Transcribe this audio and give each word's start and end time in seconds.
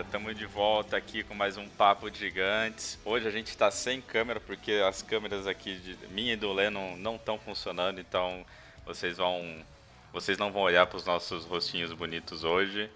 estamos 0.00 0.36
de 0.36 0.44
volta 0.44 0.94
aqui 0.96 1.22
com 1.22 1.34
mais 1.34 1.56
um 1.56 1.66
Papo 1.68 2.12
Gigantes. 2.12 2.98
Hoje 3.02 3.26
a 3.26 3.30
gente 3.30 3.48
está 3.48 3.70
sem 3.70 4.00
câmera 4.00 4.38
porque 4.38 4.72
as 4.72 5.00
câmeras 5.00 5.46
aqui 5.46 5.76
de 5.76 5.96
minha 6.08 6.34
e 6.34 6.36
do 6.36 6.52
Leno 6.52 6.96
não 6.98 7.16
estão 7.16 7.38
funcionando, 7.38 7.98
então 7.98 8.44
vocês 8.84 9.16
vão, 9.16 9.64
vocês 10.12 10.36
não 10.36 10.52
vão 10.52 10.62
olhar 10.62 10.86
para 10.86 10.98
os 10.98 11.06
nossos 11.06 11.46
rostinhos 11.46 11.92
bonitos 11.94 12.44
hoje. 12.44 12.90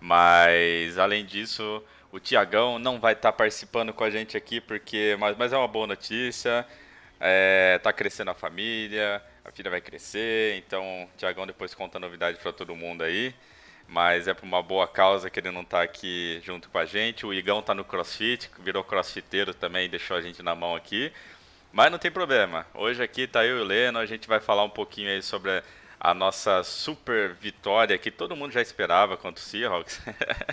Mas 0.00 0.96
além 0.96 1.24
disso, 1.24 1.82
o 2.12 2.20
Tiagão 2.20 2.78
não 2.78 3.00
vai 3.00 3.14
estar 3.14 3.32
participando 3.32 3.92
com 3.92 4.04
a 4.04 4.10
gente 4.10 4.36
aqui 4.36 4.60
porque, 4.60 5.16
mas, 5.18 5.36
mas 5.36 5.52
é 5.52 5.56
uma 5.56 5.68
boa 5.68 5.88
notícia. 5.88 6.64
É, 7.18 7.80
tá 7.82 7.92
crescendo 7.92 8.30
a 8.30 8.34
família, 8.34 9.20
a 9.44 9.50
filha 9.50 9.70
vai 9.70 9.80
crescer, 9.80 10.56
então 10.58 10.84
o 11.04 11.08
Tiagão 11.16 11.46
depois 11.46 11.74
conta 11.74 11.98
a 11.98 12.00
novidade 12.00 12.38
para 12.38 12.52
todo 12.52 12.76
mundo 12.76 13.02
aí 13.02 13.34
mas 13.88 14.26
é 14.26 14.34
por 14.34 14.44
uma 14.44 14.62
boa 14.62 14.88
causa 14.88 15.30
que 15.30 15.38
ele 15.38 15.50
não 15.50 15.62
está 15.62 15.82
aqui 15.82 16.40
junto 16.44 16.68
com 16.68 16.78
a 16.78 16.84
gente. 16.84 17.26
O 17.26 17.34
Igão 17.34 17.60
está 17.60 17.74
no 17.74 17.84
CrossFit, 17.84 18.50
virou 18.58 18.82
crossfiteiro 18.82 19.52
também, 19.54 19.88
deixou 19.88 20.16
a 20.16 20.20
gente 20.20 20.42
na 20.42 20.54
mão 20.54 20.74
aqui. 20.74 21.12
Mas 21.72 21.90
não 21.90 21.98
tem 21.98 22.10
problema. 22.10 22.66
Hoje 22.74 23.02
aqui 23.02 23.22
está 23.22 23.44
eu 23.44 23.58
e 23.58 23.60
o 23.60 23.64
Leno, 23.64 23.98
a 23.98 24.06
gente 24.06 24.28
vai 24.28 24.40
falar 24.40 24.64
um 24.64 24.70
pouquinho 24.70 25.10
aí 25.10 25.22
sobre 25.22 25.62
a 26.04 26.12
nossa 26.12 26.62
super 26.62 27.34
vitória 27.34 27.96
que 27.96 28.10
todo 28.10 28.36
mundo 28.36 28.52
já 28.52 28.60
esperava 28.60 29.16
contra 29.16 29.42
o 29.42 29.44
Seahawks. 29.44 30.02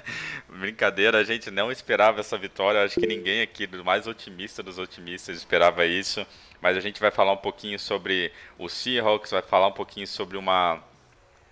Brincadeira, 0.48 1.20
a 1.20 1.24
gente 1.24 1.52
não 1.52 1.72
esperava 1.72 2.22
essa 2.22 2.38
vitória. 2.38 2.84
Acho 2.84 3.00
que 3.00 3.06
ninguém 3.06 3.42
aqui, 3.42 3.68
do 3.68 3.84
mais 3.84 4.08
otimista 4.08 4.64
dos 4.64 4.80
otimistas, 4.80 5.36
esperava 5.36 5.86
isso. 5.86 6.26
Mas 6.62 6.78
a 6.78 6.80
gente 6.80 7.02
vai 7.02 7.12
falar 7.12 7.34
um 7.34 7.38
pouquinho 7.38 7.78
sobre 7.78 8.32
o 8.58 8.70
Seahawks, 8.70 9.32
vai 9.32 9.42
falar 9.42 9.68
um 9.68 9.74
pouquinho 9.74 10.08
sobre 10.08 10.38
uma 10.38 10.82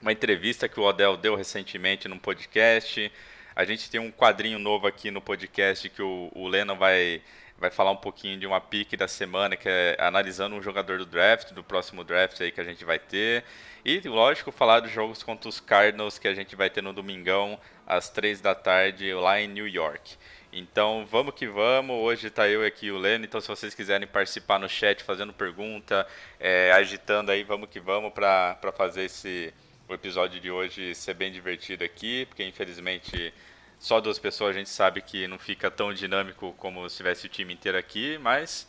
uma 0.02 0.12
entrevista 0.12 0.70
que 0.70 0.80
o 0.80 0.84
Odell 0.84 1.18
deu 1.18 1.36
recentemente 1.36 2.08
num 2.08 2.18
podcast. 2.18 3.12
A 3.56 3.66
gente 3.66 3.90
tem 3.90 4.00
um 4.00 4.12
quadrinho 4.12 4.58
novo 4.58 4.88
aqui 4.88 5.12
no 5.12 5.22
podcast 5.22 5.90
que 5.90 6.02
o, 6.02 6.32
o 6.34 6.48
Lennon 6.48 6.78
vai, 6.78 7.22
vai 7.58 7.70
falar 7.70 7.92
um 7.92 7.98
pouquinho 7.98 8.40
de 8.40 8.48
uma 8.48 8.62
pique 8.62 8.96
da 8.96 9.08
semana, 9.08 9.58
que 9.58 9.68
é 9.68 9.98
analisando 10.00 10.56
um 10.56 10.62
jogador 10.62 10.98
do 10.98 11.06
draft, 11.06 11.52
do 11.52 11.64
próximo 11.64 12.04
draft 12.04 12.40
aí 12.40 12.52
que 12.52 12.62
a 12.62 12.64
gente 12.64 12.86
vai 12.86 12.98
ter. 12.98 13.44
E, 13.84 14.00
lógico, 14.08 14.52
falar 14.52 14.80
dos 14.80 14.92
jogos 14.92 15.22
contra 15.24 15.50
os 15.50 15.60
Cardinals 15.60 16.18
que 16.18 16.28
a 16.28 16.34
gente 16.34 16.56
vai 16.56 16.70
ter 16.70 16.82
no 16.82 16.94
domingão, 16.94 17.60
às 17.86 18.10
três 18.10 18.40
da 18.40 18.56
tarde, 18.56 19.14
lá 19.14 19.42
em 19.42 19.48
New 19.48 19.68
York. 19.68 20.16
Então, 20.52 21.06
vamos 21.10 21.36
que 21.36 21.48
vamos. 21.48 21.96
Hoje 21.98 22.28
está 22.28 22.48
eu 22.48 22.66
aqui 22.66 22.88
e 22.88 22.92
o 22.92 22.98
Leno. 22.98 23.26
Então, 23.26 23.40
se 23.42 23.48
vocês 23.48 23.76
quiserem 23.76 24.08
participar 24.08 24.60
no 24.60 24.70
chat, 24.70 25.04
fazendo 25.04 25.34
pergunta, 25.34 26.08
é, 26.40 26.72
agitando 26.72 27.32
aí, 27.32 27.44
vamos 27.44 27.70
que 27.70 27.80
vamos 27.80 28.12
para 28.14 28.58
fazer 28.76 29.04
esse 29.04 29.54
o 29.90 29.96
episódio 29.96 30.40
de 30.40 30.52
hoje 30.52 30.94
ser 30.94 31.16
bem 31.16 31.32
divertido 31.32 31.84
aqui, 31.84 32.26
porque 32.28 32.44
infelizmente 32.44 33.34
só 33.80 34.00
duas 34.00 34.20
pessoas 34.20 34.56
a 34.56 34.60
gente 34.60 34.70
sabe 34.70 35.02
que 35.02 35.28
não 35.28 35.40
fica 35.40 35.72
tão 35.72 35.92
dinâmico 35.92 36.54
como 36.58 36.88
se 36.88 36.98
tivesse 36.98 37.26
o 37.26 37.30
time 37.30 37.56
inteiro 37.56 37.78
aqui, 37.78 38.20
mas 38.20 38.68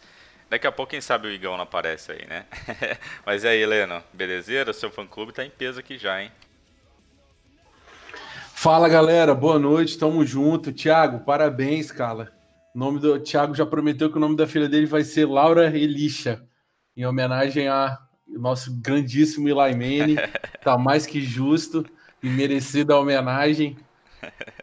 daqui 0.48 0.66
a 0.66 0.72
pouco 0.72 0.90
quem 0.90 1.00
sabe 1.00 1.28
o 1.28 1.30
Igão 1.30 1.56
não 1.56 1.64
aparece 1.64 2.12
aí, 2.12 2.26
né? 2.26 2.46
mas 3.26 3.44
e 3.44 3.48
aí, 3.48 3.60
Helena, 3.60 4.02
belezeira? 4.14 4.72
Seu 4.72 4.90
fã-clube 4.90 5.32
tá 5.32 5.44
em 5.44 5.50
peso 5.50 5.78
aqui 5.78 5.98
já, 5.98 6.22
hein? 6.22 6.32
Fala, 8.54 8.88
galera, 8.88 9.34
boa 9.34 9.58
noite, 9.58 9.98
tamo 9.98 10.24
junto. 10.24 10.72
Thiago, 10.72 11.20
parabéns, 11.20 11.90
cara. 11.90 12.32
O 12.74 12.78
nome 12.78 12.98
do 12.98 13.18
Thiago 13.20 13.54
já 13.54 13.66
prometeu 13.66 14.10
que 14.10 14.16
o 14.16 14.20
nome 14.20 14.36
da 14.36 14.46
filha 14.46 14.68
dele 14.68 14.86
vai 14.86 15.02
ser 15.02 15.26
Laura 15.26 15.66
Elisha, 15.66 16.42
em 16.96 17.04
homenagem 17.04 17.68
a 17.68 17.98
nosso 18.38 18.72
grandíssimo 18.74 19.48
Eli 19.48 19.74
Manning, 19.74 20.16
tá 20.62 20.78
mais 20.78 21.06
que 21.06 21.20
justo 21.20 21.84
e 22.22 22.28
merecida 22.28 22.94
a 22.94 23.00
homenagem. 23.00 23.76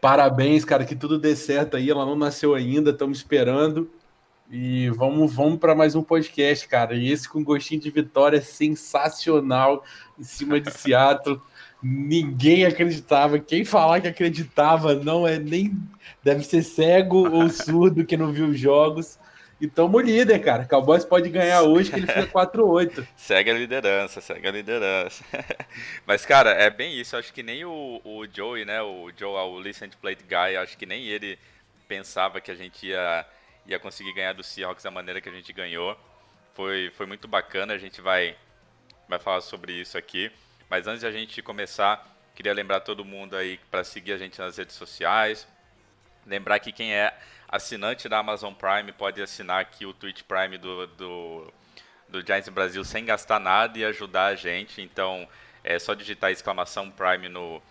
Parabéns, 0.00 0.64
cara, 0.64 0.84
que 0.84 0.94
tudo 0.94 1.18
dê 1.18 1.34
certo 1.34 1.76
aí. 1.76 1.90
Ela 1.90 2.06
não 2.06 2.16
nasceu 2.16 2.54
ainda, 2.54 2.90
estamos 2.90 3.18
esperando. 3.18 3.90
E 4.50 4.88
vamos, 4.90 5.34
vamos 5.34 5.58
para 5.58 5.74
mais 5.74 5.94
um 5.94 6.02
podcast, 6.02 6.66
cara. 6.68 6.94
E 6.94 7.10
esse 7.10 7.28
com 7.28 7.44
gostinho 7.44 7.80
de 7.80 7.90
vitória 7.90 8.40
sensacional 8.40 9.84
em 10.18 10.22
cima 10.22 10.60
de 10.60 10.70
Seattle. 10.72 11.40
Ninguém 11.82 12.64
acreditava. 12.64 13.38
Quem 13.38 13.64
falar 13.64 14.00
que 14.00 14.08
acreditava 14.08 14.94
não 14.94 15.26
é 15.26 15.38
nem 15.38 15.76
deve 16.24 16.44
ser 16.44 16.62
cego 16.62 17.28
ou 17.28 17.48
surdo 17.50 18.06
que 18.06 18.16
não 18.16 18.32
viu 18.32 18.46
os 18.46 18.58
jogos. 18.58 19.18
E 19.60 19.66
tamo 19.66 19.98
líder, 19.98 20.38
cara. 20.40 20.64
Cowboys 20.64 21.04
pode 21.04 21.28
ganhar 21.30 21.62
hoje, 21.68 21.90
que 21.90 21.96
ele 21.96 22.06
fica 22.06 22.26
4-8. 22.26 23.06
segue 23.16 23.50
a 23.50 23.54
liderança, 23.54 24.20
segue 24.20 24.46
a 24.46 24.52
liderança. 24.52 25.24
Mas, 26.06 26.24
cara, 26.24 26.50
é 26.50 26.70
bem 26.70 26.98
isso. 26.98 27.16
Acho 27.16 27.32
que 27.32 27.42
nem 27.42 27.64
o, 27.64 28.00
o 28.04 28.26
Joey, 28.32 28.64
né? 28.64 28.80
O 28.82 29.10
Joe, 29.16 29.34
o 29.34 29.60
Listen 29.60 29.90
Plate 30.00 30.22
Guy, 30.22 30.56
acho 30.56 30.78
que 30.78 30.86
nem 30.86 31.06
ele 31.06 31.38
pensava 31.88 32.40
que 32.40 32.50
a 32.50 32.54
gente 32.54 32.86
ia, 32.86 33.26
ia 33.66 33.78
conseguir 33.78 34.12
ganhar 34.12 34.34
do 34.34 34.44
Seahawks 34.44 34.84
da 34.84 34.90
maneira 34.90 35.20
que 35.20 35.28
a 35.28 35.32
gente 35.32 35.52
ganhou. 35.52 35.98
Foi, 36.54 36.90
foi 36.96 37.06
muito 37.06 37.26
bacana, 37.26 37.72
a 37.72 37.78
gente 37.78 38.00
vai, 38.00 38.36
vai 39.08 39.18
falar 39.18 39.40
sobre 39.40 39.72
isso 39.72 39.98
aqui. 39.98 40.30
Mas 40.70 40.86
antes 40.86 41.00
de 41.00 41.06
a 41.06 41.12
gente 41.12 41.40
começar, 41.42 42.06
queria 42.34 42.52
lembrar 42.52 42.80
todo 42.80 43.04
mundo 43.04 43.34
aí 43.34 43.58
para 43.70 43.82
seguir 43.82 44.12
a 44.12 44.18
gente 44.18 44.38
nas 44.38 44.56
redes 44.56 44.76
sociais. 44.76 45.48
Lembrar 46.26 46.60
que 46.60 46.70
quem 46.70 46.94
é 46.94 47.12
assinante 47.48 48.08
da 48.08 48.18
Amazon 48.18 48.52
Prime 48.52 48.92
pode 48.92 49.22
assinar 49.22 49.60
aqui 49.60 49.86
o 49.86 49.94
Twitch 49.94 50.22
Prime 50.22 50.58
do, 50.58 50.86
do, 50.88 51.52
do 52.08 52.20
Giants 52.24 52.48
Brasil 52.50 52.84
sem 52.84 53.04
gastar 53.04 53.40
nada 53.40 53.78
e 53.78 53.84
ajudar 53.84 54.26
a 54.26 54.34
gente. 54.34 54.82
Então 54.82 55.26
é 55.64 55.78
só 55.78 55.94
digitar 55.94 56.30
exclamação 56.30 56.90
Prime 56.90 57.28
no, 57.28 57.62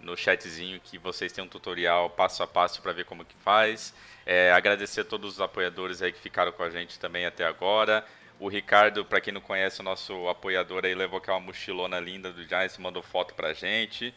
no 0.00 0.16
chatzinho 0.16 0.80
que 0.80 0.98
vocês 0.98 1.32
têm 1.32 1.44
um 1.44 1.48
tutorial 1.48 2.08
passo 2.10 2.42
a 2.42 2.46
passo 2.46 2.80
para 2.80 2.92
ver 2.92 3.04
como 3.04 3.24
que 3.24 3.36
faz. 3.36 3.94
É, 4.24 4.50
agradecer 4.52 5.02
a 5.02 5.04
todos 5.04 5.34
os 5.34 5.40
apoiadores 5.40 6.02
aí 6.02 6.12
que 6.12 6.18
ficaram 6.18 6.50
com 6.50 6.62
a 6.62 6.70
gente 6.70 6.98
também 6.98 7.26
até 7.26 7.44
agora. 7.44 8.04
O 8.38 8.48
Ricardo, 8.48 9.04
para 9.04 9.20
quem 9.20 9.32
não 9.32 9.40
conhece, 9.40 9.80
o 9.80 9.84
nosso 9.84 10.28
apoiador 10.28 10.84
aí 10.84 10.94
levou 10.94 11.18
aquela 11.18 11.40
mochilona 11.40 11.98
linda 11.98 12.30
do 12.32 12.42
Giants, 12.44 12.76
mandou 12.76 13.02
foto 13.02 13.34
pra 13.34 13.54
gente. 13.54 14.14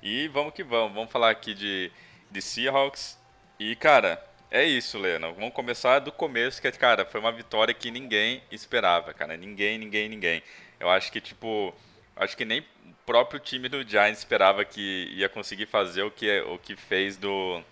E 0.00 0.28
vamos 0.28 0.54
que 0.54 0.62
vamos, 0.62 0.94
vamos 0.94 1.10
falar 1.10 1.30
aqui 1.30 1.54
de, 1.54 1.90
de 2.30 2.40
Seahawks. 2.40 3.18
E 3.58 3.74
cara, 3.74 4.22
é 4.50 4.64
isso, 4.64 4.98
Lena. 4.98 5.30
Vamos 5.32 5.52
começar 5.52 5.98
do 5.98 6.10
começo, 6.10 6.60
que, 6.60 6.70
cara, 6.72 7.04
foi 7.04 7.20
uma 7.20 7.32
vitória 7.32 7.74
que 7.74 7.90
ninguém 7.90 8.42
esperava, 8.50 9.12
cara. 9.12 9.36
Ninguém, 9.36 9.78
ninguém, 9.78 10.08
ninguém. 10.08 10.42
Eu 10.80 10.88
acho 10.88 11.12
que, 11.12 11.20
tipo, 11.20 11.74
acho 12.16 12.36
que 12.36 12.44
nem 12.44 12.60
o 12.60 12.94
próprio 13.04 13.38
time 13.40 13.68
do 13.68 13.86
Giants 13.86 14.18
esperava 14.18 14.64
que 14.64 15.08
ia 15.12 15.28
conseguir 15.28 15.66
fazer 15.66 16.02
o 16.02 16.10
que, 16.10 16.40
o 16.40 16.58
que 16.58 16.76
fez 16.76 17.16
do, 17.16 17.62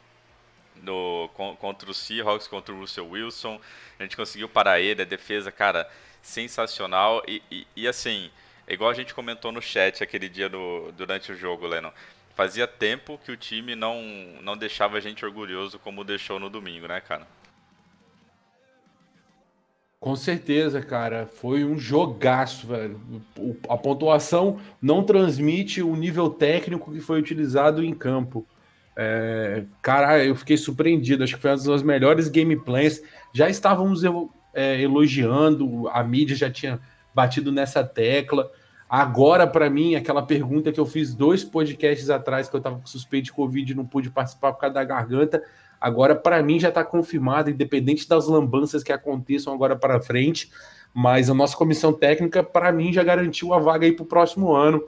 do, 0.77 1.31
contra 1.59 1.91
o 1.91 1.95
Seahawks, 1.95 2.47
contra 2.47 2.75
o 2.75 2.81
Russell 2.81 3.09
Wilson. 3.09 3.61
A 3.99 4.03
gente 4.03 4.17
conseguiu 4.17 4.49
parar 4.49 4.79
ele, 4.79 5.03
a 5.03 5.07
defesa, 5.07 5.51
cara, 5.51 5.91
sensacional. 6.21 7.23
E, 7.27 7.43
e, 7.51 7.67
e 7.75 7.89
assim, 7.89 8.31
igual 8.69 8.91
a 8.91 8.95
gente 8.95 9.15
comentou 9.15 9.51
no 9.51 9.63
chat 9.63 10.03
aquele 10.03 10.29
dia 10.29 10.49
do, 10.49 10.93
durante 10.93 11.33
o 11.33 11.37
jogo, 11.37 11.67
Lennon 11.67 11.93
fazia 12.37 12.69
tempo 12.69 13.19
que 13.25 13.33
o 13.33 13.37
time 13.37 13.75
não, 13.75 14.03
não 14.43 14.57
deixava 14.57 14.99
a 14.99 15.01
gente 15.01 15.25
orgulhoso 15.25 15.79
como 15.79 16.05
deixou 16.05 16.39
no 16.39 16.51
domingo, 16.51 16.87
né, 16.87 17.01
cara? 17.01 17.27
Com 19.99 20.15
certeza, 20.15 20.83
cara. 20.83 21.27
Foi 21.27 21.65
um 21.65 21.79
jogaço, 21.79 22.67
velho. 22.67 23.01
A 23.69 23.77
pontuação 23.79 24.61
não 24.81 25.03
transmite 25.03 25.83
o 25.83 25.97
nível 25.97 26.29
técnico 26.29 26.93
que 26.93 27.01
foi 27.01 27.19
utilizado 27.19 27.83
em 27.83 27.95
campo. 27.95 28.47
É, 28.95 29.65
cara, 29.81 30.23
eu 30.23 30.37
fiquei 30.37 30.59
surpreendido. 30.59 31.25
Acho 31.25 31.37
que 31.37 31.43
foi 31.43 31.51
uma 31.51 31.57
das 31.57 31.83
melhores 31.83 32.29
gameplays. 32.29 33.03
Já 33.33 33.49
estávamos 33.49 34.03
é, 34.53 34.81
elogiando, 34.81 35.89
a 35.89 36.05
mídia 36.05 36.37
já 36.37 36.51
tinha 36.51 36.79
batido 37.15 37.51
nessa 37.51 37.83
tecla. 37.83 38.53
Agora, 38.89 39.47
para 39.47 39.69
mim, 39.69 39.97
aquela 39.97 40.23
pergunta 40.23 40.71
que 40.71 40.79
eu 40.79 40.87
fiz 40.87 41.15
dois 41.15 41.43
podcasts 41.43 42.09
atrás, 42.09 42.49
que 42.49 42.55
eu 42.55 42.59
estava 42.59 42.79
com 42.79 42.87
suspeito 42.87 43.27
de 43.27 43.33
Covid 43.33 43.73
e 43.73 43.75
não 43.75 43.85
pude 43.85 44.11
participar 44.11 44.53
por 44.53 44.61
causa 44.61 44.75
da 44.75 44.85
garganta, 44.85 45.43
agora, 45.81 46.15
para 46.15 46.41
mim, 46.43 46.61
já 46.61 46.69
está 46.69 46.85
confirmado, 46.85 47.51
independente 47.51 48.09
das 48.09 48.29
lambanças 48.29 48.85
que 48.85 48.93
aconteçam 48.93 49.53
agora 49.53 49.75
para 49.75 50.01
frente. 50.01 50.51
Mas 50.95 51.29
a 51.29 51.35
nossa 51.35 51.57
comissão 51.57 51.93
técnica, 51.93 52.43
para 52.43 52.73
mim, 52.73 52.93
já 52.93 53.03
garantiu 53.03 53.53
a 53.53 53.59
vaga 53.59 53.85
aí 53.85 53.93
para 53.93 54.05
o 54.05 54.07
próximo 54.07 54.55
ano. 54.55 54.83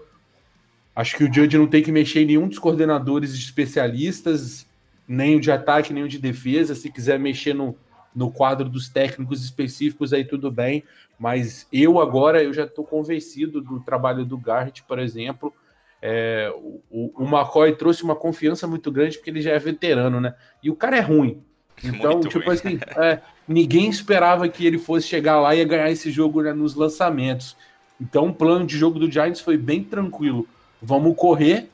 Acho 0.95 1.17
que 1.17 1.25
o 1.25 1.33
Judge 1.33 1.59
não 1.59 1.67
tem 1.67 1.83
que 1.83 1.93
mexer 1.93 2.23
em 2.23 2.27
nenhum 2.27 2.49
dos 2.49 2.59
coordenadores 2.59 3.35
especialistas. 3.35 4.67
nem 5.06 5.37
o 5.37 5.41
de 5.41 5.50
ataque, 5.50 5.93
nem 5.93 6.05
o 6.05 6.09
de 6.09 6.19
defesa. 6.19 6.75
Se 6.75 6.91
quiser 6.91 7.19
mexer 7.19 7.53
no, 7.53 7.77
no 8.15 8.31
quadro 8.31 8.69
dos 8.69 8.89
técnicos 8.89 9.45
específicos, 9.45 10.12
aí 10.12 10.25
tudo 10.25 10.50
bem. 10.50 10.83
Mas 11.19 11.67
eu 11.73 12.00
agora 12.00 12.43
eu 12.43 12.53
já 12.53 12.65
estou 12.65 12.85
convencido 12.85 13.61
do 13.61 13.81
trabalho 13.81 14.25
do 14.25 14.38
Garrett, 14.38 14.82
por 14.85 14.99
exemplo. 14.99 15.53
É, 16.00 16.53
o, 16.91 17.12
o 17.17 17.25
McCoy 17.25 17.75
trouxe 17.75 18.05
uma 18.05 18.15
confiança 18.15 18.67
muito 18.69 18.91
grande 18.93 19.17
porque 19.17 19.31
ele 19.31 19.43
já 19.43 19.50
é 19.50 19.59
veterano, 19.59 20.20
né? 20.20 20.35
E 20.62 20.70
o 20.70 20.76
cara 20.76 20.97
é 20.97 21.00
ruim. 21.00 21.43
Então, 21.85 22.15
muito 22.15 22.29
tipo 22.29 22.44
ruim. 22.44 22.55
assim, 22.55 22.81
é, 22.97 23.20
ninguém 23.47 23.88
esperava 23.88 24.49
que 24.49 24.67
ele 24.67 24.79
fosse 24.79 25.06
chegar 25.06 25.38
lá 25.38 25.55
e 25.55 25.65
ganhar 25.65 25.88
esse 25.88 26.11
jogo 26.11 26.43
né, 26.43 26.53
nos 26.53 26.75
lançamentos. 26.75 27.56
Então, 28.00 28.29
o 28.29 28.35
plano 28.35 28.67
de 28.67 28.76
jogo 28.76 28.99
do 28.99 29.11
Giants 29.11 29.41
foi 29.41 29.56
bem 29.56 29.85
tranquilo. 29.85 30.47
Vamos 30.82 31.17
correr 31.17 31.69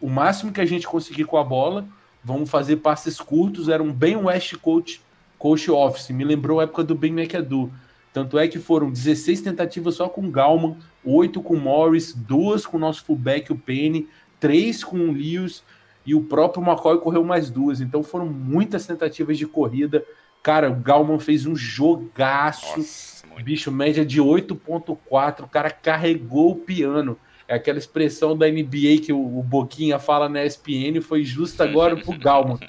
o 0.00 0.08
máximo 0.08 0.52
que 0.52 0.60
a 0.60 0.66
gente 0.66 0.86
conseguir 0.86 1.24
com 1.24 1.36
a 1.36 1.42
bola. 1.42 1.84
Vamos 2.22 2.48
fazer 2.48 2.76
passes 2.76 3.20
curtos. 3.20 3.68
Era 3.68 3.82
um 3.82 3.92
bem 3.92 4.16
West 4.16 4.56
Coach, 4.56 5.00
coach 5.36 5.68
Office. 5.70 6.10
Me 6.10 6.24
lembrou 6.24 6.60
a 6.60 6.64
época 6.64 6.84
do 6.84 6.94
Ben 6.94 7.12
McAdoo. 7.12 7.72
Tanto 8.12 8.38
é 8.38 8.48
que 8.48 8.58
foram 8.58 8.90
16 8.90 9.40
tentativas 9.40 9.94
só 9.94 10.08
com 10.08 10.30
Galman, 10.30 10.76
8 11.04 11.40
com 11.42 11.56
Morris, 11.56 12.12
2 12.12 12.66
com 12.66 12.76
o 12.76 12.80
nosso 12.80 13.04
fullback, 13.04 13.52
o 13.52 13.56
Penny, 13.56 14.08
3 14.40 14.82
com 14.82 14.96
o 14.96 15.12
Lewis 15.12 15.62
e 16.04 16.14
o 16.14 16.22
próprio 16.22 16.62
McCoy 16.62 16.98
correu 16.98 17.22
mais 17.24 17.50
duas. 17.50 17.80
Então 17.80 18.02
foram 18.02 18.26
muitas 18.26 18.86
tentativas 18.86 19.38
de 19.38 19.46
corrida. 19.46 20.04
Cara, 20.42 20.70
o 20.70 20.74
Galman 20.74 21.20
fez 21.20 21.46
um 21.46 21.54
jogaço. 21.54 22.78
Nossa, 22.78 23.26
bicho, 23.42 23.70
média 23.70 24.04
de 24.04 24.20
8.4. 24.20 25.44
O 25.44 25.48
cara 25.48 25.70
carregou 25.70 26.52
o 26.52 26.56
piano. 26.56 27.16
É 27.46 27.54
aquela 27.54 27.78
expressão 27.78 28.36
da 28.36 28.48
NBA 28.48 29.02
que 29.04 29.12
o, 29.12 29.38
o 29.38 29.42
Boquinha 29.42 29.98
fala 29.98 30.28
na 30.28 30.44
ESPN, 30.44 31.00
foi 31.02 31.24
justo 31.24 31.62
agora 31.62 31.96
pro 31.96 32.18
Galman. 32.18 32.58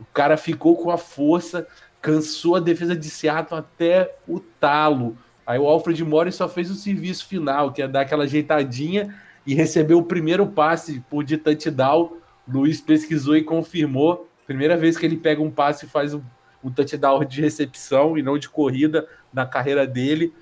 O 0.00 0.06
cara 0.12 0.36
ficou 0.36 0.76
com 0.76 0.90
a 0.90 0.98
força, 0.98 1.64
cansou 2.02 2.56
a 2.56 2.60
defesa 2.60 2.96
de 2.96 3.08
Seattle 3.08 3.60
até 3.60 4.16
o 4.26 4.40
talo. 4.40 5.16
Aí 5.46 5.58
o 5.58 5.66
Alfred 5.66 6.04
Morris 6.04 6.34
só 6.34 6.48
fez 6.48 6.68
o 6.68 6.74
serviço 6.74 7.26
final, 7.26 7.72
que 7.72 7.80
é 7.80 7.86
dar 7.86 8.00
aquela 8.00 8.24
ajeitadinha 8.24 9.14
e 9.46 9.54
recebeu 9.54 9.98
o 9.98 10.04
primeiro 10.04 10.46
passe 10.46 11.00
por 11.08 11.22
de 11.22 11.38
touchdown. 11.38 12.16
Luiz 12.46 12.80
pesquisou 12.80 13.36
e 13.36 13.44
confirmou. 13.44 14.28
Primeira 14.46 14.76
vez 14.76 14.98
que 14.98 15.06
ele 15.06 15.16
pega 15.16 15.40
um 15.40 15.50
passe 15.50 15.86
e 15.86 15.88
faz 15.88 16.12
um, 16.12 16.20
um 16.62 16.70
touchdown 16.70 17.24
de 17.24 17.40
recepção 17.40 18.18
e 18.18 18.22
não 18.22 18.36
de 18.36 18.48
corrida 18.48 19.06
na 19.32 19.46
carreira 19.46 19.86
dele. 19.86 20.34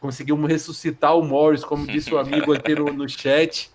Conseguimos 0.00 0.50
ressuscitar 0.50 1.16
o 1.16 1.22
Morris, 1.22 1.64
como 1.64 1.86
disse 1.86 2.12
o 2.12 2.18
amigo 2.18 2.52
aqui 2.54 2.74
no, 2.74 2.92
no 2.92 3.08
chat. 3.08 3.70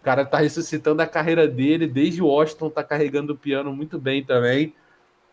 O 0.00 0.04
cara 0.04 0.24
tá 0.24 0.38
ressuscitando 0.38 1.00
a 1.00 1.06
carreira 1.06 1.46
dele, 1.46 1.86
desde 1.86 2.22
Washington 2.22 2.70
tá 2.70 2.82
carregando 2.82 3.32
o 3.32 3.36
piano 3.36 3.72
muito 3.72 3.98
bem 3.98 4.24
também. 4.24 4.74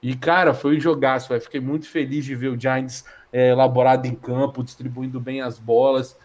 E, 0.04 0.16
cara, 0.18 0.54
foi 0.54 0.76
um 0.76 0.80
jogaço. 0.80 1.30
Véio. 1.30 1.42
Fiquei 1.42 1.62
muito 1.62 1.88
feliz 1.90 2.26
de 2.26 2.36
ver 2.36 2.50
o 2.50 2.60
Giants 2.60 3.06
é, 3.32 3.52
elaborado 3.52 4.06
em 4.06 4.14
campo, 4.14 4.62
distribuindo 4.62 5.18
bem 5.18 5.42
as 5.42 5.58
bolas. 5.58 6.18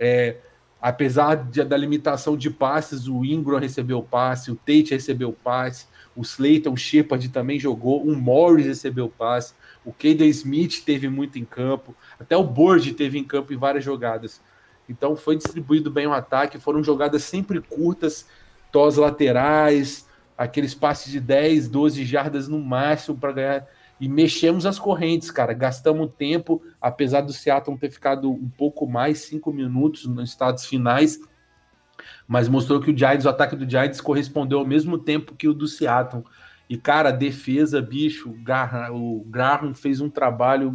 É, 0.00 0.38
apesar 0.82 1.36
de, 1.36 1.62
da 1.62 1.76
limitação 1.76 2.36
de 2.36 2.50
passes, 2.50 3.06
o 3.06 3.24
Ingram 3.24 3.60
recebeu 3.60 4.02
passe, 4.02 4.50
o 4.50 4.56
Tate 4.56 4.90
recebeu 4.90 5.32
passe, 5.32 5.86
o 6.16 6.22
Slayton 6.22 6.76
Shepard 6.76 7.28
também 7.28 7.58
jogou, 7.58 8.02
o 8.02 8.16
Morris 8.16 8.66
recebeu 8.66 9.08
passe, 9.08 9.54
o 9.84 9.92
Caden 9.92 10.28
Smith 10.28 10.82
teve 10.84 11.08
muito 11.08 11.38
em 11.38 11.44
campo, 11.44 11.94
até 12.18 12.36
o 12.36 12.42
Board 12.42 12.92
teve 12.94 13.18
em 13.18 13.24
campo 13.24 13.52
em 13.52 13.56
várias 13.56 13.84
jogadas. 13.84 14.40
Então 14.88 15.14
foi 15.14 15.36
distribuído 15.36 15.90
bem 15.90 16.06
o 16.06 16.12
ataque, 16.12 16.58
foram 16.58 16.82
jogadas 16.82 17.22
sempre 17.22 17.60
curtas, 17.60 18.26
tos 18.72 18.96
laterais, 18.96 20.06
aqueles 20.40 20.74
passes 20.74 21.12
de 21.12 21.20
10, 21.20 21.68
12 21.68 22.02
jardas 22.02 22.48
no 22.48 22.58
máximo 22.58 23.18
para 23.18 23.30
ganhar. 23.30 23.66
E 24.00 24.08
mexemos 24.08 24.64
as 24.64 24.78
correntes, 24.78 25.30
cara. 25.30 25.52
Gastamos 25.52 26.10
tempo, 26.16 26.62
apesar 26.80 27.20
do 27.20 27.30
Seattle 27.30 27.76
ter 27.76 27.90
ficado 27.90 28.30
um 28.32 28.48
pouco 28.48 28.86
mais, 28.86 29.18
cinco 29.18 29.52
minutos 29.52 30.06
nos 30.06 30.30
estados 30.30 30.64
finais. 30.64 31.20
Mas 32.26 32.48
mostrou 32.48 32.80
que 32.80 32.90
o 32.90 32.96
Giants, 32.96 33.26
o 33.26 33.28
ataque 33.28 33.54
do 33.54 33.68
Giants 33.68 34.00
correspondeu 34.00 34.60
ao 34.60 34.66
mesmo 34.66 34.96
tempo 34.96 35.34
que 35.34 35.46
o 35.46 35.52
do 35.52 35.68
Seattle. 35.68 36.24
E, 36.70 36.78
cara, 36.78 37.10
defesa, 37.10 37.82
bicho, 37.82 38.30
o 38.30 39.24
Graham 39.26 39.74
fez 39.74 40.00
um 40.00 40.08
trabalho 40.08 40.72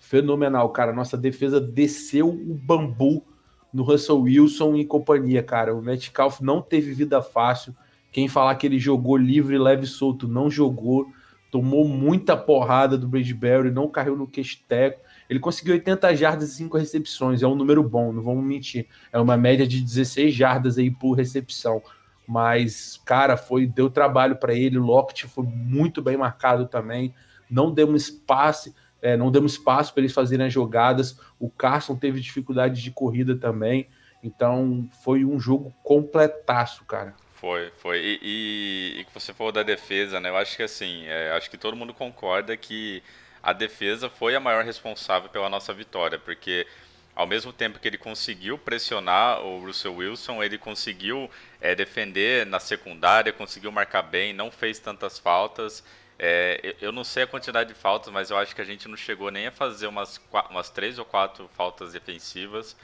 fenomenal, 0.00 0.68
cara. 0.70 0.92
Nossa 0.92 1.16
defesa 1.16 1.60
desceu 1.60 2.30
o 2.30 2.54
bambu 2.54 3.24
no 3.72 3.84
Russell 3.84 4.22
Wilson 4.22 4.74
e 4.74 4.84
companhia, 4.84 5.40
cara. 5.40 5.72
O 5.72 5.80
Metcalf 5.80 6.40
não 6.40 6.60
teve 6.60 6.92
vida 6.92 7.22
fácil 7.22 7.76
quem 8.14 8.28
falar 8.28 8.54
que 8.54 8.64
ele 8.64 8.78
jogou 8.78 9.16
livre, 9.16 9.58
leve 9.58 9.82
e 9.82 9.88
solto, 9.88 10.28
não 10.28 10.48
jogou. 10.48 11.08
Tomou 11.50 11.88
muita 11.88 12.36
porrada 12.36 12.96
do 12.96 13.08
Bradbury, 13.08 13.72
não 13.72 13.88
caiu 13.88 14.16
no 14.16 14.24
questeco. 14.24 15.00
Ele 15.28 15.40
conseguiu 15.40 15.74
80 15.74 16.14
jardas 16.14 16.52
e 16.52 16.54
5 16.54 16.78
recepções. 16.78 17.42
É 17.42 17.46
um 17.48 17.56
número 17.56 17.82
bom, 17.82 18.12
não 18.12 18.22
vamos 18.22 18.44
mentir. 18.44 18.86
É 19.12 19.18
uma 19.18 19.36
média 19.36 19.66
de 19.66 19.80
16 19.80 20.32
jardas 20.32 20.78
aí 20.78 20.92
por 20.92 21.14
recepção. 21.14 21.82
Mas, 22.24 23.02
cara, 23.04 23.36
foi 23.36 23.66
deu 23.66 23.90
trabalho 23.90 24.36
para 24.36 24.54
ele. 24.54 24.78
O 24.78 24.84
Lockett 24.84 25.26
foi 25.26 25.44
muito 25.44 26.00
bem 26.00 26.16
marcado 26.16 26.68
também. 26.68 27.12
Não 27.50 27.74
demos 27.74 28.04
espaço, 28.04 28.72
é, 29.02 29.16
não 29.16 29.28
demos 29.28 29.54
espaço 29.54 29.92
para 29.92 30.02
eles 30.02 30.12
fazerem 30.12 30.46
as 30.46 30.52
jogadas. 30.52 31.18
O 31.36 31.50
Carson 31.50 31.96
teve 31.96 32.20
dificuldade 32.20 32.80
de 32.80 32.92
corrida 32.92 33.34
também. 33.34 33.88
Então, 34.22 34.88
foi 35.02 35.24
um 35.24 35.40
jogo 35.40 35.74
completaço, 35.82 36.84
cara. 36.84 37.23
Foi, 37.34 37.70
foi. 37.78 37.98
E, 37.98 38.18
e, 38.22 39.00
e, 39.00 39.04
que 39.04 39.12
você 39.12 39.34
falou 39.34 39.52
da 39.52 39.62
defesa, 39.62 40.20
né? 40.20 40.28
Eu 40.30 40.36
acho 40.36 40.56
que 40.56 40.62
assim, 40.62 41.04
é, 41.06 41.32
acho 41.32 41.50
que 41.50 41.58
todo 41.58 41.76
mundo 41.76 41.92
concorda 41.92 42.56
que 42.56 43.02
a 43.42 43.52
defesa 43.52 44.08
foi 44.08 44.34
a 44.34 44.40
maior 44.40 44.64
responsável 44.64 45.28
pela 45.28 45.48
nossa 45.48 45.72
vitória, 45.74 46.18
porque 46.18 46.66
ao 47.14 47.26
mesmo 47.26 47.52
tempo 47.52 47.78
que 47.78 47.86
ele 47.86 47.98
conseguiu 47.98 48.56
pressionar 48.58 49.40
o 49.40 49.64
Russell 49.64 49.94
Wilson, 49.96 50.42
ele 50.42 50.58
conseguiu 50.58 51.30
é, 51.60 51.74
defender 51.74 52.46
na 52.46 52.58
secundária, 52.58 53.32
conseguiu 53.32 53.70
marcar 53.70 54.02
bem, 54.02 54.32
não 54.32 54.50
fez 54.50 54.78
tantas 54.78 55.18
faltas. 55.18 55.84
É, 56.18 56.76
eu 56.80 56.92
não 56.92 57.04
sei 57.04 57.24
a 57.24 57.26
quantidade 57.26 57.72
de 57.72 57.78
faltas, 57.78 58.12
mas 58.12 58.30
eu 58.30 58.38
acho 58.38 58.54
que 58.54 58.60
a 58.60 58.64
gente 58.64 58.88
não 58.88 58.96
chegou 58.96 59.30
nem 59.30 59.48
a 59.48 59.52
fazer 59.52 59.86
umas, 59.86 60.20
umas 60.50 60.70
três 60.70 60.98
ou 60.98 61.04
quatro 61.04 61.48
faltas 61.54 61.92
defensivas. 61.92 62.76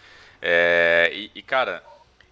É, 0.42 1.10
e, 1.12 1.30
e, 1.34 1.42
cara, 1.42 1.82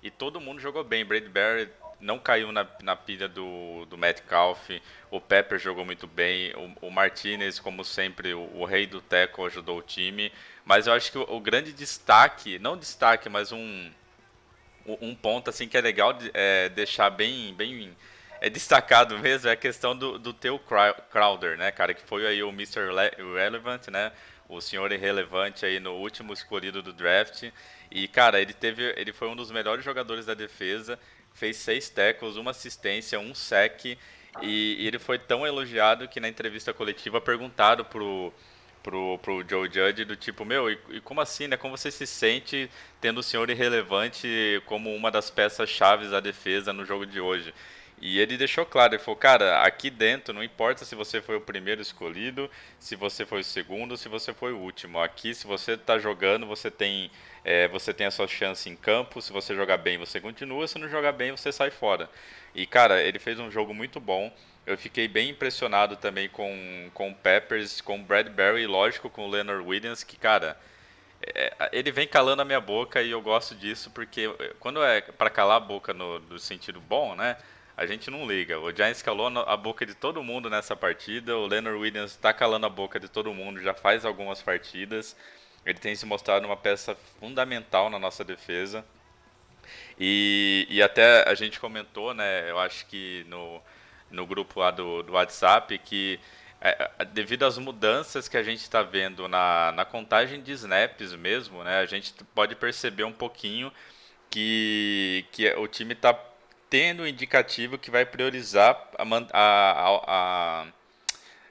e 0.03 0.11
todo 0.11 0.41
mundo 0.41 0.61
jogou 0.61 0.85
bem. 0.85 1.05
Bradbury 1.05 1.69
não 2.01 2.19
caiu 2.19 2.53
na, 2.53 2.67
na 2.83 2.95
pilha 2.95 3.29
do, 3.29 3.85
do 3.87 3.99
Metcalf. 3.99 4.71
O 5.11 5.21
Pepper 5.21 5.59
jogou 5.59 5.85
muito 5.85 6.07
bem. 6.07 6.53
O, 6.55 6.87
o 6.87 6.91
Martinez, 6.91 7.59
como 7.59 7.85
sempre, 7.85 8.35
o, 8.35 8.51
o, 8.55 8.65
rei 8.65 8.87
do 8.87 9.01
teco 9.01 9.45
ajudou 9.47 9.79
o 9.79 9.83
time. 9.83 10.33
Mas 10.65 10.87
eu 10.87 10.93
acho 10.93 11.11
que 11.11 11.19
o, 11.19 11.23
o, 11.23 11.41
grande 11.41 11.73
destaque, 11.73 12.59
não 12.59 12.77
destaque, 12.77 13.29
mas 13.29 13.53
um, 13.53 13.91
um 14.87 15.15
ponto 15.15 15.51
assim 15.51 15.69
que 15.69 15.77
é 15.77 15.81
legal 15.81 16.13
de, 16.13 16.31
é, 16.35 16.69
deixar 16.69 17.11
bem, 17.11 17.55
bem 17.55 17.97
é 18.41 18.49
destacado 18.49 19.19
mesmo 19.21 19.49
é 19.49 19.53
a 19.53 19.57
questão 19.57 19.97
do, 19.97 20.19
do 20.19 20.33
teu 20.33 20.59
Crowder, 21.11 21.59
né, 21.59 21.71
cara, 21.71 21.93
que 21.93 22.03
foi 22.03 22.27
aí 22.27 22.43
o 22.43 22.51
Mr. 22.51 22.89
Relevant, 23.35 23.89
né, 23.89 24.13
o 24.49 24.61
senhor 24.61 24.91
irrelevante 24.93 25.67
aí 25.67 25.79
no 25.79 25.95
último 25.95 26.33
escolhido 26.33 26.83
do 26.83 26.93
draft. 26.93 27.51
E, 27.91 28.07
cara, 28.09 28.41
ele 28.41 28.53
teve, 28.53 28.95
ele 28.97 29.13
foi 29.13 29.29
um 29.29 29.37
dos 29.37 29.51
melhores 29.51 29.85
jogadores 29.85 30.25
da 30.25 30.35
defesa 30.35 30.99
fez 31.39 31.57
seis 31.57 31.89
tackles, 31.89 32.37
uma 32.37 32.51
assistência, 32.51 33.19
um 33.19 33.35
sec. 33.35 33.97
E, 34.43 34.87
ele 34.87 34.99
foi 34.99 35.19
tão 35.19 35.47
elogiado 35.47 36.09
que 36.09 36.21
na 36.21 36.29
entrevista 36.29 36.73
coletiva 36.73 37.21
perguntaram 37.21 37.85
pro, 37.85 38.33
pro, 38.83 39.19
pro 39.19 39.45
Joe 39.49 39.69
Judge 39.73 40.05
do 40.05 40.17
tipo, 40.17 40.45
meu, 40.45 40.71
e, 40.71 40.79
e, 40.91 41.01
como 41.01 41.21
assim, 41.21 41.47
né? 41.47 41.57
Como 41.57 41.77
você 41.77 41.91
se 41.91 42.07
sente 42.07 42.71
tendo 43.01 43.19
o 43.19 43.23
senhor 43.23 43.49
irrelevante 43.51 44.63
como 44.67 44.95
uma 44.95 45.11
das 45.11 45.31
peças 45.31 45.71
chaves 45.71 46.11
da 46.11 46.21
defesa 46.21 46.73
no 46.73 46.85
jogo 46.85 47.07
de 47.07 47.21
hoje? 47.21 47.55
E 48.01 48.21
ele 48.21 48.37
deixou 48.37 48.65
claro, 48.65 48.95
ele 48.95 49.03
falou, 49.03 49.17
cara, 49.17 49.63
aqui 49.63 49.91
dentro 49.91 50.33
não 50.33 50.43
importa 50.43 50.85
se 50.85 50.95
você 50.95 51.21
foi 51.21 51.37
o 51.37 51.41
primeiro 51.41 51.81
escolhido, 51.83 52.49
se 52.79 52.95
você 52.95 53.27
foi 53.27 53.41
o 53.41 53.45
segundo, 53.45 53.97
se 53.97 54.09
você 54.09 54.33
foi 54.33 54.53
o 54.53 54.59
último. 54.59 55.01
Aqui, 55.01 55.35
se 55.35 55.47
você 55.47 55.73
está 55.73 55.99
jogando, 55.99 56.47
você 56.47 56.71
tem, 56.71 57.11
é, 57.45 57.67
você 57.69 57.93
tem 57.93 58.07
a 58.07 58.11
sua 58.11 58.29
chance 58.29 58.69
em 58.69 58.77
campo. 58.77 59.21
Se 59.21 59.33
você 59.33 59.55
jogar 59.55 59.79
bem, 59.79 59.99
você 59.99 60.21
continua. 60.21 60.69
Se 60.69 60.79
não 60.79 60.89
jogar 60.89 61.13
bem, 61.13 61.33
você 61.33 61.51
sai 61.51 61.71
fora. 61.71 62.09
E, 62.55 62.67
cara, 62.67 63.03
ele 63.03 63.19
fez 63.19 63.39
um 63.41 63.51
jogo 63.51 63.75
muito 63.75 63.99
bom. 63.99 64.33
Eu 64.65 64.79
fiquei 64.79 65.09
bem 65.09 65.31
impressionado 65.31 65.97
também 65.97 66.29
com, 66.29 66.91
com 66.95 67.13
Peppers, 67.13 67.81
com 67.81 68.03
Bradbury 68.03 68.67
lógico, 68.67 69.11
com 69.11 69.29
Leonard 69.29 69.67
Williams, 69.67 70.05
que, 70.05 70.17
cara, 70.17 70.57
é, 71.23 71.71
ele 71.73 71.91
vem 71.91 72.07
calando 72.07 72.43
a 72.43 72.45
minha 72.45 72.61
boca 72.61 73.03
e 73.03 73.11
eu 73.11 73.21
gosto 73.21 73.55
disso 73.55 73.91
porque 73.91 74.29
quando 74.61 74.83
é 74.83 75.01
para 75.01 75.31
calar 75.31 75.57
a 75.57 75.61
boca 75.61 75.93
no, 75.93 76.21
no 76.21 76.39
sentido 76.39 76.81
bom, 76.81 77.15
né? 77.17 77.37
A 77.79 77.87
gente 77.87 78.11
não 78.11 78.27
liga. 78.27 78.59
O 78.59 78.75
Giants 78.75 79.03
calou 79.03 79.29
a 79.29 79.57
boca 79.57 79.87
de 79.87 79.95
todo 79.95 80.21
mundo 80.21 80.51
nessa 80.51 80.75
partida. 80.75 81.37
O 81.37 81.47
Leonard 81.47 81.79
Williams 81.79 82.11
está 82.11 82.33
calando 82.33 82.67
a 82.67 82.69
boca 82.69 82.99
de 82.99 83.09
todo 83.09 83.33
mundo 83.33 83.63
já 83.63 83.73
faz 83.73 84.05
algumas 84.05 84.43
partidas. 84.43 85.17
Ele 85.65 85.79
tem 85.79 85.95
se 85.95 86.05
mostrado 86.05 86.45
uma 86.45 86.57
peça 86.57 86.97
fundamental 87.21 87.89
na 87.89 87.97
nossa 87.97 88.25
defesa. 88.25 88.85
E, 89.97 90.67
e 90.69 90.83
até 90.83 91.23
a 91.29 91.35
gente 91.37 91.61
comentou, 91.61 92.13
né? 92.13 92.51
Eu 92.51 92.59
acho 92.59 92.85
que 92.87 93.25
no, 93.29 93.63
no 94.11 94.27
grupo 94.27 94.59
lá 94.59 94.73
do, 94.73 95.05
do 95.05 95.13
WhatsApp 95.13 95.79
que 95.79 96.19
é, 96.61 96.91
é 96.99 97.05
devido 97.05 97.45
às 97.45 97.59
mudanças 97.59 98.27
que 98.29 98.37
a 98.37 98.43
gente 98.43 98.63
está 98.63 98.83
vendo 98.83 99.29
na, 99.29 99.71
na 99.71 99.85
contagem 99.85 100.43
de 100.43 100.51
snaps 100.51 101.15
mesmo, 101.15 101.63
né, 101.63 101.79
a 101.79 101.87
gente 101.87 102.13
pode 102.35 102.57
perceber 102.57 103.05
um 103.05 103.13
pouquinho 103.13 103.73
que, 104.29 105.25
que 105.31 105.49
o 105.55 105.69
time 105.69 105.93
está 105.93 106.19
tendo 106.71 107.03
um 107.03 107.07
indicativo 107.07 107.79
que 107.79 107.91
vai 107.91 108.05
priorizar 108.05 108.91
a, 108.99 109.05
a, 109.33 110.03
a 110.07 110.67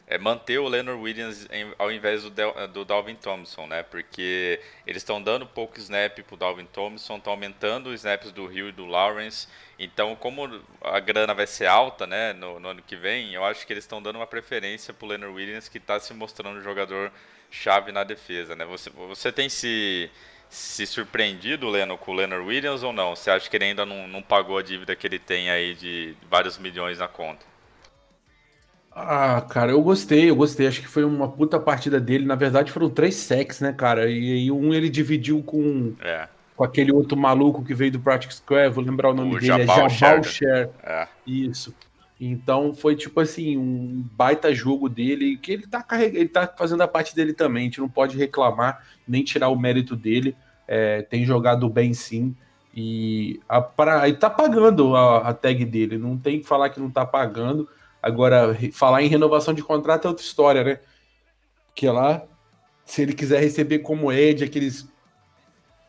é 0.10 0.18
manter 0.18 0.58
o 0.58 0.70
Leonard 0.70 1.02
Williams 1.02 1.46
em, 1.52 1.74
ao 1.78 1.92
invés 1.92 2.24
do, 2.24 2.30
Del, 2.30 2.68
do 2.70 2.86
Dalvin 2.86 3.16
Thompson, 3.16 3.68
né? 3.68 3.84
Porque 3.84 4.58
eles 4.86 5.02
estão 5.02 5.22
dando 5.22 5.46
pouco 5.46 5.78
snap 5.80 6.18
pro 6.20 6.38
Dalvin 6.38 6.66
Thompson, 6.66 7.18
estão 7.18 7.34
aumentando 7.34 7.90
os 7.90 7.96
snaps 7.96 8.32
do 8.32 8.50
Hill 8.50 8.70
e 8.70 8.72
do 8.72 8.86
Lawrence. 8.86 9.50
Então, 9.78 10.16
como 10.16 10.64
a 10.82 11.00
grana 11.02 11.34
vai 11.34 11.46
ser 11.46 11.66
alta, 11.66 12.08
né, 12.08 12.32
no, 12.32 12.58
no 12.58 12.70
ano 12.70 12.82
que 12.82 12.96
vem, 12.96 13.34
eu 13.34 13.44
acho 13.44 13.68
que 13.68 13.74
eles 13.74 13.84
estão 13.84 14.02
dando 14.02 14.16
uma 14.16 14.26
preferência 14.26 14.94
pro 14.94 15.08
Leonard 15.08 15.36
Williams, 15.36 15.68
que 15.68 15.78
está 15.78 16.00
se 16.00 16.14
mostrando 16.14 16.58
um 16.58 16.64
jogador 16.64 17.12
chave 17.52 17.92
na 17.92 18.06
defesa, 18.06 18.56
né? 18.56 18.64
Você, 18.64 18.90
você 18.90 19.30
tem 19.30 19.50
se 19.50 20.10
se 20.50 20.86
surpreendido, 20.86 21.70
Leno, 21.70 21.98
com 21.98 22.12
o 22.12 22.16
Leonard 22.16 22.46
Williams 22.46 22.84
ou 22.84 22.94
não? 22.94 23.16
Você 23.16 23.30
acha 23.30 23.50
que 23.50 23.56
ele 23.56 23.66
ainda 23.66 23.86
não, 23.86 24.08
não 24.08 24.22
pagou 24.22 24.58
a 24.58 24.64
dívida 24.64 24.96
que 24.96 25.06
ele 25.06 25.20
tem 25.20 25.50
aí 25.50 25.76
de 25.76 26.16
vários 26.30 26.58
milhões 26.58 27.00
na 27.00 27.08
conta? 27.08 27.46
Ah, 29.00 29.42
cara, 29.42 29.72
eu 29.72 29.82
gostei, 29.82 30.30
eu 30.30 30.36
gostei. 30.36 30.66
Acho 30.66 30.82
que 30.82 30.88
foi 30.88 31.04
uma 31.04 31.30
puta 31.30 31.60
partida 31.60 32.00
dele. 32.00 32.26
Na 32.26 32.34
verdade, 32.34 32.72
foram 32.72 32.90
três 32.90 33.16
sacks, 33.16 33.60
né, 33.60 33.72
cara? 33.72 34.10
E 34.10 34.34
aí 34.34 34.52
um 34.52 34.74
ele 34.74 34.90
dividiu 34.90 35.44
com, 35.44 35.94
é. 36.02 36.28
com 36.56 36.64
aquele 36.64 36.92
outro 36.92 37.16
maluco 37.16 37.64
que 37.64 37.76
veio 37.76 37.92
do 37.92 38.00
Practice 38.00 38.38
Square, 38.38 38.72
vou 38.72 38.84
lembrar 38.84 39.12
o 39.12 39.14
nome 39.14 39.36
o 39.36 39.40
dele, 39.40 39.46
Jabal 39.46 39.86
é 39.86 39.90
Jabal 39.90 40.24
Share. 40.24 40.70
É. 40.82 41.08
Isso. 41.28 41.76
Então 42.20 42.74
foi 42.74 42.96
tipo 42.96 43.20
assim, 43.20 43.58
um 43.58 44.04
baita 44.14 44.54
jogo 44.54 44.90
dele, 44.90 45.38
que 45.38 45.52
ele 45.52 45.68
tá 45.68 45.84
carregando, 45.84 46.18
ele 46.18 46.30
tá 46.30 46.48
fazendo 46.58 46.82
a 46.82 46.88
parte 46.88 47.16
dele 47.16 47.34
também. 47.34 47.64
A 47.64 47.66
gente 47.66 47.80
não 47.80 47.90
pode 47.90 48.18
reclamar, 48.18 48.84
nem 49.08 49.24
tirar 49.24 49.50
o 49.50 49.60
mérito 49.60 49.96
dele. 49.96 50.36
É, 50.68 51.04
tem 51.04 51.26
jogado 51.26 51.70
bem 51.70 51.94
sim. 51.94 52.36
E 52.76 53.40
a, 53.48 53.62
pra, 53.62 54.08
ele 54.08 54.18
tá 54.18 54.30
pagando 54.30 54.96
a, 54.96 55.30
a 55.30 55.34
tag 55.34 55.64
dele, 55.66 55.98
não 55.98 56.18
tem 56.18 56.40
que 56.40 56.48
falar 56.48 56.70
que 56.70 56.80
não 56.80 56.90
tá 56.90 57.06
pagando. 57.06 57.68
Agora, 58.02 58.56
falar 58.72 59.04
em 59.04 59.08
renovação 59.08 59.54
de 59.54 59.64
contrato 59.64 60.06
é 60.06 60.08
outra 60.10 60.24
história, 60.24 60.64
né? 60.64 60.80
Que 61.76 61.90
lá, 61.90 62.24
se 62.86 63.02
ele 63.02 63.14
quiser 63.14 63.42
receber 63.42 63.80
como 63.80 64.12
Ed, 64.12 64.44
aqueles 64.44 64.88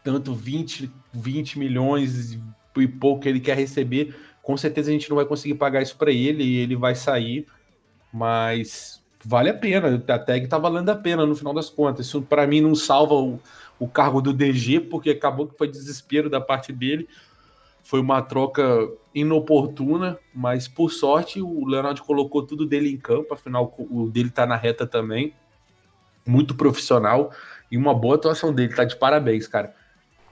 tanto 0.02 0.34
20, 0.34 0.90
20 1.12 1.58
milhões 1.58 2.32
e 2.76 2.88
pouco 2.88 3.22
que 3.22 3.28
ele 3.28 3.40
quer 3.40 3.56
receber, 3.56 4.14
com 4.48 4.56
certeza 4.56 4.88
a 4.88 4.92
gente 4.94 5.10
não 5.10 5.16
vai 5.16 5.26
conseguir 5.26 5.56
pagar 5.56 5.82
isso 5.82 5.94
para 5.98 6.10
ele 6.10 6.42
e 6.42 6.56
ele 6.56 6.74
vai 6.74 6.94
sair, 6.94 7.46
mas 8.10 9.04
vale 9.22 9.50
a 9.50 9.54
pena, 9.54 10.02
a 10.08 10.18
tag 10.18 10.48
tá 10.48 10.56
valendo 10.56 10.88
a 10.88 10.96
pena 10.96 11.26
no 11.26 11.36
final 11.36 11.52
das 11.52 11.68
contas. 11.68 12.06
Isso 12.06 12.22
para 12.22 12.46
mim 12.46 12.62
não 12.62 12.74
salva 12.74 13.12
o, 13.12 13.38
o 13.78 13.86
cargo 13.86 14.22
do 14.22 14.32
DG, 14.32 14.80
porque 14.80 15.10
acabou 15.10 15.46
que 15.46 15.58
foi 15.58 15.68
desespero 15.68 16.30
da 16.30 16.40
parte 16.40 16.72
dele, 16.72 17.06
foi 17.82 18.00
uma 18.00 18.22
troca 18.22 18.88
inoportuna, 19.14 20.18
mas 20.34 20.66
por 20.66 20.90
sorte 20.90 21.42
o 21.42 21.66
Leonardo 21.66 22.02
colocou 22.02 22.42
tudo 22.42 22.64
dele 22.64 22.90
em 22.90 22.96
campo, 22.96 23.34
afinal 23.34 23.74
o 23.78 24.08
dele 24.08 24.30
tá 24.30 24.46
na 24.46 24.56
reta 24.56 24.86
também. 24.86 25.34
Muito 26.26 26.54
profissional 26.54 27.32
e 27.70 27.76
uma 27.76 27.92
boa 27.92 28.14
atuação 28.14 28.50
dele, 28.54 28.74
tá 28.74 28.84
de 28.84 28.96
parabéns, 28.96 29.46
cara. 29.46 29.74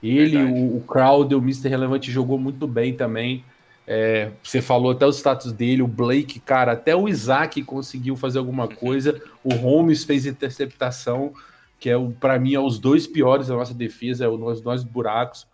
Ele, 0.01 0.43
o, 0.43 0.77
o 0.77 0.81
Crowder, 0.81 1.37
o 1.37 1.41
Mr. 1.41 1.69
Relevante 1.69 2.11
jogou 2.11 2.39
muito 2.39 2.65
bem 2.65 2.95
também. 2.95 3.45
É, 3.89 4.31
você 4.43 4.61
falou 4.61 4.91
até 4.91 5.05
o 5.05 5.11
status 5.11 5.53
dele, 5.53 5.81
o 5.81 5.87
Blake, 5.87 6.41
cara, 6.41 6.73
até 6.73 6.93
o 6.93 7.07
Isaac 7.07 7.63
conseguiu 7.63 8.17
fazer 8.17 8.37
alguma 8.37 8.67
coisa. 8.67 9.19
O 9.43 9.53
Holmes 9.53 10.03
fez 10.03 10.25
interceptação, 10.25 11.33
que 11.79 11.89
é 11.89 11.95
para 12.19 12.37
mim 12.37 12.53
é 12.53 12.59
os 12.59 12.79
dois 12.79 13.07
piores 13.07 13.47
da 13.47 13.55
nossa 13.55 13.73
defesa, 13.73 14.25
é 14.25 14.27
os 14.27 14.61
dois 14.61 14.83
buracos 14.83 15.47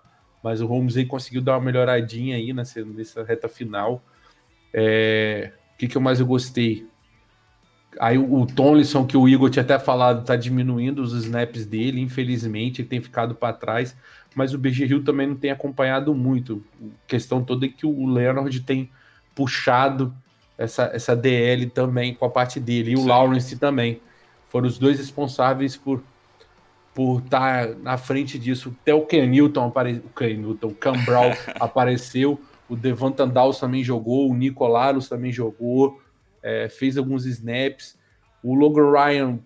mas 0.43 0.59
o 0.59 0.67
Holmes 0.67 0.97
aí 0.97 1.05
conseguiu 1.05 1.41
dar 1.41 1.53
uma 1.53 1.63
melhoradinha 1.63 2.35
aí 2.35 2.51
nessa, 2.51 2.83
nessa 2.83 3.23
reta 3.23 3.47
final. 3.47 4.03
É, 4.73 5.53
o 5.73 5.77
que, 5.77 5.87
que 5.87 5.95
eu 5.95 6.01
mais 6.01 6.19
eu 6.19 6.25
gostei? 6.25 6.85
Aí 7.99 8.17
o, 8.17 8.45
Tomlinson, 8.45 9.05
que 9.05 9.15
o 9.15 9.27
Igor 9.27 9.49
tinha 9.49 9.63
até 9.63 9.77
falado, 9.77 10.25
tá 10.25 10.35
diminuindo 10.35 11.01
os 11.01 11.13
snaps 11.13 11.65
dele, 11.65 12.01
infelizmente, 12.01 12.81
ele 12.81 12.87
tem 12.87 13.01
ficado 13.01 13.35
para 13.35 13.53
trás, 13.53 13.95
mas 14.35 14.53
o 14.53 14.57
BG 14.57 14.85
Hill 14.85 15.03
também 15.03 15.27
não 15.27 15.35
tem 15.35 15.51
acompanhado 15.51 16.13
muito. 16.13 16.63
A 16.81 17.07
questão 17.07 17.43
toda 17.43 17.65
é 17.65 17.69
que 17.69 17.85
o 17.85 18.05
Leonard 18.07 18.59
tem 18.61 18.89
puxado 19.35 20.13
essa, 20.57 20.91
essa 20.93 21.15
DL 21.15 21.67
também 21.67 22.13
com 22.13 22.25
a 22.25 22.29
parte 22.29 22.59
dele, 22.59 22.91
e 22.91 22.95
o. 22.95 23.05
Lawrence 23.05 23.57
também. 23.57 24.01
Foram 24.49 24.67
os 24.67 24.77
dois 24.77 24.99
responsáveis 24.99 25.75
por 25.75 26.03
por 26.93 27.21
estar 27.23 27.67
tá 27.67 27.75
na 27.81 27.97
frente 27.97 28.37
disso. 28.37 28.75
Até 28.81 28.93
o 28.93 29.01
Ken 29.01 29.25
Newton, 29.25 29.67
apare... 29.67 30.01
o 30.05 30.09
Ken 30.09 30.37
Newton, 30.37 30.67
o 30.67 30.75
apareceu, 31.59 32.39
o 32.69 32.75
Devonta 32.75 33.25
Dawes 33.25 33.59
também 33.59 33.83
jogou, 33.83 34.29
o 34.29 34.35
Nicolaros 34.35 35.09
também 35.09 35.31
jogou, 35.31 35.99
é, 36.43 36.69
fez 36.69 36.97
alguns 36.97 37.25
snaps. 37.25 37.97
O 38.43 38.53
Logan 38.53 38.91
Ryan 38.91 39.39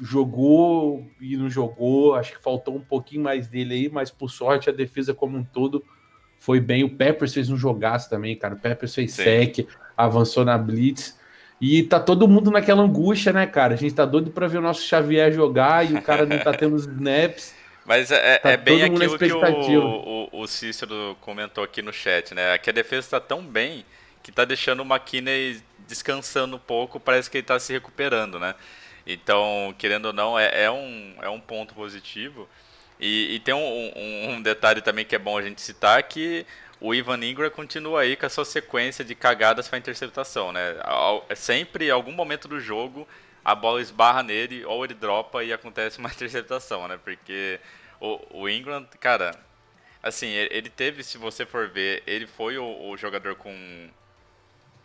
jogou 0.00 1.06
e 1.20 1.36
não 1.36 1.48
jogou, 1.48 2.14
acho 2.14 2.32
que 2.32 2.42
faltou 2.42 2.76
um 2.76 2.80
pouquinho 2.80 3.22
mais 3.22 3.48
dele 3.48 3.74
aí, 3.74 3.88
mas 3.88 4.10
por 4.10 4.28
sorte 4.28 4.68
a 4.68 4.72
defesa 4.72 5.14
como 5.14 5.38
um 5.38 5.44
todo 5.44 5.84
foi 6.38 6.60
bem. 6.60 6.84
O 6.84 6.90
Peppers 6.90 7.32
fez 7.32 7.48
um 7.48 7.56
jogaço 7.56 8.10
também, 8.10 8.36
cara. 8.36 8.54
O 8.54 8.58
Peppers 8.58 8.94
fez 8.94 9.12
Sim. 9.12 9.22
sec, 9.22 9.68
avançou 9.96 10.44
na 10.44 10.58
blitz. 10.58 11.18
E 11.60 11.82
tá 11.84 11.98
todo 11.98 12.28
mundo 12.28 12.50
naquela 12.50 12.82
angústia, 12.82 13.32
né, 13.32 13.46
cara? 13.46 13.74
A 13.74 13.76
gente 13.76 13.94
tá 13.94 14.04
doido 14.04 14.30
para 14.30 14.46
ver 14.46 14.58
o 14.58 14.60
nosso 14.60 14.82
Xavier 14.82 15.32
jogar 15.32 15.90
e 15.90 15.94
o 15.94 16.02
cara 16.02 16.26
não 16.26 16.38
tá 16.38 16.52
tendo 16.54 16.74
os 16.76 16.84
snaps. 16.84 17.54
Mas 17.86 18.10
é, 18.10 18.38
tá 18.38 18.50
é 18.50 18.56
bem 18.56 18.82
aquilo 18.82 19.18
que 19.18 19.76
o, 19.76 20.28
o, 20.32 20.42
o, 20.42 20.46
Cícero 20.46 21.16
comentou 21.20 21.62
aqui 21.62 21.82
no 21.82 21.92
chat, 21.92 22.34
né? 22.34 22.58
Que 22.58 22.70
a 22.70 22.72
defesa 22.72 23.10
tá 23.10 23.20
tão 23.20 23.42
bem 23.42 23.84
que 24.22 24.32
tá 24.32 24.44
deixando 24.44 24.82
o 24.82 24.86
McKinney 24.86 25.62
descansando 25.86 26.56
um 26.56 26.58
pouco, 26.58 26.98
parece 26.98 27.30
que 27.30 27.38
ele 27.38 27.46
tá 27.46 27.58
se 27.58 27.72
recuperando, 27.72 28.38
né? 28.38 28.54
Então, 29.06 29.74
querendo 29.78 30.06
ou 30.06 30.12
não, 30.12 30.38
é, 30.38 30.64
é 30.64 30.70
um, 30.70 31.14
é 31.20 31.28
um 31.28 31.40
ponto 31.40 31.74
positivo. 31.74 32.48
E, 32.98 33.34
e 33.34 33.40
tem 33.40 33.52
um, 33.54 33.58
um, 33.58 34.30
um, 34.30 34.42
detalhe 34.42 34.80
também 34.80 35.04
que 35.04 35.14
é 35.14 35.18
bom 35.18 35.36
a 35.36 35.42
gente 35.42 35.60
citar, 35.60 36.02
que 36.04 36.46
o 36.80 36.94
Ivan 36.94 37.18
Ingram 37.24 37.50
continua 37.50 38.02
aí 38.02 38.16
com 38.16 38.26
a 38.26 38.28
sua 38.30 38.44
sequência 38.44 39.04
de 39.04 39.14
cagadas 39.14 39.68
para 39.68 39.78
interceptação, 39.78 40.52
né? 40.52 40.76
É 41.28 41.34
sempre, 41.34 41.88
em 41.88 41.90
algum 41.90 42.12
momento 42.12 42.48
do 42.48 42.60
jogo, 42.60 43.06
a 43.44 43.54
bola 43.54 43.80
esbarra 43.80 44.22
nele, 44.22 44.64
ou 44.64 44.84
ele 44.84 44.94
dropa 44.94 45.44
e 45.44 45.52
acontece 45.52 45.98
uma 45.98 46.08
interceptação, 46.12 46.88
né? 46.88 46.98
Porque 47.02 47.60
o, 48.00 48.42
o 48.42 48.48
Ingram, 48.48 48.86
cara, 49.00 49.38
assim, 50.02 50.28
ele 50.28 50.70
teve, 50.70 51.02
se 51.02 51.18
você 51.18 51.44
for 51.44 51.68
ver, 51.68 52.02
ele 52.06 52.26
foi 52.26 52.56
o, 52.58 52.88
o 52.88 52.96
jogador 52.96 53.34
com 53.34 53.90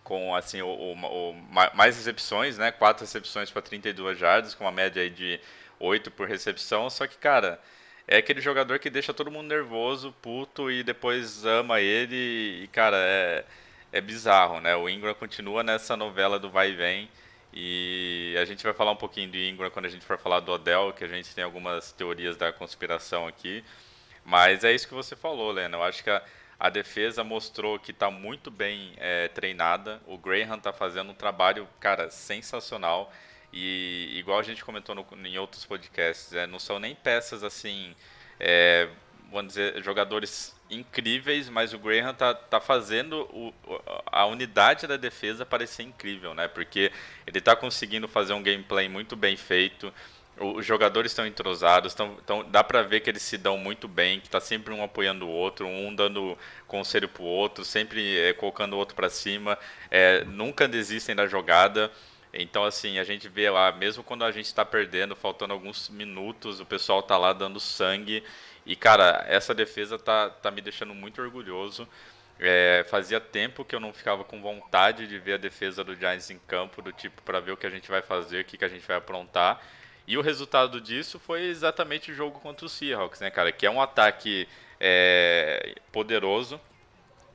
com 0.09 0.35
assim 0.35 0.59
o, 0.63 0.67
o, 0.67 0.93
o, 0.93 1.35
mais 1.75 1.95
recepções, 1.95 2.57
né? 2.57 2.71
Quatro 2.71 3.05
recepções 3.05 3.51
para 3.51 3.61
32 3.61 4.17
jardas, 4.17 4.55
com 4.55 4.63
uma 4.63 4.71
média 4.71 5.03
aí 5.03 5.09
de 5.11 5.39
8 5.79 6.09
por 6.09 6.27
recepção. 6.27 6.89
Só 6.89 7.05
que, 7.05 7.15
cara, 7.15 7.61
é 8.07 8.17
aquele 8.17 8.41
jogador 8.41 8.79
que 8.79 8.89
deixa 8.89 9.13
todo 9.13 9.29
mundo 9.29 9.47
nervoso, 9.47 10.11
puto 10.19 10.71
e 10.71 10.83
depois 10.83 11.45
ama 11.45 11.79
ele. 11.79 12.63
E, 12.63 12.67
cara, 12.69 12.97
é, 12.97 13.45
é 13.91 14.01
bizarro, 14.01 14.59
né? 14.59 14.75
O 14.75 14.89
Ingram 14.89 15.13
continua 15.13 15.61
nessa 15.61 15.95
novela 15.95 16.39
do 16.39 16.49
vai 16.49 16.71
e 16.71 16.75
vem. 16.75 17.09
E 17.53 18.35
a 18.41 18.45
gente 18.45 18.63
vai 18.63 18.73
falar 18.73 18.91
um 18.91 18.95
pouquinho 18.95 19.29
do 19.29 19.37
Ingram 19.37 19.69
quando 19.69 19.85
a 19.85 19.89
gente 19.89 20.05
for 20.05 20.17
falar 20.17 20.39
do 20.39 20.51
Odell, 20.51 20.91
que 20.91 21.03
a 21.03 21.07
gente 21.07 21.35
tem 21.35 21.43
algumas 21.43 21.91
teorias 21.91 22.35
da 22.35 22.51
conspiração 22.51 23.27
aqui. 23.27 23.63
Mas 24.25 24.63
é 24.63 24.73
isso 24.73 24.87
que 24.87 24.93
você 24.95 25.15
falou, 25.15 25.51
Lena. 25.51 25.77
Eu 25.77 25.83
acho 25.83 26.03
que 26.03 26.09
a, 26.09 26.21
a 26.59 26.69
defesa 26.69 27.23
mostrou 27.23 27.79
que 27.79 27.91
está 27.91 28.11
muito 28.11 28.51
bem 28.51 28.93
é, 28.97 29.29
treinada. 29.29 30.01
O 30.05 30.17
Graham 30.17 30.57
está 30.57 30.73
fazendo 30.73 31.11
um 31.11 31.13
trabalho, 31.15 31.67
cara, 31.79 32.09
sensacional. 32.11 33.13
E 33.53 34.13
igual 34.19 34.39
a 34.39 34.43
gente 34.43 34.63
comentou 34.63 34.93
no, 34.93 35.05
em 35.25 35.37
outros 35.37 35.65
podcasts, 35.65 36.33
é, 36.33 36.45
não 36.45 36.59
são 36.59 36.77
nem 36.77 36.93
peças 36.93 37.43
assim, 37.43 37.95
é, 38.39 38.89
vamos 39.31 39.53
dizer, 39.53 39.81
jogadores 39.81 40.55
incríveis, 40.69 41.49
mas 41.49 41.73
o 41.73 41.79
Graham 41.79 42.13
tá, 42.13 42.33
tá 42.33 42.59
fazendo 42.59 43.21
o, 43.33 43.53
a 44.05 44.25
unidade 44.25 44.85
da 44.85 44.97
defesa 44.97 45.45
parecer 45.45 45.83
incrível, 45.83 46.33
né? 46.33 46.47
Porque 46.47 46.91
ele 47.25 47.41
tá 47.41 47.55
conseguindo 47.55 48.07
fazer 48.07 48.33
um 48.33 48.43
gameplay 48.43 48.87
muito 48.87 49.15
bem 49.15 49.35
feito. 49.35 49.93
Os 50.39 50.65
jogadores 50.65 51.11
estão 51.11 51.27
entrosados, 51.27 51.93
tão, 51.93 52.15
tão, 52.25 52.49
dá 52.49 52.63
para 52.63 52.81
ver 52.81 53.01
que 53.01 53.09
eles 53.09 53.21
se 53.21 53.37
dão 53.37 53.57
muito 53.57 53.87
bem, 53.87 54.19
que 54.19 54.29
tá 54.29 54.39
sempre 54.39 54.73
um 54.73 54.83
apoiando 54.83 55.27
o 55.27 55.29
outro, 55.29 55.67
um 55.67 55.93
dando 55.93 56.37
conselho 56.67 57.09
pro 57.09 57.23
outro, 57.23 57.65
sempre 57.65 58.17
é, 58.17 58.33
colocando 58.33 58.73
o 58.73 58.77
outro 58.77 58.95
para 58.95 59.09
cima, 59.09 59.57
é, 59.91 60.23
nunca 60.23 60.67
desistem 60.67 61.15
da 61.15 61.27
jogada. 61.27 61.91
Então, 62.33 62.63
assim, 62.63 62.99
a 62.99 63.03
gente 63.03 63.27
vê 63.27 63.49
lá, 63.49 63.71
mesmo 63.71 64.03
quando 64.03 64.23
a 64.23 64.31
gente 64.31 64.45
está 64.45 64.63
perdendo, 64.63 65.15
faltando 65.15 65.53
alguns 65.53 65.89
minutos, 65.89 66.59
o 66.59 66.65
pessoal 66.65 67.01
tá 67.01 67.17
lá 67.17 67.33
dando 67.33 67.59
sangue. 67.59 68.23
E, 68.65 68.75
cara, 68.75 69.25
essa 69.27 69.53
defesa 69.53 69.97
tá, 69.97 70.29
tá 70.29 70.51
me 70.51 70.61
deixando 70.61 70.93
muito 70.93 71.21
orgulhoso. 71.21 71.87
É, 72.39 72.85
fazia 72.89 73.19
tempo 73.19 73.65
que 73.65 73.75
eu 73.75 73.79
não 73.79 73.91
ficava 73.91 74.23
com 74.23 74.41
vontade 74.41 75.07
de 75.07 75.19
ver 75.19 75.33
a 75.33 75.37
defesa 75.37 75.83
do 75.83 75.95
Giants 75.95 76.29
em 76.29 76.39
campo, 76.47 76.81
do 76.81 76.91
tipo, 76.93 77.21
para 77.23 77.39
ver 77.39 77.51
o 77.51 77.57
que 77.57 77.67
a 77.67 77.69
gente 77.69 77.89
vai 77.89 78.01
fazer, 78.01 78.41
o 78.41 78.45
que, 78.45 78.57
que 78.57 78.63
a 78.65 78.69
gente 78.69 78.87
vai 78.87 78.95
aprontar. 78.97 79.61
E 80.09 80.17
o 80.17 80.21
resultado 80.21 80.81
disso 80.81 81.19
foi 81.19 81.43
exatamente 81.43 82.11
o 82.11 82.15
jogo 82.15 82.39
contra 82.39 82.65
o 82.65 82.69
Seahawks, 82.69 83.19
né, 83.19 83.29
cara? 83.29 83.51
Que 83.51 83.67
é 83.67 83.69
um 83.69 83.79
ataque 83.79 84.47
é, 84.79 85.75
poderoso, 85.91 86.59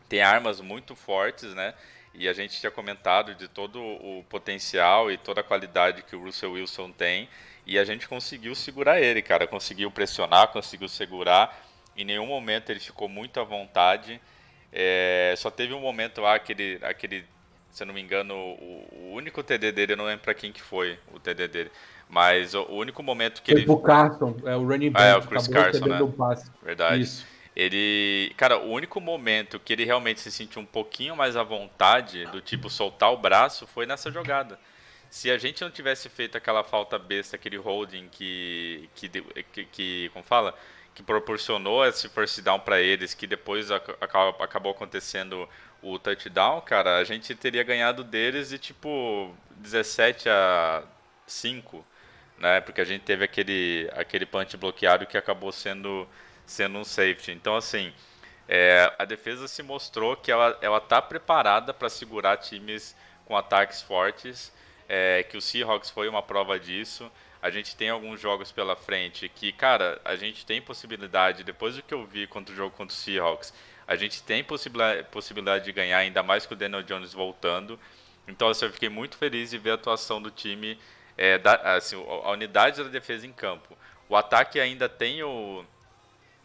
tem 0.09 0.21
armas 0.23 0.61
muito 0.61 0.97
fortes, 0.97 1.55
né? 1.55 1.73
E 2.13 2.29
a 2.29 2.33
gente 2.33 2.59
tinha 2.59 2.73
comentado 2.73 3.33
de 3.37 3.47
todo 3.47 3.81
o 3.81 4.25
potencial 4.29 5.09
e 5.09 5.17
toda 5.17 5.41
a 5.41 5.45
qualidade 5.45 6.03
que 6.03 6.17
o 6.17 6.25
Russell 6.25 6.55
Wilson 6.55 6.91
tem. 6.91 7.29
E 7.65 7.79
a 7.79 7.85
gente 7.85 8.09
conseguiu 8.09 8.57
segurar 8.57 9.01
ele, 9.01 9.23
cara. 9.23 9.47
Conseguiu 9.47 9.89
pressionar, 9.89 10.49
conseguiu 10.49 10.89
segurar. 10.89 11.57
Em 11.97 12.05
nenhum 12.05 12.27
momento 12.27 12.71
ele 12.71 12.81
ficou 12.81 13.09
muito 13.09 13.39
à 13.39 13.45
vontade. 13.45 14.21
É, 14.73 15.33
só 15.37 15.49
teve 15.49 15.73
um 15.75 15.81
momento 15.81 16.21
lá, 16.21 16.35
aquele, 16.35 16.81
aquele 16.83 17.25
se 17.71 17.85
eu 17.85 17.87
não 17.87 17.95
me 17.95 18.01
engano, 18.01 18.35
o, 18.35 18.89
o 18.93 19.13
único 19.13 19.45
TD 19.45 19.71
dele, 19.71 19.93
eu 19.93 19.97
não 19.97 20.07
lembro 20.07 20.25
para 20.25 20.35
quem 20.35 20.51
que 20.51 20.61
foi 20.61 20.99
o 21.13 21.21
TD 21.21 21.47
dele. 21.47 21.71
Mas 22.09 22.55
o, 22.55 22.65
único 22.71 23.03
momento 23.03 23.43
que 23.43 23.51
foi 23.51 23.61
ele. 23.61 23.67
Pro 23.67 23.79
Carson, 23.79 24.37
é 24.45 24.55
o 24.55 24.67
running 24.67 24.91
back. 24.91 25.05
Ah, 25.05 25.09
é 25.09 25.17
o 25.17 25.23
Chris 25.23 25.49
Carson, 25.49 25.87
né? 25.87 26.13
Passe. 26.17 26.51
Verdade. 26.63 27.03
Isso. 27.03 27.27
Ele, 27.57 28.33
cara, 28.37 28.59
o 28.59 28.71
único 28.71 29.01
momento 29.01 29.61
que 29.61 29.73
ele 29.73 29.85
realmente 29.85 30.21
se 30.21 30.31
sentiu 30.31 30.61
um 30.61 30.67
pouquinho 30.67 31.15
mais 31.15 31.37
à 31.37 31.43
vontade, 31.43 32.27
do 32.27 32.41
tipo 32.41 32.69
soltar 32.69 33.13
o 33.13 33.17
braço, 33.17 33.67
foi 33.67 33.87
nessa 33.87 34.11
jogada. 34.11 34.59
Se 35.09 35.31
a 35.31 35.39
gente 35.39 35.63
não 35.63 35.71
tivesse 35.71 36.09
feito 36.09 36.37
aquela 36.37 36.65
falta 36.65 36.99
besta, 36.99 37.37
aquele 37.37 37.57
holding 37.57 38.09
que, 38.11 38.89
que, 38.97 39.09
que, 39.09 39.65
que 39.67 40.11
como 40.13 40.25
fala, 40.25 40.53
que 40.93 41.03
proporcionou 41.03 41.87
esse 41.87 42.09
first 42.09 42.41
down 42.41 42.59
para 42.59 42.81
eles, 42.81 43.15
que 43.15 43.27
depois 43.27 43.71
acabou 43.71 44.73
acontecendo 44.73 45.49
o 45.81 45.99
touchdown, 45.99 46.61
cara, 46.63 46.99
a 46.99 47.05
gente 47.05 47.35
teria 47.35 47.63
ganhado 47.63 48.03
deles 48.03 48.49
de 48.49 48.59
tipo 48.59 49.33
17 49.57 50.29
a 50.29 50.83
5, 51.27 51.85
né? 52.39 52.61
Porque 52.61 52.81
a 52.81 52.85
gente 52.85 53.03
teve 53.03 53.25
aquele 53.25 53.91
aquele 53.95 54.27
punch 54.27 54.57
bloqueado 54.57 55.07
que 55.07 55.17
acabou 55.17 55.53
sendo 55.53 56.09
sendo 56.47 56.79
um 56.79 56.85
safety. 56.85 57.33
Então, 57.33 57.57
assim, 57.57 57.93
é, 58.49 58.93
a 58.99 59.05
defesa 59.05 59.49
se 59.49 59.63
mostrou 59.63 60.17
que 60.17 60.31
ela 60.31 60.79
está 60.79 61.01
preparada 61.01 61.73
para 61.73 61.89
segurar 61.89 62.37
times 62.37 62.95
com 63.25 63.37
ataques 63.37 63.83
fortes. 63.83 64.53
É, 64.87 65.23
que 65.23 65.37
o 65.37 65.41
Seahawks 65.41 65.91
foi 65.91 66.09
uma 66.09 66.23
prova 66.23 66.59
disso. 66.61 67.11
A 67.41 67.51
gente 67.51 67.77
tem 67.77 67.91
alguns 67.91 68.21
jogos 68.21 68.53
pela 68.53 68.77
frente 68.77 69.29
que, 69.29 69.53
cara, 69.53 70.01
a 70.05 70.17
gente 70.17 70.47
tem 70.47 70.63
possibilidade, 70.63 71.45
depois 71.45 71.77
do 71.77 71.83
que 71.83 71.93
eu 71.93 72.07
vi 72.07 72.27
contra 72.27 72.55
o 72.55 72.57
jogo 72.57 72.75
contra 72.75 72.95
o 72.95 72.97
Seahawks, 72.97 73.53
a 73.87 73.97
gente 73.97 74.23
tem 74.23 74.43
possibilidade 74.43 75.65
de 75.65 75.73
ganhar, 75.73 75.99
ainda 75.99 76.23
mais 76.23 76.47
com 76.47 76.55
o 76.55 76.57
Daniel 76.57 76.83
Jones 76.83 77.13
voltando. 77.13 77.79
Então, 78.27 78.49
assim, 78.49 78.65
eu 78.65 78.73
fiquei 78.73 78.89
muito 78.89 79.19
feliz 79.19 79.51
de 79.51 79.59
ver 79.59 79.73
a 79.73 79.75
atuação 79.75 80.23
do 80.23 80.31
time, 80.31 80.79
é, 81.17 81.39
da, 81.39 81.55
assim, 81.77 81.97
a 81.97 82.31
unidade 82.31 82.83
da 82.83 82.89
defesa 82.89 83.27
em 83.27 83.33
campo. 83.33 83.77
O 84.09 84.17
ataque 84.17 84.61
ainda 84.61 84.89
tem 84.89 85.23
o, 85.23 85.65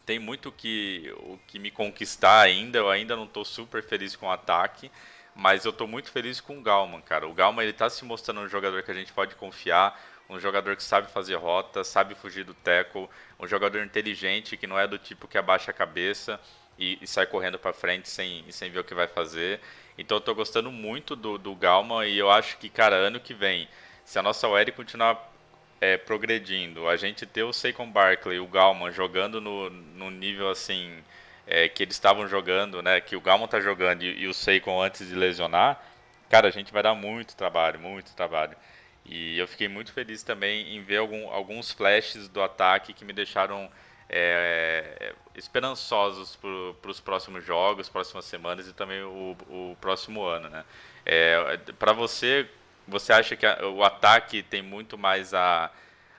tem 0.05 0.17
muito 0.17 0.51
que, 0.51 1.13
o 1.17 1.38
que 1.47 1.59
me 1.59 1.69
conquistar 1.69 2.41
ainda. 2.41 2.79
Eu 2.79 2.89
ainda 2.89 3.15
não 3.15 3.25
estou 3.25 3.45
super 3.45 3.83
feliz 3.83 4.15
com 4.15 4.27
o 4.27 4.31
ataque, 4.31 4.91
mas 5.35 5.65
eu 5.65 5.71
estou 5.71 5.88
muito 5.88 6.11
feliz 6.11 6.41
com 6.41 6.57
o 6.57 6.61
Galman, 6.61 7.01
cara. 7.01 7.27
O 7.27 7.33
Galman 7.33 7.63
ele 7.63 7.71
está 7.71 7.89
se 7.89 8.03
mostrando 8.03 8.41
um 8.41 8.49
jogador 8.49 8.81
que 8.83 8.91
a 8.91 8.93
gente 8.95 9.13
pode 9.13 9.35
confiar, 9.35 9.99
um 10.29 10.39
jogador 10.39 10.75
que 10.75 10.83
sabe 10.83 11.11
fazer 11.11 11.35
rota, 11.35 11.83
sabe 11.83 12.15
fugir 12.15 12.43
do 12.43 12.53
tackle, 12.53 13.09
um 13.39 13.47
jogador 13.47 13.83
inteligente 13.83 14.57
que 14.57 14.67
não 14.67 14.79
é 14.79 14.88
do 14.88 14.97
tipo 14.97 15.27
que 15.27 15.38
abaixa 15.38 15.71
a 15.71 15.73
cabeça 15.73 16.39
e, 16.77 16.97
e 17.01 17.07
sai 17.07 17.25
correndo 17.25 17.59
para 17.59 17.73
frente 17.73 18.09
sem, 18.09 18.43
sem 18.51 18.71
ver 18.71 18.79
o 18.79 18.83
que 18.83 18.93
vai 18.93 19.07
fazer. 19.07 19.59
Então 19.97 20.17
eu 20.17 20.19
estou 20.19 20.33
gostando 20.33 20.71
muito 20.71 21.15
do, 21.15 21.38
do 21.38 21.53
Galman 21.55 22.07
e 22.07 22.17
eu 22.17 22.31
acho 22.31 22.57
que, 22.57 22.69
cara, 22.69 22.95
ano 22.95 23.19
que 23.19 23.33
vem, 23.33 23.67
se 24.09 24.17
a 24.17 24.23
nossa 24.23 24.47
OL 24.47 24.71
continuar 24.75 25.31
é, 25.79 25.95
progredindo, 25.95 26.89
a 26.89 26.97
gente 26.97 27.27
ter 27.27 27.43
o 27.43 27.53
Saquon 27.53 27.91
Barkley 27.91 28.37
e 28.37 28.39
o 28.39 28.47
Galman 28.47 28.91
jogando 28.91 29.39
no, 29.39 29.69
no 29.69 30.10
nível 30.10 30.49
assim 30.49 30.97
é, 31.45 31.69
que 31.69 31.84
eles 31.84 31.93
estavam 31.93 32.27
jogando, 32.27 32.81
né? 32.81 32.99
Que 32.99 33.15
o 33.15 33.21
Galman 33.21 33.47
tá 33.47 33.60
jogando 33.60 34.01
e, 34.01 34.21
e, 34.21 34.27
o 34.27 34.34
Saquon 34.34 34.81
antes 34.81 35.07
de 35.07 35.13
lesionar, 35.13 35.79
cara, 36.27 36.47
a 36.47 36.51
gente 36.51 36.73
vai 36.73 36.81
dar 36.81 36.95
muito 36.95 37.36
trabalho, 37.36 37.79
muito 37.79 38.15
trabalho. 38.15 38.57
E 39.05 39.38
eu 39.38 39.47
fiquei 39.47 39.67
muito 39.67 39.93
feliz 39.93 40.23
também 40.23 40.75
em 40.75 40.81
ver 40.81 40.97
algum, 40.97 41.29
alguns 41.29 41.71
flashes 41.71 42.27
do 42.27 42.41
ataque 42.41 42.93
que 42.93 43.05
me 43.05 43.13
deixaram 43.13 43.69
é, 44.10 45.13
esperançosos 45.36 46.36
para 46.81 46.89
os 46.89 46.99
próximos 46.99 47.45
jogos, 47.45 47.88
próximas 47.88 48.25
semanas 48.25 48.67
e 48.67 48.73
também 48.73 49.03
o, 49.03 49.38
o 49.47 49.77
próximo 49.79 50.25
ano, 50.25 50.49
né? 50.49 50.65
É, 51.05 51.57
para 51.77 51.93
você, 51.93 52.49
você 52.89 53.13
acha 53.13 53.36
que 53.36 53.45
a, 53.45 53.67
o 53.67 53.84
ataque 53.84 54.43
tem 54.43 54.62
muito 54.62 54.97
mais 54.97 55.34
a 55.34 55.71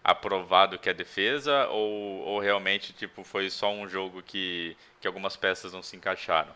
aprovar 0.03 0.67
do 0.67 0.79
que 0.79 0.89
a 0.89 0.95
defesa 0.95 1.67
ou, 1.69 2.21
ou 2.21 2.41
realmente 2.41 2.93
tipo 2.93 3.23
foi 3.23 3.51
só 3.51 3.71
um 3.73 3.87
jogo 3.89 4.23
que, 4.23 4.77
que 5.01 5.07
algumas 5.07 5.37
peças 5.37 5.73
não 5.73 5.83
se 5.83 5.97
encaixaram? 5.97 6.55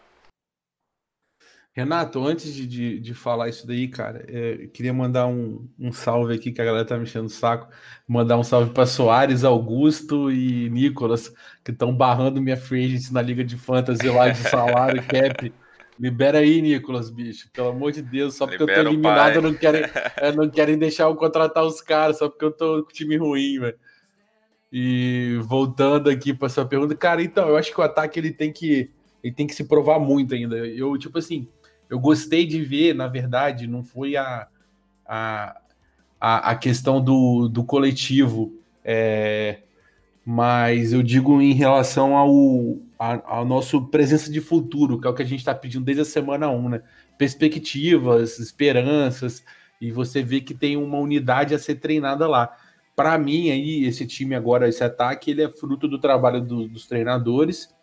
Renato, 1.77 2.25
antes 2.25 2.55
de, 2.55 2.69
de, 2.69 3.01
de, 3.01 3.15
falar 3.15 3.49
isso 3.49 3.67
daí, 3.67 3.89
cara, 3.89 4.25
é, 4.29 4.69
queria 4.69 4.95
mandar 4.95 5.27
um, 5.27 5.69
um, 5.77 5.93
salve 5.93 6.33
aqui, 6.33 6.53
que 6.53 6.63
a 6.63 6.65
galera 6.65 6.85
tá 6.85 6.97
mexendo 6.97 7.27
o 7.27 7.29
saco. 7.29 7.69
Mandar 8.07 8.39
um 8.39 8.45
salve 8.45 8.73
para 8.73 8.87
Soares, 8.87 9.43
Augusto 9.43 10.31
e 10.31 10.71
Nicolas, 10.71 11.35
que 11.65 11.73
estão 11.73 11.93
barrando 11.93 12.41
minha 12.41 12.57
free 12.57 12.97
na 13.11 13.21
Liga 13.21 13.43
de 13.43 13.59
Fantasy 13.59 14.09
lá 14.09 14.29
de 14.29 14.39
salário 14.39 15.03
cap. 15.09 15.53
Libera 15.99 16.39
aí, 16.39 16.61
Nicolas, 16.61 17.11
bicho. 17.11 17.49
Pelo 17.53 17.69
amor 17.69 17.93
de 17.93 18.03
Deus, 18.03 18.35
só 18.35 18.47
porque 18.47 18.59
Libera 18.63 18.81
eu 18.81 18.85
tô 18.85 18.91
eliminado, 18.91 19.43
não 19.43 19.55
querem, 19.55 19.83
é, 20.17 20.33
não 20.33 20.51
querem 20.51 20.79
deixar 20.79 21.05
eu 21.05 21.15
contratar 21.15 21.65
os 21.65 21.81
caras, 21.81 22.19
só 22.19 22.29
porque 22.29 22.45
eu 22.45 22.53
tô 22.53 22.83
com 22.85 22.93
time 22.93 23.17
ruim, 23.17 23.61
velho. 23.61 23.79
E 24.73 25.39
voltando 25.43 26.11
aqui 26.11 26.35
para 26.35 26.49
sua 26.49 26.65
pergunta, 26.65 26.97
cara, 26.97 27.23
então, 27.23 27.49
eu 27.49 27.57
acho 27.57 27.73
que 27.73 27.81
o 27.81 27.85
ataque 27.85 28.19
ele 28.19 28.33
tem 28.33 28.53
que 28.53 28.91
ele 29.23 29.33
tem 29.33 29.47
que 29.47 29.55
se 29.55 29.65
provar 29.65 29.99
muito 29.99 30.35
ainda. 30.35 30.57
Eu, 30.57 30.99
tipo 30.99 31.17
assim, 31.19 31.49
eu 31.89 31.99
gostei 31.99 32.45
de 32.45 32.61
ver, 32.61 32.95
na 32.95 33.09
verdade, 33.09 33.67
não 33.67 33.83
foi 33.83 34.17
a, 34.17 34.47
a, 35.07 35.57
a, 36.21 36.55
questão 36.57 37.03
do, 37.03 37.49
do 37.49 37.65
coletivo, 37.65 38.53
é, 38.85 39.61
mas 40.27 40.93
eu 40.93 41.03
digo 41.03 41.41
em 41.41 41.55
relação 41.55 42.17
ao, 42.17 42.77
ao 43.25 43.45
nosso 43.45 43.83
presença 43.89 44.31
de 44.31 44.41
futuro, 44.41 45.01
que 45.01 45.07
é 45.07 45.11
o 45.11 45.15
que 45.15 45.23
a 45.23 45.27
gente 45.27 45.41
está 45.41 45.55
pedindo 45.55 45.85
desde 45.85 46.03
a 46.03 46.05
semana 46.05 46.51
1, 46.51 46.69
né? 46.69 46.83
Perspectivas, 47.19 48.39
esperanças, 48.39 49.45
e 49.81 49.91
você 49.91 50.23
vê 50.23 50.41
que 50.41 50.55
tem 50.55 50.77
uma 50.77 50.99
unidade 50.99 51.55
a 51.55 51.59
ser 51.59 51.77
treinada 51.77 52.27
lá. 52.29 52.57
Para 52.97 53.19
mim, 53.19 53.51
aí, 53.51 53.85
esse 53.85 54.07
time 54.07 54.35
agora, 54.35 54.69
esse 54.69 54.83
ataque, 54.83 55.31
ele 55.31 55.43
é 55.43 55.49
fruto 55.49 55.89
do 55.89 55.99
trabalho 55.99 56.41
do, 56.41 56.69
dos 56.69 56.87
treinadores 56.87 57.75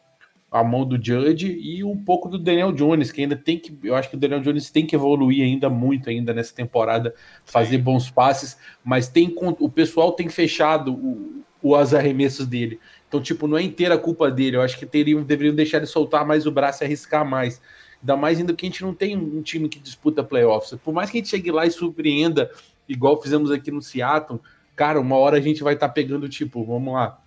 a 0.51 0.65
mão 0.65 0.85
do 0.85 1.01
Judge 1.01 1.47
e 1.47 1.81
um 1.81 1.95
pouco 1.95 2.27
do 2.27 2.37
Daniel 2.37 2.73
Jones, 2.73 3.09
que 3.09 3.21
ainda 3.21 3.37
tem 3.37 3.57
que, 3.57 3.73
eu 3.83 3.95
acho 3.95 4.09
que 4.09 4.17
o 4.17 4.19
Daniel 4.19 4.41
Jones 4.41 4.69
tem 4.69 4.85
que 4.85 4.93
evoluir 4.93 5.45
ainda 5.45 5.69
muito 5.69 6.09
ainda 6.09 6.33
nessa 6.33 6.53
temporada, 6.53 7.15
fazer 7.45 7.77
Sim. 7.77 7.83
bons 7.83 8.11
passes, 8.11 8.57
mas 8.83 9.07
tem 9.07 9.33
o 9.37 9.69
pessoal 9.69 10.11
tem 10.11 10.27
fechado 10.27 10.93
o, 10.93 11.41
os 11.63 11.93
arremessos 11.93 12.45
dele. 12.45 12.81
Então, 13.11 13.21
tipo, 13.21 13.45
não 13.45 13.57
é 13.57 13.61
inteira 13.61 13.95
a 13.95 13.97
culpa 13.97 14.31
dele. 14.31 14.55
Eu 14.55 14.61
acho 14.61 14.79
que 14.79 14.85
teriam, 14.85 15.21
deveriam 15.21 15.53
deixar 15.53 15.79
ele 15.79 15.85
soltar 15.85 16.25
mais 16.25 16.45
o 16.45 16.51
braço 16.51 16.81
e 16.81 16.85
arriscar 16.85 17.25
mais. 17.25 17.61
Ainda 17.99 18.15
mais 18.15 18.39
ainda 18.39 18.53
que 18.53 18.65
a 18.65 18.69
gente 18.69 18.81
não 18.81 18.93
tem 18.93 19.17
um 19.17 19.41
time 19.41 19.67
que 19.67 19.79
disputa 19.79 20.23
playoffs. 20.23 20.79
Por 20.81 20.93
mais 20.93 21.09
que 21.09 21.17
a 21.17 21.19
gente 21.19 21.29
chegue 21.29 21.51
lá 21.51 21.65
e 21.65 21.71
surpreenda, 21.71 22.49
igual 22.87 23.21
fizemos 23.21 23.51
aqui 23.51 23.69
no 23.69 23.81
Seattle, 23.81 24.39
cara, 24.77 24.97
uma 24.97 25.17
hora 25.17 25.35
a 25.35 25.41
gente 25.41 25.61
vai 25.61 25.73
estar 25.73 25.89
tá 25.89 25.93
pegando, 25.93 26.29
tipo, 26.29 26.63
vamos 26.63 26.93
lá, 26.93 27.19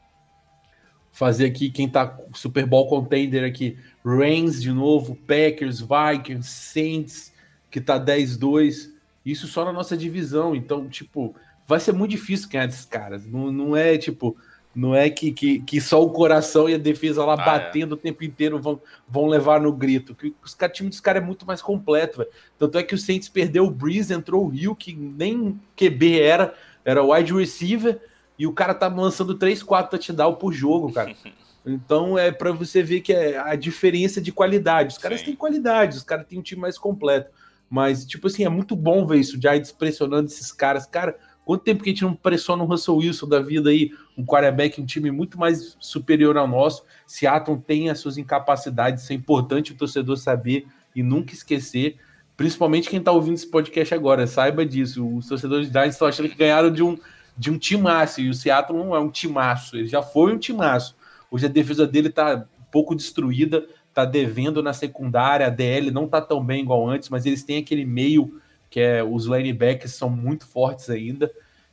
fazer 1.13 1.45
aqui 1.45 1.71
quem 1.71 1.87
tá 1.87 2.19
Super 2.33 2.65
Bowl 2.65 2.89
contender 2.89 3.45
aqui, 3.45 3.77
Reigns 4.03 4.63
de 4.63 4.73
novo, 4.73 5.15
Packers, 5.15 5.81
Vikings, 5.81 6.49
Saints, 6.49 7.33
que 7.71 7.79
tá 7.79 8.01
10-2, 8.01 8.91
isso 9.25 9.47
só 9.47 9.67
na 9.67 9.73
nossa 9.73 9.99
divisão, 9.99 10.57
então, 10.57 10.89
tipo, 10.89 11.37
vai 11.67 11.79
ser 11.79 11.93
muito 11.93 12.13
difícil 12.13 12.49
ganhar 12.49 12.67
desses 12.67 12.87
caras, 12.87 13.27
não, 13.27 13.53
não 13.53 13.77
é, 13.77 13.99
tipo, 13.99 14.35
não 14.75 14.95
é 14.95 15.09
que, 15.09 15.31
que, 15.33 15.61
que 15.61 15.81
só 15.81 16.03
o 16.03 16.11
coração 16.11 16.69
e 16.69 16.75
a 16.75 16.79
defesa 16.79 17.25
lá 17.25 17.37
ah, 17.39 17.43
é. 17.43 17.45
batendo 17.45 17.95
é. 17.95 17.99
o 17.99 18.01
tempo 18.01 18.25
inteiro 18.25 18.61
vão, 18.61 18.81
vão 19.09 19.27
levar 19.27 19.61
no 19.61 19.73
grito, 19.73 20.15
que 20.15 20.35
os 20.43 20.57
time 20.73 20.89
dos 20.89 21.01
caras 21.01 21.23
é 21.23 21.27
muito 21.27 21.47
mais 21.47 21.63
completo, 21.63 22.19
véio. 22.19 22.31
tanto 22.59 22.79
é 22.79 22.83
que 22.83 22.95
o 22.95 22.99
Saints 22.99 23.29
perdeu 23.29 23.65
o 23.65 23.71
Breeze, 23.71 24.13
entrou 24.13 24.45
o 24.45 24.49
Rio, 24.49 24.75
que 24.75 24.95
nem 24.95 25.61
QB 25.77 26.21
era, 26.21 26.55
era 26.85 27.05
wide 27.05 27.33
receiver, 27.33 28.01
e 28.39 28.47
o 28.47 28.53
cara 28.53 28.75
tá 28.75 28.89
lançando 28.89 29.35
3, 29.35 29.63
4 29.63 29.91
touchdowns 29.91 30.39
por 30.39 30.53
jogo, 30.53 30.93
cara. 30.93 31.15
Então 31.67 32.19
é 32.19 32.31
para 32.31 32.53
você 32.53 32.83
ver 32.83 33.01
que 33.01 33.11
é 33.11 33.39
a 33.39 33.57
diferença 33.57 34.21
de 34.21 34.31
qualidade. 34.31 34.93
Os 34.93 34.99
caras 34.99 35.21
Sim. 35.21 35.27
têm 35.27 35.35
qualidade, 35.35 35.97
os 35.97 36.03
caras 36.03 36.27
têm 36.27 36.39
um 36.39 36.43
time 36.43 36.61
mais 36.61 36.77
completo. 36.77 37.31
Mas, 37.71 38.05
tipo 38.05 38.27
assim, 38.27 38.45
é 38.45 38.49
muito 38.49 38.77
bom 38.77 39.07
ver 39.07 39.19
isso, 39.19 39.39
o 39.39 39.41
Giants 39.41 39.73
pressionando 39.73 40.27
esses 40.29 40.53
caras. 40.53 40.85
Cara, 40.87 41.17
Quanto 41.45 41.63
tempo 41.63 41.83
que 41.83 41.91
a 41.91 41.93
gente 41.93 42.05
não 42.05 42.15
pressiona 42.15 42.63
o 42.63 42.67
Russell 42.67 42.97
Wilson 42.97 43.29
da 43.29 43.41
vida 43.41 43.69
aí, 43.69 43.91
um 44.17 44.25
quarterback, 44.25 44.81
um 44.81 44.87
time 44.87 45.11
muito 45.11 45.39
mais 45.39 45.77
superior 45.79 46.37
ao 46.39 46.49
nosso. 46.49 46.85
Seattle 47.07 47.63
tem 47.67 47.91
as 47.91 47.99
suas 47.99 48.17
incapacidades, 48.17 49.03
isso 49.03 49.13
é 49.13 49.17
importante 49.17 49.73
o 49.73 49.77
torcedor 49.77 50.17
saber 50.17 50.67
e 50.97 51.03
nunca 51.03 51.35
esquecer. 51.35 51.97
Principalmente 52.37 52.89
quem 52.89 52.99
está 52.99 53.13
ouvindo 53.13 53.35
esse 53.35 53.47
podcast 53.47 53.95
agora, 53.95 54.27
saiba 54.27 54.65
disso. 54.65 55.07
Os 55.07 55.29
torcedores 55.29 55.69
Giants 55.69 55.95
estão 55.95 56.09
achando 56.09 56.29
que 56.29 56.37
ganharam 56.37 56.71
de 56.71 56.83
um, 56.83 56.99
de 57.37 57.51
um 57.51 57.59
timaço, 57.59 58.21
e 58.21 58.31
o 58.31 58.35
Seattle 58.35 58.79
não 58.79 58.95
é 58.95 58.99
um 58.99 59.11
timaço, 59.11 59.77
ele 59.77 59.87
já 59.87 60.03
foi 60.03 60.33
um 60.33 60.39
timaço. 60.39 60.97
Hoje 61.31 61.47
a 61.47 61.49
defesa 61.49 61.87
dele 61.87 62.09
está 62.09 62.47
um 62.59 62.65
pouco 62.73 62.95
destruída, 62.95 63.67
está 63.89 64.05
devendo 64.05 64.63
na 64.63 64.73
secundária, 64.73 65.47
a 65.47 65.51
DL 65.51 65.91
não 65.91 66.07
está 66.07 66.21
tão 66.21 66.45
bem 66.45 66.63
igual 66.63 66.89
antes, 66.89 67.09
mas 67.09 67.27
eles 67.27 67.45
têm 67.45 67.59
aquele 67.59 67.85
meio 67.85 68.41
que 68.75 68.81
é 68.81 69.05
os 69.05 69.27
linebackers 69.27 69.93
são 69.93 70.11
muito 70.11 70.49
fortes 70.49 70.91
ainda. 70.91 71.31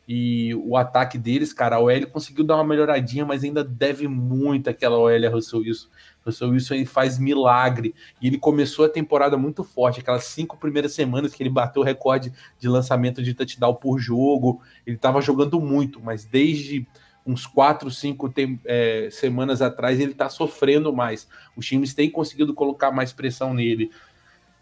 E 0.08 0.54
o 0.54 0.78
ataque 0.78 1.18
deles, 1.18 1.52
cara, 1.52 1.78
a 1.78 1.80
OL 1.80 2.06
conseguiu 2.12 2.46
dar 2.46 2.58
uma 2.58 2.64
melhoradinha, 2.64 3.26
mas 3.26 3.44
ainda 3.44 3.64
deve 3.64 4.08
muito 4.08 4.70
aquela 4.70 5.00
OL 5.00 5.08
a 5.10 5.30
Russell 5.30 5.62
Wilson. 5.62 5.88
Russell 6.24 6.50
Wilson 6.50 6.76
ele 6.76 6.86
faz 6.86 7.18
milagre. 7.18 7.96
E 8.22 8.28
ele 8.28 8.38
começou 8.38 8.86
a 8.86 8.90
temporada 8.90 9.36
muito 9.36 9.64
forte, 9.64 10.00
aquelas 10.00 10.26
cinco 10.26 10.56
primeiras 10.58 10.94
semanas 10.94 11.34
que 11.34 11.42
ele 11.42 11.50
bateu 11.50 11.82
o 11.82 11.86
recorde 11.86 12.32
de 12.60 12.68
lançamento 12.68 13.24
de 13.24 13.34
touchdown 13.34 13.74
por 13.74 13.98
jogo. 13.98 14.62
Ele 14.86 14.96
estava 14.96 15.20
jogando 15.22 15.60
muito, 15.60 16.00
mas 16.00 16.24
desde 16.24 16.86
uns 17.26 17.48
quatro, 17.48 17.90
cinco 17.90 18.32
é, 18.64 19.10
semanas 19.12 19.60
atrás 19.60 20.00
ele 20.00 20.12
está 20.12 20.30
sofrendo 20.30 20.94
mais. 20.94 21.28
Os 21.58 21.66
times 21.66 21.96
têm 21.96 22.12
conseguido 22.12 22.54
colocar 22.54 22.92
mais 22.92 23.12
pressão 23.12 23.56
nele. 23.56 23.90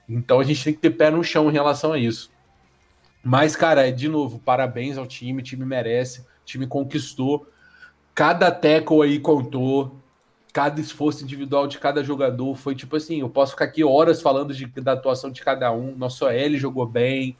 Então 0.09 0.39
a 0.39 0.43
gente 0.43 0.63
tem 0.63 0.73
que 0.73 0.79
ter 0.79 0.89
pé 0.89 1.11
no 1.11 1.23
chão 1.23 1.49
em 1.49 1.53
relação 1.53 1.93
a 1.93 1.99
isso. 1.99 2.31
Mas, 3.23 3.55
cara, 3.55 3.91
de 3.91 4.07
novo, 4.07 4.39
parabéns 4.39 4.97
ao 4.97 5.05
time, 5.05 5.41
o 5.41 5.43
time 5.43 5.65
merece, 5.65 6.21
o 6.21 6.25
time 6.45 6.65
conquistou. 6.65 7.47
Cada 8.15 8.49
tackle 8.51 9.03
aí 9.03 9.19
contou, 9.19 9.95
cada 10.51 10.81
esforço 10.81 11.23
individual 11.23 11.67
de 11.67 11.77
cada 11.77 12.03
jogador 12.03 12.55
foi 12.55 12.73
tipo 12.75 12.95
assim: 12.95 13.19
eu 13.19 13.29
posso 13.29 13.51
ficar 13.51 13.65
aqui 13.65 13.83
horas 13.83 14.21
falando 14.21 14.53
de, 14.53 14.65
da 14.65 14.93
atuação 14.93 15.29
de 15.29 15.41
cada 15.41 15.71
um. 15.71 15.95
Nosso 15.95 16.27
L 16.27 16.57
jogou 16.57 16.85
bem, 16.85 17.37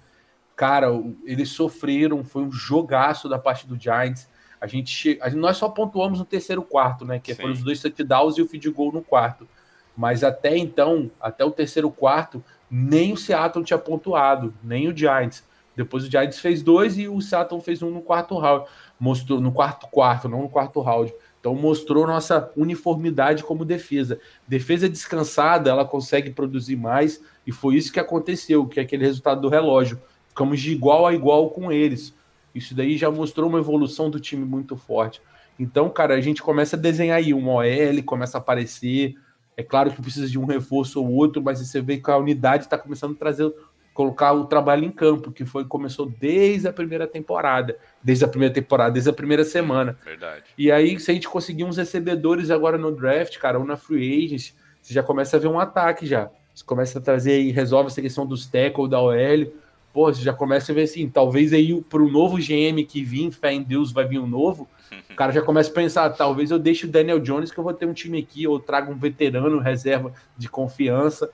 cara, 0.56 0.90
eles 1.26 1.50
sofreram, 1.50 2.24
foi 2.24 2.44
um 2.44 2.52
jogaço 2.52 3.28
da 3.28 3.40
parte 3.40 3.66
do 3.66 3.80
Giants. 3.80 4.30
A 4.62 4.68
gente, 4.68 4.94
che... 4.94 5.20
a 5.22 5.30
gente 5.30 5.40
nós 5.40 5.56
só 5.56 5.70
pontuamos 5.70 6.20
no 6.20 6.26
terceiro 6.26 6.62
quarto, 6.62 7.06
né? 7.06 7.18
Que 7.18 7.34
Sim. 7.34 7.42
foram 7.42 7.54
os 7.54 7.64
dois 7.64 7.82
touchdowns 7.82 8.38
e 8.38 8.42
o 8.42 8.48
feed 8.48 8.70
goal 8.70 8.92
no 8.92 9.02
quarto. 9.02 9.48
Mas 9.96 10.24
até 10.24 10.58
então, 10.58 11.10
até 11.20 11.44
o 11.44 11.52
terceiro 11.52 11.90
quarto, 11.90 12.44
nem 12.70 13.14
o 13.14 13.18
Seattle 13.18 13.64
tinha 13.64 13.80
pontuado, 13.80 14.54
nem 14.64 14.88
o 14.88 14.96
Giants. 14.96 15.44
Depois 15.76 16.04
o 16.04 16.12
Giants 16.12 16.40
fez 16.40 16.62
dois 16.62 16.98
e 16.98 17.08
o 17.08 17.22
Seattle 17.22 17.62
fez 17.62 17.82
um 17.82 17.90
no 17.90 18.02
quarto 18.02 18.38
round. 18.38 18.66
Mostrou 19.00 19.40
no 19.40 19.52
quarto 19.52 19.88
quarto, 19.88 20.28
não 20.28 20.42
no 20.42 20.50
quarto 20.50 20.82
round. 20.82 21.14
Então 21.40 21.56
mostrou 21.56 22.06
nossa 22.06 22.52
uniformidade 22.56 23.44
como 23.44 23.64
defesa. 23.64 24.20
Defesa 24.48 24.90
descansada, 24.90 25.70
ela 25.70 25.86
consegue 25.86 26.32
produzir 26.32 26.76
mais 26.76 27.24
e 27.48 27.52
foi 27.52 27.76
isso 27.76 27.94
que 27.94 28.00
aconteceu, 28.00 28.68
que 28.68 28.80
é 28.80 28.84
aquele 28.84 29.06
resultado 29.06 29.42
do 29.42 29.50
relógio. 29.50 30.02
Ficamos 30.28 30.60
de 30.60 30.72
igual 30.72 31.08
a 31.08 31.14
igual 31.14 31.50
com 31.50 31.72
eles. 31.72 32.14
Isso 32.54 32.76
daí 32.76 32.98
já 32.98 33.10
mostrou 33.10 33.50
uma 33.50 33.60
evolução 33.60 34.10
do 34.10 34.20
time 34.20 34.44
muito 34.44 34.76
forte. 34.76 35.22
Então, 35.58 35.90
cara, 35.90 36.16
a 36.16 36.22
gente 36.22 36.42
começa 36.42 36.76
a 36.76 36.80
desenhar 36.80 37.18
aí 37.18 37.34
um 37.34 37.50
OL, 37.50 38.04
começa 38.06 38.38
a 38.38 38.42
aparecer, 38.42 39.16
é 39.60 39.64
claro 39.64 39.92
que 39.92 40.02
precisa 40.02 40.26
de 40.26 40.40
um 40.40 40.46
reforço 40.46 41.04
ou 41.04 41.12
outro, 41.12 41.42
mas 41.42 41.60
você 41.60 41.82
vê 41.82 41.98
que 41.98 42.10
a 42.10 42.16
unidade 42.16 42.64
está 42.64 42.78
começando 42.78 43.12
a 43.12 43.20
trazer, 43.20 43.54
colocar 43.94 44.32
o 44.32 44.46
trabalho 44.46 44.86
em 44.86 44.90
campo, 44.90 45.34
que 45.34 45.44
foi 45.44 45.66
começou 45.66 46.06
desde 46.06 46.66
a 46.66 46.72
primeira 46.72 47.06
temporada, 47.06 47.78
desde 48.02 48.24
a 48.24 48.28
primeira 48.30 48.54
temporada, 48.54 48.92
desde 48.92 49.10
a 49.10 49.14
primeira 49.14 49.44
semana. 49.44 49.98
Verdade. 50.02 50.46
E 50.58 50.72
aí, 50.72 50.98
se 50.98 51.12
a 51.12 51.14
gente 51.14 51.28
conseguir 51.28 51.66
uns 51.66 51.76
recebedores 51.76 52.50
agora 52.50 52.78
no 52.78 52.90
draft, 52.90 53.38
cara, 53.38 53.60
ou 53.60 53.66
na 53.66 53.76
free 53.76 54.24
agents, 54.24 54.56
você 54.82 54.94
já 54.94 55.04
começa 55.04 55.36
a 55.36 55.40
ver 55.42 55.50
um 55.50 55.60
ataque 55.60 56.06
já. 56.06 56.30
Você 56.56 56.64
começa 56.64 56.98
a 56.98 57.02
trazer 57.02 57.42
e 57.42 57.52
resolve 57.52 57.88
essa 57.88 58.02
questão 58.02 58.26
dos 58.26 58.48
tackle 58.48 58.88
da 58.88 59.02
OL. 59.02 59.52
Pô, 59.92 60.06
você 60.06 60.22
já 60.22 60.32
começa 60.32 60.72
a 60.72 60.76
ver 60.76 60.84
assim, 60.84 61.10
talvez 61.10 61.52
aí 61.52 61.82
para 61.82 62.02
o 62.02 62.10
novo 62.10 62.38
GM 62.38 62.82
que 62.88 63.04
vir, 63.04 63.30
fé 63.32 63.52
em 63.52 63.62
Deus, 63.62 63.92
vai 63.92 64.08
vir 64.08 64.20
um 64.20 64.28
novo 64.28 64.70
o 65.10 65.16
cara 65.16 65.32
já 65.32 65.42
começa 65.42 65.70
a 65.70 65.74
pensar, 65.74 66.10
talvez 66.12 66.52
eu 66.52 66.60
deixe 66.60 66.86
o 66.86 66.90
Daniel 66.90 67.20
Jones, 67.20 67.52
que 67.52 67.58
eu 67.58 67.64
vou 67.64 67.74
ter 67.74 67.86
um 67.86 67.94
time 67.94 68.20
aqui, 68.20 68.48
ou 68.48 68.60
traga 68.60 68.92
um 68.92 68.98
veterano, 68.98 69.60
reserva 69.60 70.14
de 70.38 70.50
confiança, 70.50 71.30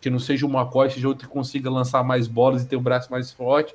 que 0.00 0.10
não 0.10 0.18
seja 0.18 0.46
o 0.46 0.50
McCoy, 0.50 0.90
seja 0.90 1.08
outro 1.08 1.26
que 1.26 1.32
consiga 1.32 1.70
lançar 1.70 2.04
mais 2.04 2.28
bolas 2.28 2.62
e 2.62 2.68
ter 2.68 2.76
um 2.76 2.82
braço 2.82 3.10
mais 3.10 3.32
forte. 3.32 3.74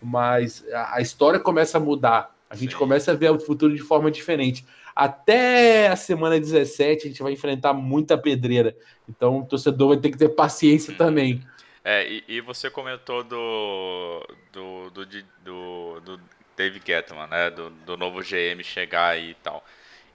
Mas 0.00 0.64
a 0.72 1.00
história 1.00 1.38
começa 1.38 1.78
a 1.78 1.80
mudar. 1.80 2.34
A 2.50 2.56
gente 2.56 2.72
Sim. 2.72 2.78
começa 2.78 3.12
a 3.12 3.14
ver 3.14 3.30
o 3.30 3.40
futuro 3.40 3.74
de 3.74 3.82
forma 3.82 4.10
diferente. 4.10 4.66
Até 4.94 5.88
a 5.88 5.96
semana 5.96 6.38
17 6.38 7.06
a 7.06 7.10
gente 7.10 7.22
vai 7.22 7.32
enfrentar 7.32 7.72
muita 7.72 8.18
pedreira. 8.18 8.76
Então 9.08 9.38
o 9.38 9.46
torcedor 9.46 9.88
vai 9.88 9.96
ter 9.96 10.10
que 10.10 10.18
ter 10.18 10.28
paciência 10.28 10.94
também. 10.94 11.42
É, 11.84 12.08
e, 12.08 12.24
e, 12.28 12.40
você 12.40 12.70
comentou 12.70 13.24
do, 13.24 14.26
do, 14.52 14.90
do, 14.90 15.04
do, 15.04 16.00
do 16.00 16.20
Dave 16.56 16.80
Gettman, 16.84 17.26
né, 17.26 17.50
do, 17.50 17.70
do 17.70 17.96
novo 17.96 18.20
GM 18.20 18.62
chegar 18.62 19.08
aí 19.08 19.30
e 19.30 19.34
tal. 19.34 19.64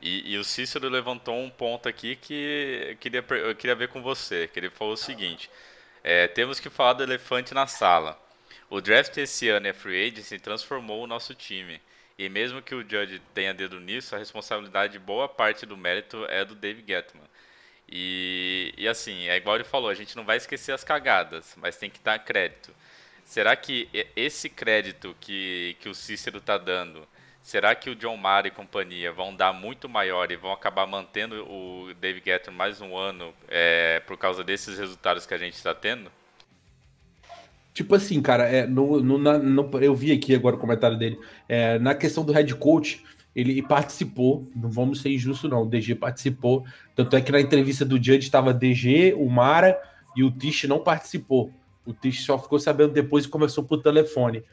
E, 0.02 0.34
e, 0.34 0.38
o 0.38 0.43
Cícero 0.43 0.89
levantou 0.89 1.36
um 1.36 1.50
ponto 1.50 1.89
aqui 1.89 2.15
que 2.15 2.88
eu 2.91 2.97
queria, 2.97 3.26
eu 3.30 3.56
queria 3.56 3.76
ver 3.76 3.88
com 3.89 4.02
você, 4.02 4.47
que 4.47 4.60
ele 4.60 4.69
falou 4.69 4.93
o 4.93 4.97
seguinte, 4.97 5.50
é, 6.04 6.28
temos 6.28 6.60
que 6.60 6.69
falar 6.69 6.93
do 6.93 7.04
elefante 7.04 7.54
na 7.54 7.65
sala. 7.67 8.19
O 8.69 8.82
draft 8.82 9.17
esse 9.17 9.50
ano 9.50 9.67
e 9.67 9.69
a 9.69 9.73
free 9.73 10.08
agency 10.08 10.39
transformou 10.39 11.04
o 11.04 11.08
nosso 11.08 11.34
time. 11.34 11.82
E 12.17 12.30
mesmo 12.30 12.62
que 12.62 12.76
o 12.76 12.82
Judge 12.82 13.21
tenha 13.34 13.54
dedo 13.54 13.80
nisso, 13.80 14.15
a 14.15 14.17
responsabilidade 14.19 14.93
de 14.93 15.00
boa 15.00 15.30
parte 15.30 15.65
do 15.65 15.78
mérito 15.78 16.26
é 16.26 16.43
do 16.43 16.56
Dave 16.56 16.84
Gettman. 16.86 17.23
E, 17.89 18.73
e 18.78 18.88
assim, 18.88 19.28
é 19.30 19.38
igual 19.38 19.56
ele 19.56 19.63
falou, 19.63 19.89
a 19.89 19.93
gente 19.93 20.15
não 20.15 20.26
vai 20.26 20.38
esquecer 20.38 20.73
as 20.73 20.84
cagadas, 20.84 21.56
mas 21.58 21.78
tem 21.78 21.89
que 21.89 22.00
dar 22.00 22.19
crédito. 22.19 22.73
Será 23.28 23.58
que 23.58 23.90
esse 24.16 24.48
crédito 24.48 25.13
que, 25.20 25.76
que 25.82 25.90
o 25.90 25.94
Cícero 25.94 26.38
está 26.38 26.58
dando, 26.58 27.06
será 27.42 27.76
que 27.76 27.90
o 27.90 27.96
John 27.96 28.16
Mara 28.16 28.48
e 28.48 28.52
companhia 28.52 29.12
vão 29.12 29.36
dar 29.36 29.52
muito 29.52 29.90
maior 29.90 30.32
e 30.32 30.38
vão 30.38 30.54
acabar 30.54 30.88
mantendo 30.88 31.44
o 31.44 31.94
Dave 32.00 32.22
Getter 32.24 32.54
mais 32.54 32.80
um 32.80 32.96
ano 32.96 33.34
é, 33.50 34.02
por 34.08 34.18
causa 34.18 34.46
desses 34.46 34.80
resultados 34.80 35.26
que 35.26 35.34
a 35.34 35.38
gente 35.38 35.56
está 35.56 35.76
tendo? 35.76 36.10
Tipo 37.74 37.96
assim, 37.96 38.22
cara, 38.22 38.46
é, 38.46 38.66
no, 38.66 39.04
no, 39.04 39.18
na, 39.18 39.38
no, 39.38 39.70
eu 39.82 39.94
vi 39.94 40.13
aqui 40.13 40.34
agora 40.34 40.56
o 40.56 40.60
comentário 40.60 40.98
dele. 40.98 41.20
É, 41.50 41.78
na 41.80 41.94
questão 41.94 42.24
do 42.24 42.32
head 42.32 42.56
coach, 42.56 43.04
ele 43.36 43.62
participou, 43.62 44.50
não 44.56 44.70
vamos 44.70 45.02
ser 45.02 45.10
injustos, 45.10 45.50
não. 45.50 45.63
O 45.63 45.66
DG 45.66 45.96
participou. 45.96 46.66
Tanto 46.96 47.13
é 47.18 47.20
que 47.20 47.34
na 47.34 47.42
entrevista 47.42 47.84
do 47.84 47.98
Judge 47.98 48.20
estava 48.20 48.54
DG, 48.54 49.16
o 49.18 49.30
Mara 49.30 49.78
e 50.16 50.24
o 50.24 50.32
Tish 50.32 50.63
não 50.63 50.80
participou. 50.80 51.52
O 51.88 51.93
Tish 51.93 52.26
só 52.26 52.38
ficou 52.38 52.60
sabendo 52.60 52.91
depois 52.91 53.23
e 53.23 53.30
começou 53.30 53.63
por 53.63 53.82
telefone. 53.82 54.43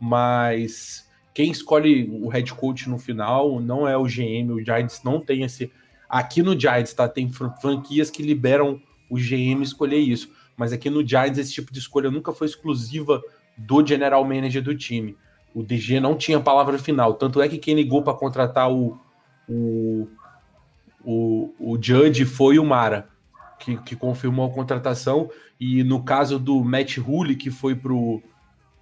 Mas 0.00 1.10
quem 1.34 1.50
escolhe 1.50 2.08
o 2.22 2.28
head 2.28 2.54
coach 2.54 2.88
no 2.88 2.98
final 2.98 3.60
não 3.60 3.86
é 3.86 3.96
o 3.96 4.04
GM. 4.04 4.52
O 4.52 4.64
Giants 4.64 5.02
não 5.02 5.20
tem 5.20 5.42
esse. 5.42 5.72
Aqui 6.08 6.40
no 6.40 6.58
Giants, 6.58 6.94
tá? 6.94 7.08
Tem 7.08 7.28
franquias 7.30 8.10
que 8.10 8.22
liberam 8.22 8.80
o 9.10 9.16
GM 9.16 9.60
escolher 9.60 9.98
isso. 9.98 10.30
Mas 10.56 10.72
aqui 10.72 10.88
no 10.88 11.06
Giants, 11.06 11.36
esse 11.36 11.52
tipo 11.52 11.72
de 11.72 11.80
escolha 11.80 12.12
nunca 12.12 12.32
foi 12.32 12.46
exclusiva 12.46 13.20
do 13.58 13.84
general 13.84 14.24
manager 14.24 14.62
do 14.62 14.76
time. 14.76 15.16
O 15.52 15.64
DG 15.64 15.98
não 15.98 16.16
tinha 16.16 16.38
palavra 16.38 16.78
final. 16.78 17.14
Tanto 17.14 17.42
é 17.42 17.48
que 17.48 17.58
quem 17.58 17.74
ligou 17.74 18.02
para 18.02 18.14
contratar 18.14 18.72
o, 18.72 18.96
o, 19.48 20.06
o, 21.04 21.54
o 21.58 21.78
Judge 21.82 22.24
foi 22.24 22.58
o 22.58 22.64
Mara 22.64 23.13
que, 23.58 23.76
que 23.78 23.96
confirmou 23.96 24.46
a 24.46 24.54
contratação. 24.54 25.30
E 25.58 25.82
no 25.82 26.02
caso 26.02 26.38
do 26.38 26.62
Matt 26.62 26.98
Hulley, 26.98 27.36
que 27.36 27.50
foi 27.50 27.74
pro, 27.74 28.22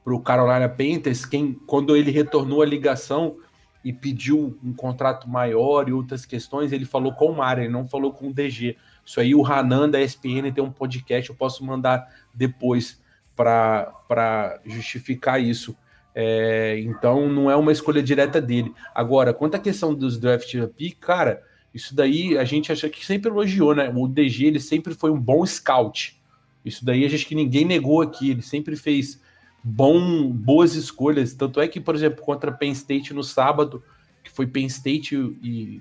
pro 0.05 0.21
Carolina 0.21 0.69
Panthers, 0.69 1.25
quem, 1.25 1.53
quando 1.67 1.97
ele 1.97 2.11
retornou 2.11 2.63
a 2.63 2.67
ligação 2.67 3.37
e 3.85 3.93
pediu 3.93 4.59
um 4.63 4.73
contrato 4.73 5.29
maior 5.29 5.89
e 5.89 5.93
outras 5.93 6.25
questões, 6.25 6.73
ele 6.73 6.85
falou 6.85 7.13
com 7.13 7.27
o 7.27 7.37
Mário, 7.37 7.65
ele 7.65 7.73
não 7.73 7.89
falou 7.89 8.13
com 8.13 8.29
o 8.29 8.33
DG. 8.33 8.77
Isso 9.05 9.21
aí 9.21 9.35
o 9.35 9.45
Hanan 9.45 9.89
da 9.89 10.01
ESPN 10.01 10.53
tem 10.55 10.63
um 10.63 10.71
podcast, 10.71 11.29
eu 11.29 11.37
posso 11.37 11.65
mandar 11.65 12.09
depois 12.33 13.01
para 13.35 14.61
justificar 14.65 15.41
isso. 15.41 15.77
É, 16.15 16.79
então 16.81 17.29
não 17.29 17.51
é 17.51 17.57
uma 17.57 17.73
escolha 17.73 18.03
direta 18.03 18.41
dele. 18.41 18.73
Agora, 18.95 19.33
quanto 19.33 19.57
à 19.57 19.59
questão 19.59 19.95
dos 19.95 20.19
draft 20.19 20.55
pick, 20.77 20.99
cara, 21.01 21.43
isso 21.75 21.95
daí 21.95 22.37
a 22.37 22.45
gente 22.45 22.71
acha 22.71 22.89
que 22.89 23.05
sempre 23.05 23.31
elogiou, 23.31 23.75
né? 23.75 23.91
O 23.95 24.07
DG 24.07 24.47
ele 24.47 24.61
sempre 24.61 24.95
foi 24.95 25.11
um 25.11 25.19
bom 25.19 25.45
scout. 25.47 26.21
Isso 26.65 26.85
daí 26.85 27.05
a 27.05 27.09
gente 27.09 27.27
que 27.27 27.35
ninguém 27.35 27.65
negou 27.65 28.03
aqui. 28.03 28.31
Ele 28.31 28.43
sempre 28.43 28.77
fez 28.77 29.21
bom, 29.63 30.31
boas 30.31 30.75
escolhas. 30.75 31.35
Tanto 31.35 31.61
é 31.61 31.69
que, 31.69 31.81
por 31.81 31.95
exemplo, 31.95 32.23
contra 32.23 32.53
Penn 32.53 32.73
State 32.73 33.15
no 33.15 33.25
sábado, 33.25 33.83
que 34.23 34.31
foi 34.31 34.47
Penn 34.47 34.67
State 34.67 35.17
e. 35.43 35.81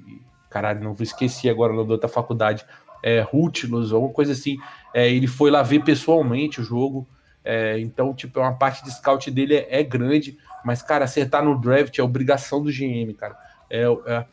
Caralho, 0.49 0.83
não 0.83 0.95
esqueci 0.99 1.49
agora 1.49 1.73
o 1.73 1.83
da 1.85 1.93
outra 1.93 2.09
faculdade. 2.09 2.65
É, 3.03 3.21
Rutlos, 3.21 3.91
alguma 3.93 4.13
coisa 4.13 4.33
assim. 4.33 4.57
É, 4.93 5.09
ele 5.09 5.27
foi 5.27 5.49
lá 5.49 5.63
ver 5.63 5.83
pessoalmente 5.83 6.61
o 6.61 6.63
jogo. 6.63 7.07
É, 7.43 7.79
então, 7.79 8.13
tipo, 8.13 8.39
é 8.39 8.43
uma 8.43 8.53
parte 8.53 8.83
de 8.83 8.91
scout 8.91 9.29
dele 9.31 9.55
é, 9.55 9.79
é 9.79 9.83
grande. 9.83 10.37
Mas, 10.63 10.81
cara, 10.81 11.05
acertar 11.05 11.43
no 11.43 11.59
draft 11.59 11.97
é 11.97 12.03
obrigação 12.03 12.61
do 12.61 12.69
GM, 12.69 13.13
cara. 13.17 13.35
É, 13.69 13.83
é, 14.05 14.25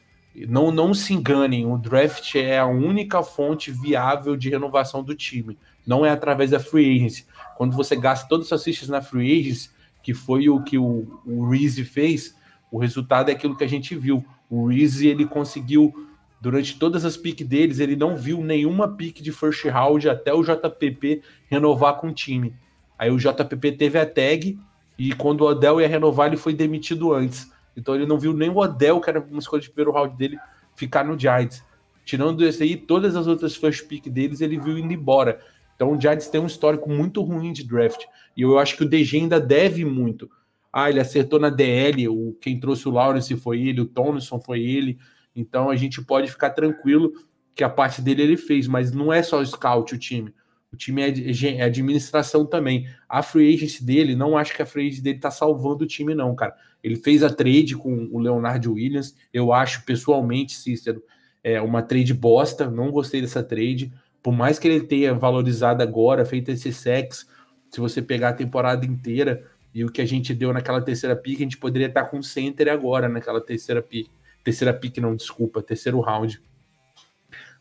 não, 0.47 0.71
não 0.71 0.93
se 0.93 1.15
enganem, 1.15 1.67
o 1.67 1.79
draft 1.79 2.35
é 2.35 2.59
a 2.59 2.67
única 2.67 3.23
fonte 3.23 3.71
viável 3.71 4.37
de 4.37 4.51
renovação 4.51 5.03
do 5.03 5.15
time. 5.15 5.59
Não 5.87 6.05
é 6.05 6.11
através 6.11 6.51
da 6.51 6.61
free 6.61 6.97
agency. 6.97 7.27
Quando 7.57 7.75
você 7.75 7.97
gasta 7.97 8.29
todas 8.29 8.45
as 8.45 8.49
suas 8.49 8.65
fichas 8.65 8.89
na 8.89 9.01
free 9.01 9.41
agency, 9.41 9.71
que 10.03 10.15
foi 10.15 10.49
o 10.49 10.63
que 10.63 10.79
o, 10.79 11.21
o 11.27 11.49
Reese 11.49 11.85
fez, 11.85 12.37
o 12.71 12.79
resultado 12.79 13.31
é 13.31 13.33
aquilo 13.33 13.57
que 13.57 13.65
a 13.65 13.69
gente 13.69 13.97
viu. 13.97 14.25
O 14.51 14.67
Reese, 14.67 15.09
ele 15.09 15.27
conseguiu, 15.27 15.93
durante 16.41 16.79
todas 16.79 17.05
as 17.05 17.17
piques 17.17 17.47
deles, 17.47 17.79
ele 17.79 17.97
não 17.97 18.17
viu 18.17 18.43
nenhuma 18.43 18.89
pique 18.89 19.23
de 19.23 19.33
first 19.33 19.65
round 19.65 20.09
até 20.09 20.33
o 20.33 20.43
JPP 20.43 21.23
renovar 21.51 21.95
com 21.97 22.09
o 22.09 22.13
time. 22.13 22.55
Aí 22.99 23.11
o 23.11 23.19
JPP 23.19 23.73
teve 23.73 23.99
a 23.99 24.07
tag 24.07 24.59
e 24.99 25.13
quando 25.13 25.43
o 25.43 25.47
Odell 25.47 25.81
ia 25.81 25.89
renovar, 25.89 26.27
ele 26.27 26.37
foi 26.37 26.53
demitido 26.53 27.13
antes. 27.13 27.51
Então 27.79 27.95
ele 27.95 28.07
não 28.07 28.19
viu 28.19 28.33
nem 28.33 28.51
o 28.51 28.59
Odell, 28.59 29.01
que 29.01 29.09
era 29.09 29.21
uma 29.21 29.39
escolha 29.39 29.63
de 29.63 29.71
primeiro 29.71 29.93
round 29.93 30.17
dele, 30.17 30.39
ficar 30.75 31.05
no 31.05 31.19
Giants. 31.19 31.65
Tirando 32.05 32.45
esse 32.45 32.63
aí, 32.63 32.77
todas 32.77 33.15
as 33.15 33.27
outras 33.27 33.55
first 33.55 33.87
pick 33.87 34.09
deles, 34.09 34.41
ele 34.41 34.59
viu 34.59 34.77
indo 34.77 34.93
embora. 34.93 35.41
Então 35.77 35.93
o 35.93 36.01
Giants 36.01 36.29
tem 36.29 36.41
um 36.41 36.47
histórico 36.47 36.91
muito 36.91 37.23
ruim 37.23 37.53
de 37.53 37.63
draft. 37.65 38.05
E 38.37 38.43
eu 38.43 38.59
acho 38.59 38.77
que 38.77 38.83
o 38.83 38.89
DG 38.89 39.19
ainda 39.19 39.39
deve 39.41 39.85
muito. 39.85 40.29
Ah, 40.73 40.91
ele 40.91 41.01
acertou 41.01 41.39
na 41.39 41.51
DL, 41.51 42.09
o, 42.09 42.37
quem 42.41 42.59
trouxe 42.59 42.89
o 42.89 42.91
Lawrence 42.91 43.35
foi 43.37 43.61
ele, 43.61 43.81
o 43.81 43.87
Tomlinson 43.87 44.41
foi 44.41 44.61
ele. 44.61 44.99
Então 45.35 45.71
a 45.71 45.77
gente 45.77 46.03
pode 46.03 46.31
ficar 46.31 46.51
tranquilo 46.51 47.13
que 47.55 47.63
a 47.63 47.69
parte 47.69 48.03
dele 48.03 48.23
ele 48.23 48.37
fez, 48.37 48.67
mas 48.67 48.91
não 48.91 49.13
é 49.13 49.23
só 49.23 49.41
o 49.41 49.47
scout 49.47 49.95
o 49.95 49.99
time. 49.99 50.33
O 50.73 50.77
time 50.77 51.03
é, 51.03 51.57
é 51.57 51.63
administração 51.63 52.45
também. 52.45 52.89
A 53.09 53.23
free 53.23 53.55
agency 53.55 53.85
dele, 53.85 54.15
não 54.15 54.37
acho 54.37 54.55
que 54.55 54.63
a 54.63 54.67
free 54.67 54.89
agency 54.89 55.03
dele 55.03 55.19
tá 55.19 55.31
salvando 55.31 55.85
o 55.85 55.87
time, 55.87 56.15
não, 56.15 56.35
cara. 56.35 56.55
Ele 56.83 56.97
fez 56.97 57.23
a 57.23 57.31
trade 57.31 57.75
com 57.75 58.09
o 58.13 58.19
Leonard 58.19 58.69
Williams. 58.69 59.17
Eu 59.33 59.53
acho, 59.53 59.85
pessoalmente, 59.85 60.55
Cícero, 60.55 61.03
é 61.43 61.61
uma 61.61 61.83
trade 61.83 62.13
bosta. 62.13 62.71
Não 62.71 62.91
gostei 62.91 63.21
dessa 63.21 63.43
trade. 63.43 63.93
Por 64.23 64.33
mais 64.33 64.59
que 64.59 64.69
ele 64.69 64.87
tenha 64.87 65.15
valorizado 65.15 65.83
agora, 65.83 66.25
feito 66.25 66.51
esse 66.51 66.73
sex, 66.73 67.27
se 67.71 67.81
você 67.81 68.03
pegar 68.03 68.31
a 68.31 68.35
temporada 68.35 68.85
inteira 68.85 69.45
e 69.75 69.85
o 69.85 69.91
que 69.91 70.03
a 70.03 70.07
gente 70.07 70.35
deu 70.35 70.53
naquela 70.53 70.83
terceira 70.83 71.17
pick, 71.17 71.37
a 71.37 71.45
gente 71.45 71.59
poderia 71.59 71.89
estar 71.89 72.05
com 72.05 72.23
center 72.23 72.69
agora 72.69 73.09
naquela 73.09 73.41
terceira 73.41 73.83
pick. 73.83 74.09
Terceira 74.45 74.73
pick, 74.73 74.99
não, 74.99 75.17
desculpa, 75.17 75.63
terceiro 75.63 76.01
round 76.01 76.41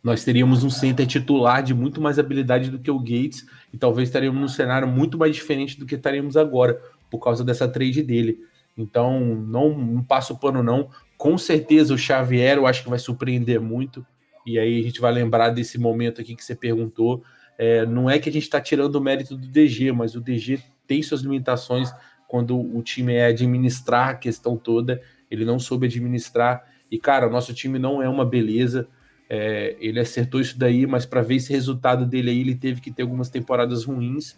nós 0.04 0.24
teríamos 0.24 0.64
um 0.64 0.70
center 0.70 1.06
titular 1.06 1.62
de 1.62 1.74
muito 1.74 2.00
mais 2.00 2.18
habilidade 2.20 2.70
do 2.70 2.80
que 2.80 2.92
o 2.92 3.00
Gates 3.00 3.46
e 3.74 3.78
talvez 3.78 4.10
estaríamos 4.10 4.40
num 4.40 4.48
cenário 4.48 4.88
muito 4.88 5.18
mais 5.18 5.36
diferente 5.36 5.80
do 5.80 5.86
que 5.86 5.96
estaríamos 5.96 6.38
agora 6.38 6.82
por 7.10 7.20
causa 7.20 7.44
dessa 7.44 7.68
trade 7.68 8.04
dele. 8.04 8.40
Então, 8.78 9.20
não, 9.20 9.78
não 9.78 10.04
passo 10.04 10.38
pano 10.38 10.62
não. 10.62 10.90
Com 11.18 11.38
certeza 11.38 11.94
o 11.94 11.98
Xavier 11.98 12.58
eu 12.58 12.68
acho 12.68 12.84
que 12.84 12.90
vai 12.90 13.00
surpreender 13.00 13.60
muito. 13.60 14.06
E 14.46 14.60
aí 14.60 14.80
a 14.80 14.84
gente 14.84 15.02
vai 15.02 15.12
lembrar 15.12 15.50
desse 15.50 15.78
momento 15.78 16.22
aqui 16.22 16.36
que 16.36 16.44
você 16.44 16.56
perguntou. 16.56 17.24
É, 17.58 17.86
não 17.86 18.10
é 18.10 18.20
que 18.20 18.30
a 18.30 18.32
gente 18.32 18.44
está 18.44 18.62
tirando 18.62 18.96
o 18.96 19.02
mérito 19.02 19.36
do 19.36 19.48
DG, 19.48 19.92
mas 19.92 20.16
o 20.16 20.22
DG 20.22 20.62
tem 20.86 21.02
suas 21.02 21.22
limitações 21.22 21.92
quando 22.28 22.58
o 22.58 22.82
time 22.84 23.14
é 23.14 23.26
administrar 23.26 24.10
a 24.10 24.16
questão 24.16 24.56
toda. 24.56 25.02
Ele 25.30 25.44
não 25.44 25.58
soube 25.58 25.88
administrar. 25.88 26.64
E, 26.90 26.98
cara, 27.00 27.28
o 27.28 27.32
nosso 27.32 27.54
time 27.54 27.80
não 27.80 28.02
é 28.02 28.08
uma 28.08 28.24
beleza. 28.24 28.88
É, 29.30 29.76
ele 29.80 30.00
acertou 30.00 30.40
isso 30.40 30.58
daí, 30.58 30.88
mas 30.88 31.06
para 31.06 31.22
ver 31.22 31.36
esse 31.36 31.52
resultado 31.52 32.06
dele 32.06 32.30
aí, 32.30 32.40
ele 32.40 32.56
teve 32.56 32.80
que 32.80 32.92
ter 32.92 33.02
algumas 33.02 33.30
temporadas 33.30 33.84
ruins. 33.84 34.38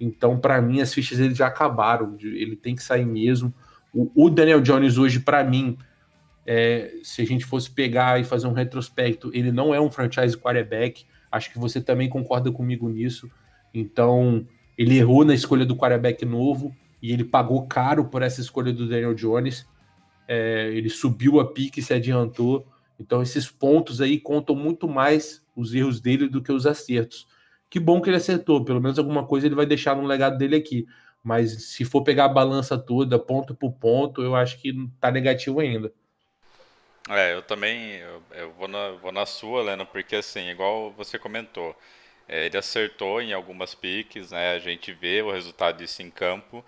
Então, 0.00 0.38
para 0.38 0.60
mim, 0.62 0.80
as 0.80 0.94
fichas 0.94 1.18
dele 1.18 1.34
já 1.34 1.46
acabaram. 1.46 2.16
Ele 2.20 2.56
tem 2.56 2.74
que 2.74 2.82
sair 2.82 3.04
mesmo. 3.04 3.52
O, 3.92 4.10
o 4.14 4.30
Daniel 4.30 4.60
Jones 4.60 4.96
hoje, 4.96 5.20
para 5.20 5.44
mim, 5.44 5.76
é, 6.46 6.94
se 7.02 7.20
a 7.20 7.26
gente 7.26 7.44
fosse 7.44 7.70
pegar 7.70 8.18
e 8.18 8.24
fazer 8.24 8.46
um 8.46 8.52
retrospecto, 8.52 9.30
ele 9.34 9.52
não 9.52 9.74
é 9.74 9.80
um 9.80 9.90
franchise 9.90 10.36
quarterback. 10.36 11.04
Acho 11.30 11.52
que 11.52 11.58
você 11.58 11.80
também 11.80 12.08
concorda 12.08 12.50
comigo 12.50 12.88
nisso. 12.88 13.30
Então, 13.74 14.46
ele 14.76 14.96
errou 14.96 15.24
na 15.24 15.34
escolha 15.34 15.66
do 15.66 15.76
quarterback 15.76 16.24
novo 16.24 16.74
e 17.02 17.12
ele 17.12 17.24
pagou 17.24 17.66
caro 17.66 18.06
por 18.06 18.22
essa 18.22 18.40
escolha 18.40 18.72
do 18.72 18.88
Daniel 18.88 19.14
Jones. 19.14 19.66
É, 20.26 20.70
ele 20.72 20.88
subiu 20.88 21.40
a 21.40 21.52
pique, 21.52 21.82
se 21.82 21.92
adiantou. 21.92 22.66
Então, 23.00 23.22
esses 23.22 23.50
pontos 23.50 24.02
aí 24.02 24.20
contam 24.20 24.54
muito 24.54 24.86
mais 24.86 25.42
os 25.56 25.74
erros 25.74 26.02
dele 26.02 26.28
do 26.28 26.42
que 26.42 26.52
os 26.52 26.66
acertos. 26.66 27.26
Que 27.70 27.80
bom 27.80 27.98
que 28.02 28.10
ele 28.10 28.18
acertou, 28.18 28.62
pelo 28.62 28.80
menos 28.80 28.98
alguma 28.98 29.26
coisa 29.26 29.46
ele 29.46 29.54
vai 29.54 29.64
deixar 29.64 29.96
no 29.96 30.04
legado 30.04 30.36
dele 30.36 30.54
aqui. 30.54 30.86
Mas 31.22 31.70
se 31.72 31.84
for 31.84 32.02
pegar 32.02 32.26
a 32.26 32.28
balança 32.28 32.76
toda, 32.78 33.18
ponto 33.18 33.54
por 33.54 33.72
ponto, 33.72 34.22
eu 34.22 34.36
acho 34.36 34.60
que 34.60 34.74
tá 35.00 35.10
negativo 35.10 35.60
ainda. 35.60 35.90
É, 37.08 37.34
eu 37.34 37.42
também 37.42 37.94
eu, 37.94 38.22
eu 38.32 38.52
vou, 38.52 38.68
na, 38.68 38.90
vou 38.90 39.10
na 39.10 39.24
sua, 39.24 39.62
Leno, 39.62 39.86
porque 39.86 40.16
assim, 40.16 40.50
igual 40.50 40.92
você 40.92 41.18
comentou, 41.18 41.74
é, 42.28 42.46
ele 42.46 42.56
acertou 42.58 43.22
em 43.22 43.32
algumas 43.32 43.74
piques, 43.74 44.30
né? 44.30 44.52
A 44.52 44.58
gente 44.58 44.92
vê 44.92 45.22
o 45.22 45.32
resultado 45.32 45.78
disso 45.78 46.02
em 46.02 46.10
campo. 46.10 46.62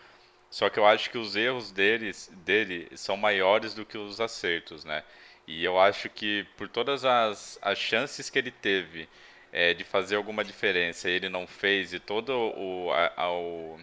Só 0.51 0.69
que 0.71 0.79
eu 0.79 0.87
acho 0.87 1.11
que 1.11 1.19
os 1.19 1.37
erros 1.37 1.73
deles, 1.73 2.31
dele 2.45 2.89
são 2.97 3.17
maiores 3.17 3.75
do 3.75 3.85
que 3.85 3.99
os 3.99 4.21
acertos, 4.21 4.85
né? 4.85 5.03
E 5.47 5.65
eu 5.65 5.79
acho 5.79 6.09
que 6.09 6.47
por 6.57 6.69
todas 6.69 7.05
as, 7.05 7.59
as 7.61 7.79
chances 7.79 8.31
que 8.31 8.39
ele 8.39 8.51
teve 8.51 9.09
é, 9.53 9.75
de 9.75 9.85
fazer 9.85 10.17
alguma 10.17 10.45
diferença, 10.45 11.11
ele 11.11 11.29
não 11.29 11.47
fez, 11.47 11.93
e 11.93 11.99
todo 11.99 12.31
o, 12.33 12.91
a, 12.93 13.31
o, 13.33 13.79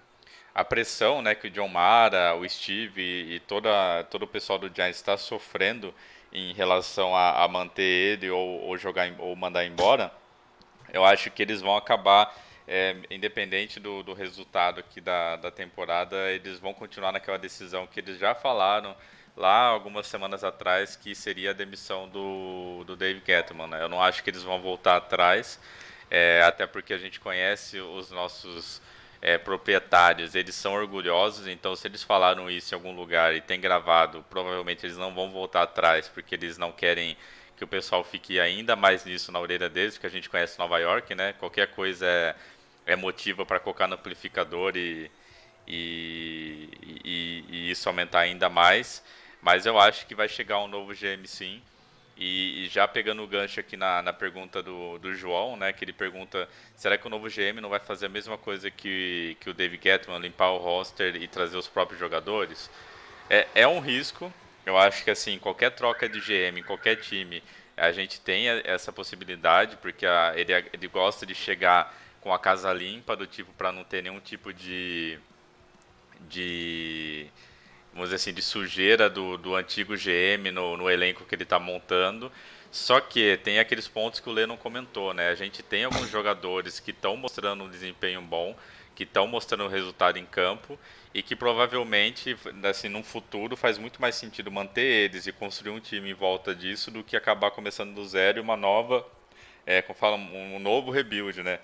a 0.56 0.66
pressão 0.66 1.22
né, 1.22 1.36
que 1.36 1.48
o 1.48 1.52
John 1.52 1.68
Mara, 1.68 2.36
o 2.36 2.48
Steve 2.50 3.02
e, 3.02 3.36
e 3.36 3.40
toda, 3.42 4.04
todo 4.06 4.24
o 4.24 4.28
pessoal 4.28 4.58
do 4.58 4.74
Giants 4.74 4.98
está 4.98 5.16
sofrendo 5.18 5.94
em 6.32 6.54
relação 6.54 7.16
a, 7.16 7.44
a 7.44 7.48
manter 7.48 7.84
ele 7.84 8.30
ou, 8.30 8.62
ou, 8.62 8.78
jogar 8.78 9.12
ou 9.20 9.36
mandar 9.36 9.66
embora, 9.66 10.12
eu 10.92 11.06
acho 11.06 11.30
que 11.30 11.42
eles 11.42 11.62
vão 11.62 11.76
acabar, 11.76 12.36
é, 12.68 12.96
independente 13.10 13.80
do, 13.80 14.02
do 14.02 14.14
resultado 14.14 14.80
aqui 14.80 15.02
da, 15.02 15.36
da 15.36 15.52
temporada, 15.52 16.32
eles 16.32 16.60
vão 16.60 16.74
continuar 16.74 17.12
naquela 17.12 17.38
decisão 17.38 17.86
que 17.86 18.00
eles 18.00 18.18
já 18.18 18.34
falaram 18.34 18.96
lá 19.40 19.68
algumas 19.68 20.06
semanas 20.06 20.44
atrás 20.44 20.98
que 20.98 21.16
seria 21.16 21.52
a 21.52 21.54
demissão 21.54 22.10
do, 22.10 22.84
do 22.86 22.96
Dave 22.96 23.22
Gettman. 23.26 23.68
Né? 23.68 23.82
Eu 23.82 23.90
não 23.90 24.04
acho 24.04 24.22
que 24.22 24.30
eles 24.30 24.44
vão 24.44 24.62
voltar 24.62 24.98
atrás, 24.98 25.60
é, 26.12 26.44
até 26.46 26.68
porque 26.68 26.94
a 26.94 26.98
gente 26.98 27.20
conhece 27.20 27.80
os 27.80 28.12
nossos 28.12 28.82
é, 29.22 29.38
proprietários, 29.38 30.36
eles 30.36 30.56
são 30.56 30.74
orgulhosos, 30.74 31.48
então 31.48 31.76
se 31.76 31.88
eles 31.88 32.04
falaram 32.04 32.50
isso 32.50 32.74
em 32.74 32.76
algum 32.76 32.94
lugar 32.94 33.34
e 33.34 33.42
tem 33.42 33.60
gravado, 33.60 34.26
provavelmente 34.30 34.86
eles 34.86 34.98
não 34.98 35.14
vão 35.14 35.30
voltar 35.32 35.64
atrás, 35.64 36.10
porque 36.10 36.36
eles 36.36 36.58
não 36.58 36.72
querem 36.72 37.18
que 37.56 37.64
o 37.64 37.68
pessoal 37.68 38.04
fique 38.04 38.40
ainda 38.40 38.76
mais 38.76 39.06
nisso 39.06 39.32
na 39.32 39.40
orelha 39.40 39.70
deles, 39.70 39.96
porque 39.96 40.08
a 40.08 40.12
gente 40.12 40.30
conhece 40.30 40.58
Nova 40.60 40.80
York, 40.80 41.14
né? 41.14 41.34
Qualquer 41.34 41.68
coisa 41.68 42.06
é, 42.06 42.36
é 42.86 42.96
motivo 42.96 43.46
para 43.46 43.60
colocar 43.60 43.86
no 43.88 43.96
amplificador 43.96 44.78
e, 44.78 45.12
e, 45.68 46.70
e, 47.04 47.46
e, 47.50 47.72
isso 47.72 47.90
aumentar 47.90 48.22
ainda 48.22 48.48
mais. 48.48 49.04
Mas 49.42 49.66
eu 49.66 49.80
acho 49.80 50.06
que 50.06 50.16
vai 50.16 50.28
chegar 50.28 50.60
um 50.60 50.68
novo 50.68 50.94
GM 50.94 51.26
sim. 51.26 51.62
E, 52.18 52.66
e 52.66 52.68
já 52.68 52.86
pegando 52.86 53.24
o 53.24 53.28
gancho 53.28 53.62
aqui 53.62 53.78
na, 53.78 54.02
na 54.02 54.12
pergunta 54.12 54.62
do, 54.62 55.00
do 55.00 55.16
João, 55.16 55.56
né, 55.56 55.72
que 55.72 55.86
ele 55.86 55.94
pergunta, 55.94 56.50
será 56.76 56.98
que 56.98 57.08
o 57.08 57.10
novo 57.10 57.30
GM 57.30 57.62
não 57.62 57.70
vai 57.70 57.80
fazer 57.80 58.08
a 58.08 58.10
mesma 58.10 58.38
coisa 58.38 58.70
que, 58.70 59.38
que 59.40 59.50
o 59.50 59.54
David 59.54 59.82
Gettman, 59.82 60.20
limpar 60.20 60.50
o 60.52 60.58
roster 60.58 61.16
e 61.16 61.30
trazer 61.30 61.56
os 61.56 61.70
próprios 61.70 61.98
jogadores? 61.98 62.70
É, 63.30 63.48
é 63.56 63.68
um 63.68 63.80
risco, 63.80 64.34
eu 64.66 64.78
acho 64.78 65.02
que 65.06 65.10
assim, 65.10 65.40
qualquer 65.40 65.72
troca 65.72 66.10
de 66.10 66.20
GM, 66.20 66.60
em 66.60 66.64
qualquer 66.64 66.98
time, 66.98 67.42
a 67.78 67.90
gente 67.94 68.20
tem 68.20 68.50
essa 68.66 68.92
possibilidade, 68.92 69.78
porque 69.78 70.06
a, 70.06 70.34
ele, 70.36 70.52
ele 70.74 70.88
gosta 70.90 71.26
de 71.26 71.34
chegar 71.34 71.96
com 72.20 72.34
a 72.34 72.40
casa 72.40 72.74
limpa, 72.74 73.16
do 73.16 73.26
tipo, 73.26 73.54
para 73.54 73.72
não 73.72 73.86
ter 73.86 74.04
nenhum 74.04 74.20
tipo 74.20 74.52
de... 74.52 75.18
de 76.28 77.28
vamos 77.94 78.10
dizer 78.10 78.16
assim, 78.16 78.34
de 78.34 78.42
sujeira 78.42 79.10
do, 79.10 79.38
do 79.38 79.56
antigo 79.56 79.96
GM 79.96 80.52
no, 80.52 80.78
no 80.78 80.90
elenco 80.90 81.26
que 81.26 81.36
ele 81.36 81.44
está 81.44 81.60
montando. 81.60 82.32
Só 82.72 83.02
que 83.02 83.38
tem 83.38 83.60
aqueles 83.60 83.88
pontos 83.88 84.20
que 84.20 84.30
o 84.30 84.32
Lennon 84.32 84.56
comentou, 84.56 85.14
né? 85.14 85.30
A 85.30 85.36
gente 85.36 85.64
tem 85.64 85.84
alguns 85.86 86.10
jogadores 86.10 86.80
que 86.80 86.92
estão 86.92 87.18
mostrando 87.18 87.64
um 87.64 87.70
desempenho 87.70 88.22
bom, 88.22 88.56
que 88.94 89.04
estão 89.04 89.26
mostrando 89.26 89.68
resultado 89.68 90.18
em 90.18 90.26
campo 90.26 90.78
e 91.14 91.24
que 91.24 91.36
provavelmente, 91.36 92.38
assim, 92.64 92.88
num 92.88 93.04
futuro 93.04 93.56
faz 93.56 93.78
muito 93.78 94.00
mais 94.00 94.16
sentido 94.16 94.52
manter 94.52 94.82
eles 94.82 95.26
e 95.26 95.32
construir 95.32 95.72
um 95.72 95.80
time 95.80 96.12
em 96.12 96.14
volta 96.14 96.54
disso 96.54 96.92
do 96.92 97.04
que 97.04 97.18
acabar 97.18 97.50
começando 97.50 97.96
do 97.96 98.06
zero 98.06 98.38
e 98.38 98.42
uma 98.42 98.56
nova, 98.56 99.08
é, 99.66 99.82
como 99.82 99.98
fala, 99.98 100.16
um 100.16 100.60
novo 100.60 100.92
rebuild, 100.92 101.42
né? 101.42 101.60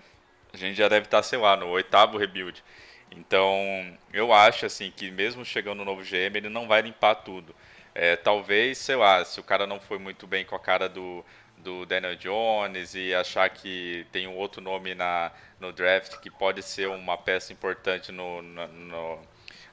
A 0.54 0.58
gente 0.58 0.78
já 0.78 0.88
deve 0.88 1.06
estar, 1.06 1.22
sei 1.22 1.38
lá, 1.38 1.56
no 1.56 1.68
oitavo 1.68 2.18
rebuild. 2.18 2.64
Então, 3.12 3.98
eu 4.14 4.34
acho 4.34 4.66
assim 4.66 4.92
que 4.92 5.10
mesmo 5.12 5.46
chegando 5.46 5.80
no 5.80 5.86
novo 5.86 6.02
GM, 6.04 6.36
ele 6.38 6.50
não 6.50 6.68
vai 6.68 6.82
limpar 6.82 7.16
tudo. 7.16 7.56
É, 7.94 8.16
talvez, 8.16 8.78
sei 8.78 8.96
lá, 8.96 9.24
se 9.24 9.40
o 9.40 9.44
cara 9.44 9.66
não 9.66 9.80
foi 9.80 9.98
muito 9.98 10.28
bem 10.28 10.44
com 10.46 10.56
a 10.56 10.60
cara 10.60 10.90
do, 10.90 11.26
do 11.58 11.86
Daniel 11.86 12.16
Jones 12.16 12.94
e 12.96 13.14
achar 13.14 13.50
que 13.50 14.06
tem 14.12 14.28
um 14.28 14.36
outro 14.36 14.62
nome 14.62 14.94
na, 14.96 15.32
no 15.60 15.72
draft 15.72 16.18
que 16.20 16.30
pode 16.30 16.62
ser 16.62 16.88
uma 16.90 17.18
peça 17.18 17.54
importante 17.54 18.12
no, 18.12 18.42
no, 18.42 18.68
no 18.68 19.20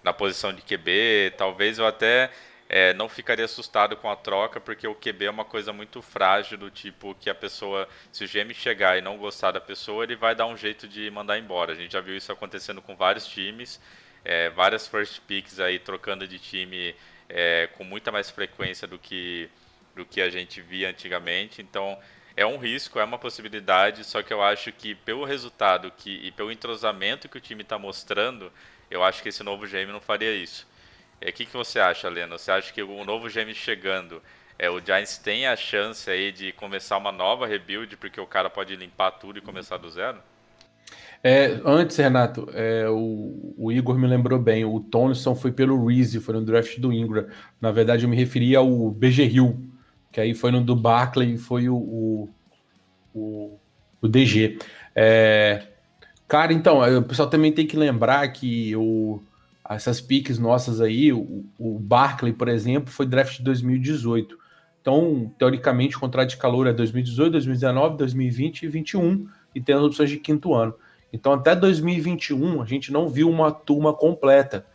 na 0.02 0.12
posição 0.12 0.52
de 0.52 0.62
QB. 0.62 1.34
Talvez 1.36 1.78
eu 1.78 1.86
até 1.86 2.30
é, 2.72 2.94
não 2.94 3.06
ficaria 3.06 3.44
assustado 3.44 3.94
com 3.98 4.10
a 4.10 4.16
troca, 4.16 4.58
porque 4.58 4.88
o 4.88 4.94
QB 4.94 5.26
é 5.26 5.30
uma 5.30 5.44
coisa 5.44 5.74
muito 5.74 6.00
frágil, 6.00 6.56
do 6.56 6.70
tipo 6.70 7.14
que 7.14 7.28
a 7.28 7.34
pessoa, 7.34 7.86
se 8.10 8.24
o 8.24 8.26
GM 8.26 8.54
chegar 8.54 8.96
e 8.96 9.02
não 9.02 9.18
gostar 9.18 9.50
da 9.50 9.60
pessoa, 9.60 10.04
ele 10.04 10.16
vai 10.16 10.34
dar 10.34 10.46
um 10.46 10.56
jeito 10.56 10.88
de 10.88 11.10
mandar 11.10 11.38
embora. 11.38 11.72
A 11.72 11.74
gente 11.74 11.92
já 11.92 12.00
viu 12.00 12.16
isso 12.16 12.32
acontecendo 12.32 12.80
com 12.80 12.96
vários 12.96 13.26
times, 13.26 13.78
é, 14.24 14.48
várias 14.48 14.88
first 14.88 15.20
picks 15.28 15.60
aí 15.60 15.78
trocando 15.78 16.26
de 16.26 16.38
time 16.38 16.96
é, 17.28 17.68
com 17.76 17.84
muita 17.84 18.10
mais 18.10 18.30
frequência 18.30 18.88
do 18.88 18.98
que, 18.98 19.50
do 19.94 20.06
que 20.06 20.22
a 20.22 20.30
gente 20.30 20.62
via 20.62 20.88
antigamente. 20.88 21.60
Então 21.60 21.98
é 22.34 22.46
um 22.46 22.56
risco, 22.56 22.98
é 22.98 23.04
uma 23.04 23.18
possibilidade, 23.18 24.02
só 24.02 24.22
que 24.22 24.32
eu 24.32 24.42
acho 24.42 24.72
que 24.72 24.94
pelo 24.94 25.26
resultado 25.26 25.92
que, 25.94 26.10
e 26.26 26.32
pelo 26.32 26.50
entrosamento 26.50 27.28
que 27.28 27.36
o 27.36 27.40
time 27.40 27.60
está 27.60 27.78
mostrando, 27.78 28.50
eu 28.90 29.04
acho 29.04 29.22
que 29.22 29.28
esse 29.28 29.42
novo 29.42 29.66
GM 29.66 29.92
não 29.92 30.00
faria 30.00 30.34
isso. 30.34 30.71
O 31.22 31.28
é, 31.28 31.30
que, 31.30 31.46
que 31.46 31.52
você 31.52 31.78
acha, 31.78 32.08
Leno? 32.08 32.36
Você 32.36 32.50
acha 32.50 32.72
que 32.72 32.82
o 32.82 33.04
novo 33.04 33.28
GM 33.28 33.54
chegando, 33.54 34.20
é, 34.58 34.68
o 34.68 34.80
Giants 34.84 35.18
tem 35.18 35.46
a 35.46 35.54
chance 35.54 36.10
aí 36.10 36.32
de 36.32 36.52
começar 36.52 36.98
uma 36.98 37.12
nova 37.12 37.46
rebuild, 37.46 37.96
porque 37.96 38.20
o 38.20 38.26
cara 38.26 38.50
pode 38.50 38.74
limpar 38.74 39.12
tudo 39.12 39.38
e 39.38 39.40
começar 39.40 39.76
do 39.76 39.88
zero? 39.88 40.18
É, 41.22 41.60
antes, 41.64 41.96
Renato, 41.96 42.48
é, 42.52 42.88
o, 42.88 43.54
o, 43.56 43.70
Igor 43.70 43.96
me 43.96 44.08
lembrou 44.08 44.40
bem, 44.40 44.64
o 44.64 44.80
Tonson 44.80 45.36
foi 45.36 45.52
pelo 45.52 45.86
Reese, 45.86 46.18
foi 46.18 46.34
no 46.34 46.44
draft 46.44 46.76
do 46.80 46.92
Ingram. 46.92 47.28
Na 47.60 47.70
verdade, 47.70 48.04
eu 48.04 48.08
me 48.08 48.16
referia 48.16 48.58
ao 48.58 48.90
BG 48.90 49.22
Hill, 49.26 49.56
que 50.10 50.20
aí 50.20 50.34
foi 50.34 50.50
no 50.50 50.60
do 50.60 50.74
Barclay, 50.74 51.36
foi 51.36 51.68
o, 51.68 51.76
o, 51.76 52.28
o, 53.14 53.60
o 54.00 54.08
DG. 54.08 54.58
É, 54.92 55.68
cara, 56.26 56.52
então, 56.52 56.80
o 56.98 57.02
pessoal 57.04 57.30
também 57.30 57.52
tem 57.52 57.64
que 57.64 57.76
lembrar 57.76 58.26
que 58.32 58.74
o, 58.74 59.22
essas 59.74 60.00
piques 60.00 60.38
nossas 60.38 60.80
aí, 60.80 61.12
o, 61.12 61.44
o 61.58 61.78
Barkley, 61.78 62.32
por 62.32 62.48
exemplo, 62.48 62.92
foi 62.92 63.06
draft 63.06 63.38
de 63.38 63.44
2018. 63.44 64.36
Então, 64.80 65.32
teoricamente, 65.38 65.96
o 65.96 66.00
contrato 66.00 66.30
de 66.30 66.36
calor 66.36 66.66
é 66.66 66.72
2018, 66.72 67.32
2019, 67.32 67.96
2020 67.96 68.58
e 68.58 68.68
2021, 68.68 69.28
e 69.54 69.60
tem 69.60 69.74
as 69.74 69.82
opções 69.82 70.10
de 70.10 70.16
quinto 70.16 70.52
ano. 70.54 70.74
Então, 71.12 71.32
até 71.32 71.54
2021, 71.54 72.60
a 72.60 72.64
gente 72.64 72.92
não 72.92 73.08
viu 73.08 73.30
uma 73.30 73.52
turma 73.52 73.92
completa 73.92 74.66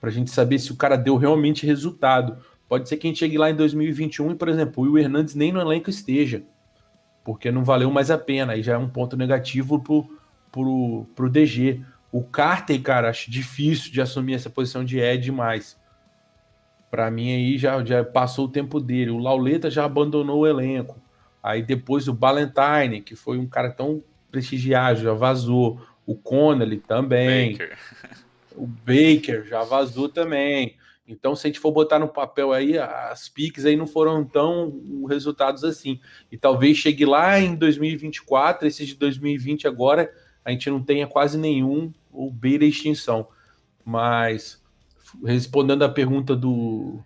para 0.00 0.08
a 0.08 0.12
gente 0.12 0.30
saber 0.30 0.58
se 0.58 0.72
o 0.72 0.76
cara 0.76 0.96
deu 0.96 1.16
realmente 1.16 1.66
resultado. 1.66 2.38
Pode 2.68 2.88
ser 2.88 2.96
que 2.96 3.06
a 3.06 3.10
gente 3.10 3.18
chegue 3.18 3.36
lá 3.36 3.50
em 3.50 3.54
2021 3.54 4.32
e, 4.32 4.34
por 4.34 4.48
exemplo, 4.48 4.82
o 4.82 4.86
Will 4.86 4.98
Hernandes 4.98 5.34
nem 5.34 5.52
no 5.52 5.60
elenco 5.60 5.90
esteja, 5.90 6.42
porque 7.22 7.52
não 7.52 7.62
valeu 7.62 7.90
mais 7.90 8.10
a 8.10 8.16
pena, 8.18 8.54
aí 8.54 8.62
já 8.62 8.74
é 8.74 8.78
um 8.78 8.88
ponto 8.88 9.16
negativo 9.16 9.78
pro, 9.80 10.08
pro, 10.50 11.06
pro 11.14 11.28
DG. 11.28 11.84
O 12.12 12.24
Carter, 12.24 12.80
cara, 12.82 13.08
acho 13.08 13.30
difícil 13.30 13.92
de 13.92 14.00
assumir 14.00 14.34
essa 14.34 14.50
posição 14.50 14.84
de 14.84 14.98
Ed 14.98 15.22
demais. 15.22 15.78
Para 16.90 17.10
mim 17.10 17.32
aí 17.32 17.56
já, 17.56 17.84
já 17.84 18.04
passou 18.04 18.46
o 18.46 18.50
tempo 18.50 18.80
dele. 18.80 19.10
O 19.10 19.18
Lauleta 19.18 19.70
já 19.70 19.84
abandonou 19.84 20.40
o 20.40 20.46
elenco. 20.46 21.00
Aí 21.42 21.62
depois 21.62 22.08
o 22.08 22.12
Ballantyne, 22.12 23.00
que 23.00 23.14
foi 23.14 23.38
um 23.38 23.46
cara 23.46 23.70
tão 23.70 24.02
prestigiado, 24.30 25.00
já 25.00 25.12
vazou. 25.12 25.80
O 26.04 26.16
Connelly 26.16 26.78
também. 26.78 27.52
Baker. 27.52 27.78
O 28.56 28.66
Baker 28.66 29.46
já 29.46 29.62
vazou 29.62 30.08
também. 30.08 30.76
Então, 31.06 31.34
se 31.34 31.46
a 31.46 31.48
gente 31.48 31.58
for 31.58 31.72
botar 31.72 31.98
no 31.98 32.08
papel 32.08 32.52
aí, 32.52 32.78
as 32.78 33.28
piques 33.28 33.64
aí 33.64 33.76
não 33.76 33.86
foram 33.86 34.24
tão 34.24 35.04
resultados 35.08 35.64
assim. 35.64 36.00
E 36.30 36.36
talvez 36.36 36.76
chegue 36.76 37.04
lá 37.04 37.40
em 37.40 37.56
2024, 37.56 38.66
esses 38.66 38.86
de 38.86 38.94
2020 38.94 39.66
agora, 39.66 40.12
a 40.44 40.50
gente 40.52 40.70
não 40.70 40.82
tenha 40.82 41.08
quase 41.08 41.36
nenhum 41.36 41.92
ou 42.12 42.30
beira 42.30 42.64
extinção. 42.64 43.26
Mas 43.84 44.60
respondendo 45.24 45.82
à 45.82 45.88
pergunta 45.88 46.36
do, 46.36 47.00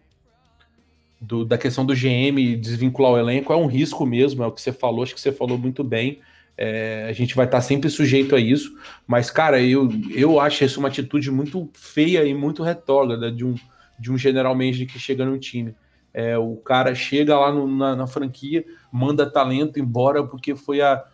do, 1.21 1.45
da 1.45 1.57
questão 1.57 1.85
do 1.85 1.95
GM 1.95 2.57
desvincular 2.61 3.13
o 3.13 3.19
elenco, 3.19 3.53
é 3.53 3.57
um 3.57 3.67
risco 3.67 4.05
mesmo, 4.05 4.43
é 4.43 4.47
o 4.47 4.53
que 4.53 4.61
você 4.61 4.73
falou, 4.73 5.03
acho 5.03 5.15
que 5.15 5.21
você 5.21 5.33
falou 5.33 5.59
muito 5.59 5.83
bem. 5.83 6.21
É, 6.57 7.07
a 7.09 7.13
gente 7.13 7.35
vai 7.35 7.47
estar 7.47 7.61
sempre 7.61 7.91
sujeito 7.91 8.37
a 8.37 8.41
isso, 8.41 8.77
mas, 9.07 9.29
cara, 9.29 9.61
eu, 9.61 9.89
eu 10.15 10.39
acho 10.39 10.65
isso 10.65 10.79
uma 10.79 10.89
atitude 10.89 11.31
muito 11.31 11.69
feia 11.75 12.25
e 12.25 12.33
muito 12.33 12.63
retrógrada 12.63 13.31
de 13.31 13.45
um, 13.45 13.57
de 13.99 14.13
um 14.13 14.17
general 14.17 14.55
manager 14.55 14.87
que 14.87 14.99
chega 14.99 15.25
no 15.25 15.39
time. 15.39 15.75
É, 16.13 16.39
o 16.39 16.55
cara 16.57 16.95
chega 16.95 17.37
lá 17.37 17.53
no, 17.53 17.67
na, 17.67 17.97
na 17.97 18.07
franquia, 18.07 18.65
manda 18.93 19.29
talento 19.29 19.81
embora 19.81 20.23
porque 20.25 20.55
foi 20.55 20.81
a, 20.81 21.05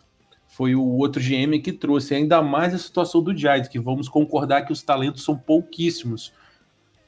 foi 0.61 0.75
o 0.75 0.87
outro 0.87 1.23
GM 1.23 1.59
que 1.63 1.73
trouxe. 1.73 2.15
Ainda 2.15 2.43
mais 2.43 2.75
a 2.75 2.79
situação 2.79 3.23
do 3.23 3.35
Giants, 3.35 3.67
que 3.67 3.79
vamos 3.79 4.11
concordar 4.11 4.67
que 4.67 4.73
os 4.75 4.83
talentos 4.83 5.25
são 5.25 5.35
pouquíssimos. 5.35 6.35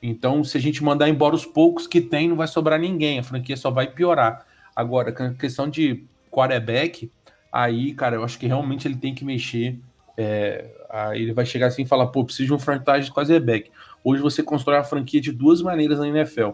Então, 0.03 0.43
se 0.43 0.57
a 0.57 0.61
gente 0.61 0.83
mandar 0.83 1.07
embora 1.07 1.35
os 1.35 1.45
poucos 1.45 1.87
que 1.87 2.01
tem, 2.01 2.31
não 2.31 2.35
vai 2.35 2.49
sobrar 2.49 2.81
ninguém. 2.81 3.19
A 3.19 3.23
franquia 3.23 3.55
só 3.55 3.71
vai 3.71 3.87
piorar. 3.89 4.47
Agora, 4.75 5.11
a 5.11 5.35
questão 5.35 5.69
de 5.69 6.03
quarterback, 6.31 7.13
aí, 7.53 7.93
cara, 7.93 8.17
eu 8.17 8.25
acho 8.25 8.39
que 8.39 8.47
realmente 8.47 8.89
ele 8.89 8.97
tem 8.97 9.15
que 9.15 9.23
mexer. 9.23 9.79
É, 10.17 10.71
aí 10.89 11.21
ele 11.21 11.35
vai 11.35 11.45
chegar 11.45 11.67
assim 11.67 11.83
e 11.83 11.87
falar, 11.87 12.07
pô, 12.07 12.25
preciso 12.25 12.47
de 12.47 12.55
um 12.55 12.59
franchise 12.59 13.05
de 13.05 13.13
quarterback. 13.13 13.71
Hoje 14.03 14.23
você 14.23 14.43
constrói 14.43 14.79
a 14.79 14.85
franquia 14.85 15.21
de 15.21 15.31
duas 15.31 15.61
maneiras 15.61 15.99
na 15.99 16.09
NFL. 16.09 16.53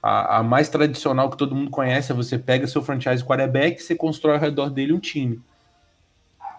A, 0.00 0.38
a, 0.38 0.42
mais 0.44 0.68
tradicional 0.68 1.28
que 1.28 1.36
todo 1.36 1.52
mundo 1.52 1.72
conhece 1.72 2.12
é 2.12 2.14
você 2.14 2.38
pega 2.38 2.68
seu 2.68 2.80
franchise 2.80 3.24
quarterback 3.24 3.80
e 3.80 3.82
você 3.82 3.96
constrói 3.96 4.36
ao 4.36 4.40
redor 4.40 4.70
dele 4.70 4.92
um 4.92 5.00
time. 5.00 5.42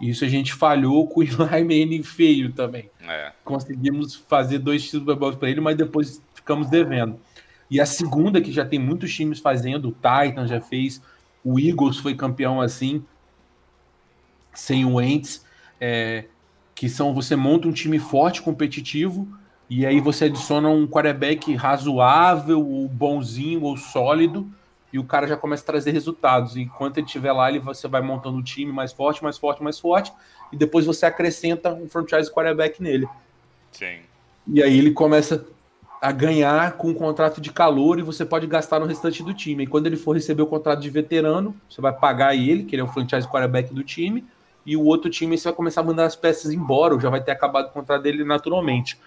Isso 0.10 0.26
a 0.26 0.28
gente 0.28 0.54
falhou 0.54 1.08
com 1.08 1.22
o 1.22 1.24
Eli 1.24 1.36
Manning 1.38 2.04
feio 2.04 2.52
também. 2.52 2.90
É. 3.02 3.32
Conseguimos 3.44 4.16
fazer 4.16 4.60
dois 4.60 4.90
Super 4.90 5.16
Bowls 5.16 5.38
para 5.38 5.50
ele, 5.50 5.62
mas 5.62 5.78
depois 5.78 6.22
ficamos 6.34 6.70
devendo. 6.70 7.18
E 7.70 7.80
a 7.80 7.86
segunda, 7.86 8.42
que 8.42 8.52
já 8.52 8.66
tem 8.66 8.78
muitos 8.78 9.14
times 9.14 9.40
fazendo, 9.40 9.90
o 9.90 9.92
Titan 9.92 10.46
já 10.46 10.60
fez, 10.60 11.02
o 11.44 11.60
Eagles 11.60 11.98
foi 11.98 12.16
campeão 12.16 12.62
assim, 12.62 13.04
sem 14.54 14.86
o 14.86 14.96
Wentz, 14.96 15.46
é, 15.80 16.26
que 16.76 16.90
são 16.90 17.14
você 17.14 17.36
monta 17.36 17.68
um 17.68 17.72
time 17.72 17.98
forte, 17.98 18.42
competitivo, 18.42 19.28
e 19.70 19.86
aí 19.86 20.02
você 20.02 20.26
adiciona 20.26 20.68
um 20.70 20.86
quarterback 20.86 21.56
razoável, 21.56 22.68
ou 22.68 22.88
bonzinho, 22.88 23.64
ou 23.64 23.78
sólido, 23.78 24.52
e 24.94 25.00
o 25.00 25.04
cara 25.04 25.26
já 25.26 25.36
começa 25.36 25.64
a 25.64 25.66
trazer 25.66 25.90
resultados. 25.90 26.56
Enquanto 26.56 27.00
ele 27.00 27.08
estiver 27.08 27.32
lá, 27.32 27.50
ele, 27.50 27.58
você 27.58 27.88
vai 27.88 28.04
montando 28.04 28.38
um 28.38 28.44
time 28.44 28.72
mais 28.72 28.94
forte, 28.94 29.24
mais 29.24 29.40
forte, 29.40 29.64
mais 29.64 29.80
forte, 29.80 30.14
e 30.52 30.56
depois 30.56 30.86
você 30.86 31.08
acrescenta 31.08 31.74
um 31.74 31.90
franchise 31.90 32.32
quarterback 32.32 32.82
nele. 32.82 33.10
Sim. 33.72 34.02
E 34.48 34.62
aí 34.62 34.78
ele 34.78 34.92
começa 34.92 35.48
a 36.00 36.12
ganhar 36.12 36.74
com 36.74 36.90
um 36.90 36.94
contrato 36.94 37.42
de 37.42 37.52
calor 37.52 37.98
e 37.98 38.04
você 38.04 38.24
pode 38.24 38.46
gastar 38.46 38.80
no 38.80 38.86
restante 38.86 39.24
do 39.24 39.34
time. 39.34 39.64
E 39.64 39.68
quando 39.68 39.88
ele 39.88 39.96
for 39.96 40.14
receber 40.14 40.44
o 40.44 40.48
contrato 40.48 40.80
de 40.82 40.90
veterano, 40.92 41.56
você 41.68 41.82
vai 41.82 41.92
pagar 41.92 42.36
ele, 42.36 42.64
que 42.64 42.76
ele 42.76 42.82
é 42.82 42.86
o 42.86 42.88
franchise 42.88 43.28
quarterback 43.28 43.74
do 43.74 43.84
time, 43.84 44.24
e 44.64 44.78
o 44.78 44.84
outro 44.84 45.10
time 45.10 45.36
você 45.36 45.46
vai 45.46 45.54
começar 45.54 45.82
a 45.82 45.84
mandar 45.84 46.06
as 46.06 46.16
peças 46.16 46.52
embora, 46.52 46.94
ou 46.94 47.00
já 47.00 47.10
vai 47.10 47.24
ter 47.24 47.32
acabado 47.32 47.68
o 47.68 47.72
contrato 47.72 48.04
dele 48.04 48.24
naturalmente. 48.24 49.00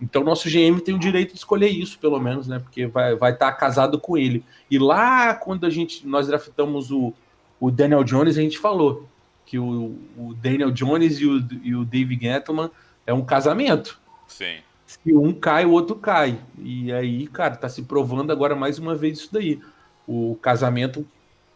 Então, 0.00 0.22
nosso 0.22 0.48
GM 0.48 0.80
tem 0.80 0.94
o 0.94 0.98
direito 0.98 1.32
de 1.32 1.38
escolher 1.38 1.68
isso, 1.68 1.98
pelo 1.98 2.20
menos, 2.20 2.46
né? 2.46 2.58
Porque 2.58 2.86
vai 2.86 3.14
estar 3.14 3.18
vai 3.18 3.36
tá 3.36 3.52
casado 3.52 3.98
com 3.98 4.16
ele. 4.16 4.44
E 4.70 4.78
lá, 4.78 5.34
quando 5.34 5.66
a 5.66 5.70
gente 5.70 6.06
nós 6.06 6.28
draftamos 6.28 6.90
o, 6.90 7.12
o 7.58 7.70
Daniel 7.70 8.04
Jones, 8.04 8.38
a 8.38 8.40
gente 8.40 8.58
falou 8.58 9.08
que 9.44 9.58
o, 9.58 9.96
o 10.16 10.34
Daniel 10.34 10.70
Jones 10.70 11.18
e 11.20 11.26
o, 11.26 11.44
e 11.62 11.74
o 11.74 11.84
Dave 11.84 12.18
Gettleman 12.20 12.70
é 13.06 13.12
um 13.12 13.24
casamento. 13.24 13.98
Sim. 14.26 14.58
Se 14.86 15.14
um 15.14 15.32
cai, 15.32 15.66
o 15.66 15.72
outro 15.72 15.96
cai. 15.96 16.38
E 16.58 16.92
aí, 16.92 17.26
cara, 17.26 17.56
tá 17.56 17.68
se 17.68 17.82
provando 17.82 18.30
agora 18.30 18.54
mais 18.54 18.78
uma 18.78 18.94
vez 18.94 19.18
isso 19.18 19.28
daí. 19.32 19.60
O 20.06 20.38
casamento, 20.40 21.06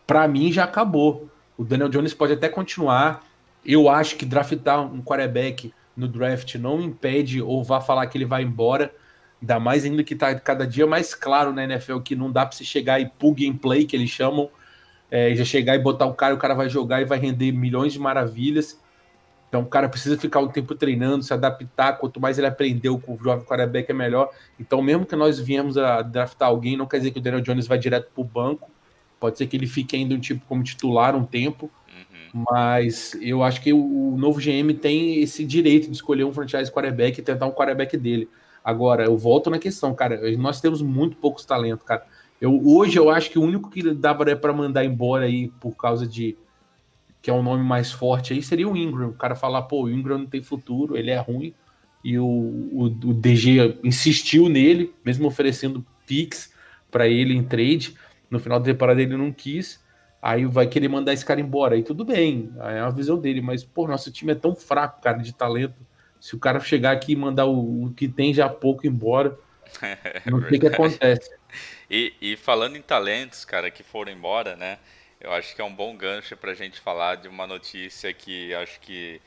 para 0.07 0.27
mim, 0.27 0.51
já 0.51 0.65
acabou. 0.65 1.29
O 1.57 1.65
Daniel 1.65 1.89
Jones 1.89 2.13
pode 2.13 2.33
até 2.33 2.49
continuar. 2.49 3.25
Eu 3.65 3.89
acho 3.89 4.17
que 4.17 4.25
draftar 4.25 4.81
um 4.81 5.03
quarterback 5.03 5.73
no 5.97 6.09
draft 6.09 6.55
não 6.57 6.81
impede 6.81 7.41
ou 7.43 7.63
vá 7.63 7.81
falar 7.81 8.07
que 8.07 8.17
ele 8.17 8.25
vai 8.25 8.43
embora. 8.43 8.95
Ainda 9.41 9.59
mais 9.59 9.85
ainda 9.85 10.05
que 10.05 10.15
está 10.15 10.35
cada 10.35 10.67
dia 10.67 10.87
mais 10.87 11.15
claro 11.15 11.53
na 11.53 11.65
NFL 11.65 11.99
que 11.99 12.15
não 12.15 12.31
dá 12.31 12.47
para 12.47 12.57
se 12.57 12.65
chegar 12.65 13.01
e 13.01 13.07
plug 13.07 13.49
and 13.49 13.57
play, 13.57 13.85
que 13.85 13.97
eles 13.97 14.11
chamam, 14.11 14.49
é, 15.11 15.35
já 15.35 15.45
chegar 15.45 15.75
e 15.75 15.79
botar 15.79 16.07
o 16.07 16.15
cara, 16.15 16.35
o 16.35 16.39
cara 16.39 16.55
vai 16.55 16.69
jogar 16.69 17.03
e 17.03 17.05
vai 17.05 17.19
render 17.19 17.53
milhões 17.53 17.93
de 17.93 17.99
maravilhas. 17.99 18.81
Então 19.53 19.61
o 19.61 19.67
cara 19.67 19.87
precisa 19.87 20.17
ficar 20.17 20.41
um 20.41 20.49
tempo 20.49 20.75
treinando, 20.75 21.23
se 21.23 21.35
adaptar. 21.35 21.99
Quanto 21.99 22.19
mais 22.19 22.39
ele 22.39 22.47
aprendeu 22.47 22.99
com 22.99 23.15
o 23.15 23.19
jovem 23.23 23.45
quarterback 23.45 23.91
é 23.91 23.93
melhor. 23.93 24.31
Então, 24.59 24.81
mesmo 24.81 25.05
que 25.05 25.15
nós 25.15 25.39
viemos 25.39 25.77
a 25.77 26.01
draftar 26.01 26.49
alguém, 26.49 26.75
não 26.75 26.87
quer 26.87 26.97
dizer 26.97 27.11
que 27.11 27.19
o 27.19 27.23
Daniel 27.23 27.43
Jones 27.43 27.67
vai 27.67 27.77
direto 27.77 28.11
para 28.15 28.23
o 28.23 28.25
banco. 28.25 28.71
Pode 29.21 29.37
ser 29.37 29.47
que 29.47 29.55
ele 29.55 29.67
fique 29.67 29.95
ainda 29.95 30.15
um 30.15 30.19
tipo 30.19 30.43
como 30.47 30.63
titular 30.63 31.15
um 31.15 31.27
tempo. 31.27 31.71
Mas 32.33 33.15
eu 33.21 33.43
acho 33.43 33.61
que 33.61 33.73
o 33.73 34.17
novo 34.17 34.41
GM 34.41 34.73
tem 34.81 35.21
esse 35.21 35.45
direito 35.45 35.91
de 35.91 35.97
escolher 35.97 36.25
um 36.25 36.33
franchise 36.33 36.73
quarterback 36.73 37.19
e 37.19 37.23
tentar 37.23 37.47
um 37.47 37.53
quarterback 37.53 37.97
dele. 37.97 38.29
Agora, 38.65 39.05
eu 39.05 39.17
volto 39.19 39.51
na 39.51 39.59
questão, 39.59 39.95
cara. 39.95 40.21
Nós 40.39 40.61
temos 40.61 40.81
muito 40.81 41.17
poucos 41.17 41.45
talentos, 41.45 41.85
cara. 41.85 42.07
Eu, 42.41 42.61
hoje 42.65 42.99
eu 42.99 43.11
acho 43.11 43.31
que 43.31 43.39
o 43.39 43.43
único 43.43 43.71
que 43.71 43.93
dá 43.93 44.15
para 44.15 44.53
mandar 44.53 44.85
embora 44.85 45.27
aí 45.27 45.49
por 45.61 45.77
causa 45.77 46.07
de 46.07 46.37
que 47.21 47.31
é 47.31 47.33
um 47.33 47.43
nome 47.43 47.63
mais 47.63 47.93
forte 47.93 48.33
aí 48.33 48.43
seria 48.43 48.69
o 48.69 48.77
Ingram. 48.77 49.11
O 49.11 49.15
cara 49.15 49.37
falar, 49.37 49.63
pô, 49.63 49.85
o 49.85 49.91
Ingram 49.91 50.19
não 50.19 50.27
tem 50.27 50.43
futuro, 50.43 50.97
ele 50.97 51.11
é 51.11 51.19
ruim. 51.19 51.55
e 52.05 52.19
o, 52.19 52.25
o, 52.27 52.85
o 52.87 53.15
DG 53.15 53.79
insistiu 53.85 54.49
nele, 54.49 54.93
mesmo 55.05 55.29
oferecendo 55.29 55.87
picks 56.05 56.53
para 56.91 57.07
ele 57.07 57.35
em 57.35 57.45
trade. 57.45 57.95
No 58.29 58.41
final 58.41 58.59
da 58.59 58.65
temporada 58.65 59.01
ele 59.01 59.17
não 59.17 59.31
quis. 59.31 59.82
Aí 60.23 60.47
vai 60.47 60.69
querer 60.69 60.87
mandar 60.87 61.13
esse 61.13 61.25
cara 61.25 61.41
embora. 61.41 61.75
Aí 61.75 61.83
tudo 61.83 62.05
bem, 62.05 62.55
é 62.61 62.79
a 62.79 62.91
visão 62.91 63.19
dele. 63.19 63.41
Mas, 63.41 63.65
pô, 63.65 63.89
nosso 63.89 64.13
time 64.13 64.31
é 64.31 64.37
tão 64.37 64.55
fraco, 64.55 65.03
cara, 65.03 65.19
de 65.19 65.35
talento. 65.35 65.75
Se 66.21 66.37
o 66.37 66.39
cara 66.39 66.61
chegar 66.61 66.93
aqui 66.93 67.13
e 67.13 67.17
mandar 67.17 67.47
o, 67.47 67.87
o 67.87 67.93
que 67.93 68.07
tem 68.07 68.33
já 68.33 68.49
pouco 68.49 68.87
embora, 68.87 69.37
é 69.83 70.31
não 70.31 70.41
sei 70.49 70.59
o 70.59 70.61
que 70.61 70.67
acontece. 70.69 71.29
E, 71.91 72.15
e, 72.23 72.37
falando 72.37 72.77
em 72.77 72.83
talentos, 72.83 73.45
cara, 73.45 73.69
que 73.69 73.83
foram 73.83 74.13
embora, 74.13 74.55
né? 74.55 74.79
Eu 75.21 75.33
acho 75.33 75.55
que 75.57 75.61
é 75.61 75.65
um 75.65 75.75
bom 75.75 75.97
gancho 75.97 76.37
para 76.37 76.53
a 76.53 76.55
gente 76.55 76.81
falar 76.81 77.17
de 77.17 77.27
uma 77.27 77.47
notícia 77.47 78.13
que 78.13 78.55
acho 78.55 78.81
que 78.81 79.21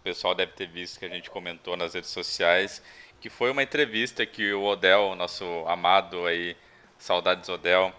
o 0.00 0.02
pessoal 0.02 0.34
deve 0.34 0.52
ter 0.52 0.66
visto 0.66 0.98
que 0.98 1.04
a 1.04 1.08
gente 1.08 1.30
comentou 1.30 1.76
nas 1.76 1.94
redes 1.94 2.10
sociais, 2.10 2.82
que 3.20 3.30
foi 3.30 3.50
uma 3.50 3.62
entrevista 3.62 4.26
que 4.26 4.52
o 4.52 4.64
Odell, 4.64 5.14
nosso 5.14 5.44
amado 5.66 6.26
aí, 6.26 6.56
saudades 6.98 7.48
Odell, 7.48 7.92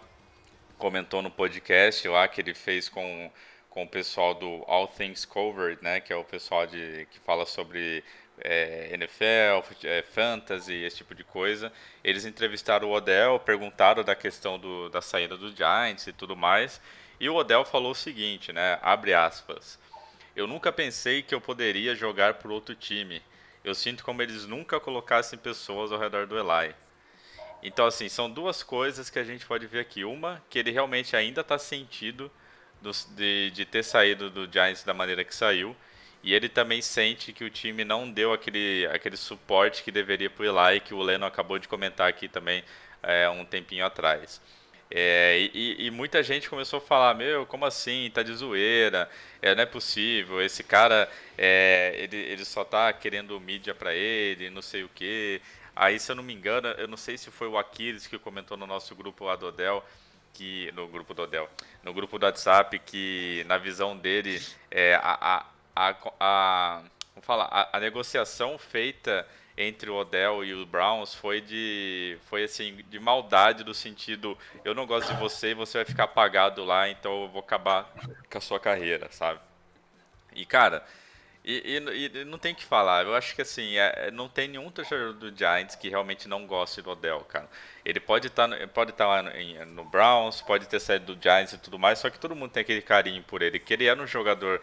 comentou 0.82 1.22
no 1.22 1.30
podcast 1.30 2.08
lá 2.08 2.28
que 2.28 2.42
ele 2.42 2.56
fez 2.56 2.90
com, 2.90 3.32
com 3.70 3.84
o 3.84 3.88
pessoal 3.88 4.34
do 4.34 4.64
All 4.66 4.88
Things 4.88 5.24
Covered, 5.26 5.80
né, 5.84 6.02
que 6.02 6.12
é 6.12 6.16
o 6.16 6.24
pessoal 6.24 6.66
de, 6.66 7.08
que 7.12 7.20
fala 7.20 7.46
sobre 7.46 8.04
é, 8.40 8.90
NFL, 8.92 9.64
é, 9.84 10.02
fantasy, 10.02 10.74
esse 10.74 10.98
tipo 10.98 11.14
de 11.14 11.24
coisa. 11.24 11.72
Eles 12.04 12.26
entrevistaram 12.26 12.90
o 12.90 12.94
Odell, 12.94 13.40
perguntaram 13.40 14.04
da 14.04 14.16
questão 14.16 14.58
do, 14.58 14.90
da 14.90 15.04
saída 15.04 15.38
do 15.38 15.56
Giants 15.56 16.08
e 16.08 16.12
tudo 16.12 16.36
mais. 16.36 16.82
E 17.20 17.30
o 17.30 17.36
Odell 17.36 17.64
falou 17.64 17.92
o 17.92 17.96
seguinte, 17.96 18.52
né, 18.52 18.80
abre 18.82 19.14
aspas, 19.14 19.78
eu 20.36 20.48
nunca 20.48 20.72
pensei 20.72 21.22
que 21.22 21.36
eu 21.36 21.40
poderia 21.40 21.94
jogar 21.94 22.36
por 22.36 22.50
outro 22.50 22.74
time. 22.74 23.22
Eu 23.64 23.76
sinto 23.76 24.04
como 24.04 24.24
eles 24.24 24.48
nunca 24.48 24.80
colocassem 24.80 25.38
pessoas 25.38 25.92
ao 25.92 26.00
redor 26.00 26.26
do 26.26 26.40
Eli. 26.40 26.74
Então, 27.64 27.86
assim, 27.86 28.10
são 28.10 28.30
duas 28.30 28.64
coisas 28.64 29.10
que 29.10 29.20
a 29.20 29.24
gente 29.24 29.46
pode 29.46 29.68
ver 29.68 29.80
aqui. 29.80 30.04
Uma, 30.04 30.42
que 30.50 30.58
ele 30.58 30.72
realmente 30.72 31.16
ainda 31.16 31.42
está 31.42 31.58
sentido 31.58 32.32
do, 32.82 32.92
de, 33.16 33.52
de 33.52 33.66
ter 33.66 33.84
saído 33.84 34.30
do 34.30 34.52
Giants 34.52 34.84
da 34.84 34.94
maneira 34.94 35.24
que 35.24 35.36
saiu. 35.36 35.76
E 36.24 36.34
ele 36.34 36.50
também 36.50 36.82
sente 36.82 37.34
que 37.34 37.44
o 37.44 37.50
time 37.50 37.84
não 37.84 38.10
deu 38.10 38.32
aquele, 38.32 38.88
aquele 38.92 39.18
suporte 39.18 39.84
que 39.84 39.92
deveria 39.92 40.30
para 40.30 40.44
o 40.44 40.70
Eli, 40.70 40.80
que 40.80 40.94
o 40.94 41.02
Leno 41.02 41.26
acabou 41.26 41.58
de 41.58 41.68
comentar 41.68 42.08
aqui 42.08 42.28
também 42.28 42.64
é, 43.02 43.28
um 43.30 43.44
tempinho 43.44 43.86
atrás. 43.86 44.40
É, 44.94 45.50
e, 45.54 45.88
e, 45.88 45.90
muita 45.90 46.22
gente 46.22 46.50
começou 46.50 46.78
a 46.78 46.82
falar, 46.82 47.14
meu, 47.16 47.46
como 47.46 47.66
assim, 47.66 48.12
tá 48.14 48.22
de 48.22 48.34
zoeira, 48.34 49.10
é, 49.42 49.56
não 49.56 49.64
é 49.64 49.66
possível, 49.66 50.42
esse 50.42 50.64
cara, 50.64 51.10
é, 51.38 51.96
ele, 51.98 52.18
ele 52.18 52.44
só 52.44 52.66
tá 52.66 52.92
querendo 52.92 53.40
mídia 53.40 53.74
para 53.74 53.94
ele, 53.96 54.50
não 54.50 54.62
sei 54.62 54.84
o 54.84 54.90
que. 54.90 55.42
Aí, 55.82 56.00
se 56.00 56.12
eu 56.12 56.16
não 56.16 56.22
me 56.22 56.32
engano, 56.32 56.68
eu 56.78 56.88
não 56.88 56.96
sei 56.96 57.18
se 57.18 57.32
foi 57.32 57.48
o 57.48 57.58
Aquiles 57.58 58.06
que 58.06 58.20
comentou 58.20 58.56
no 58.56 58.68
nosso 58.68 58.94
grupo 58.94 59.26
lá 59.26 59.36
do 59.36 59.48
Odell, 59.48 59.84
que, 60.32 60.72
no 60.74 60.88
grupo 60.88 61.12
do 61.12 61.24
Odell, 61.24 61.50
no 61.82 61.92
grupo 61.92 62.20
do 62.20 62.26
WhatsApp, 62.28 62.78
que 62.78 63.44
na 63.48 63.58
visão 63.58 63.98
dele, 63.98 64.40
é, 64.70 64.94
a, 65.02 65.18
a, 65.20 65.46
a, 65.76 65.96
a, 66.20 66.84
vamos 67.16 67.26
falar, 67.26 67.46
a, 67.46 67.78
a 67.78 67.80
negociação 67.80 68.60
feita 68.60 69.28
entre 69.58 69.90
o 69.90 69.96
Odell 69.96 70.46
e 70.46 70.54
o 70.54 70.68
Browns 70.68 71.16
foi 71.16 71.42
de 71.42 72.16
foi 72.30 72.44
assim 72.44 72.76
de 72.88 73.00
maldade 73.00 73.64
do 73.64 73.74
sentido 73.74 74.38
eu 74.64 74.74
não 74.74 74.86
gosto 74.86 75.12
de 75.14 75.20
você 75.20 75.50
e 75.50 75.54
você 75.54 75.80
vai 75.80 75.86
ficar 75.86 76.06
apagado 76.06 76.64
lá 76.64 76.90
então 76.90 77.24
eu 77.24 77.28
vou 77.28 77.42
acabar 77.42 77.92
com 78.32 78.38
a 78.38 78.42
sua 78.42 78.60
carreira 78.60 79.10
sabe? 79.12 79.42
E 80.34 80.46
cara 80.46 80.86
e, 81.44 81.80
e, 81.80 82.20
e 82.20 82.26
não 82.26 82.38
tem 82.38 82.54
que 82.54 82.64
falar. 82.64 83.06
Eu 83.06 83.16
acho 83.16 83.36
que 83.36 83.42
assim 83.42 83.78
é, 83.78 84.08
é, 84.08 84.12
não 84.12 84.30
tem 84.30 84.48
nenhum 84.48 84.70
torcedor 84.70 85.14
do 85.14 85.36
Giants 85.36 85.76
que 85.76 85.90
realmente 85.90 86.28
não 86.28 86.46
goste 86.46 86.82
do 86.82 86.92
Odell 86.92 87.22
cara. 87.22 87.50
Ele 87.84 88.00
pode 88.00 88.28
estar 88.28 88.48
tá, 88.48 88.68
pode 88.68 88.92
tá 88.92 89.08
lá 89.08 89.24
no, 89.24 89.66
no 89.68 89.84
Browns 89.86 90.42
pode 90.42 90.68
ter 90.68 90.80
saído 90.80 91.16
do 91.16 91.22
Giants 91.22 91.54
e 91.54 91.58
tudo 91.58 91.80
mais 91.80 92.00
só 92.00 92.10
que 92.10 92.20
todo 92.20 92.36
mundo 92.36 92.52
tem 92.52 92.62
aquele 92.62 92.82
carinho 92.82 93.24
por 93.24 93.42
ele 93.42 93.60
que 93.60 93.74
ele 93.74 93.86
era 93.86 94.02
um 94.02 94.08
jogador 94.08 94.62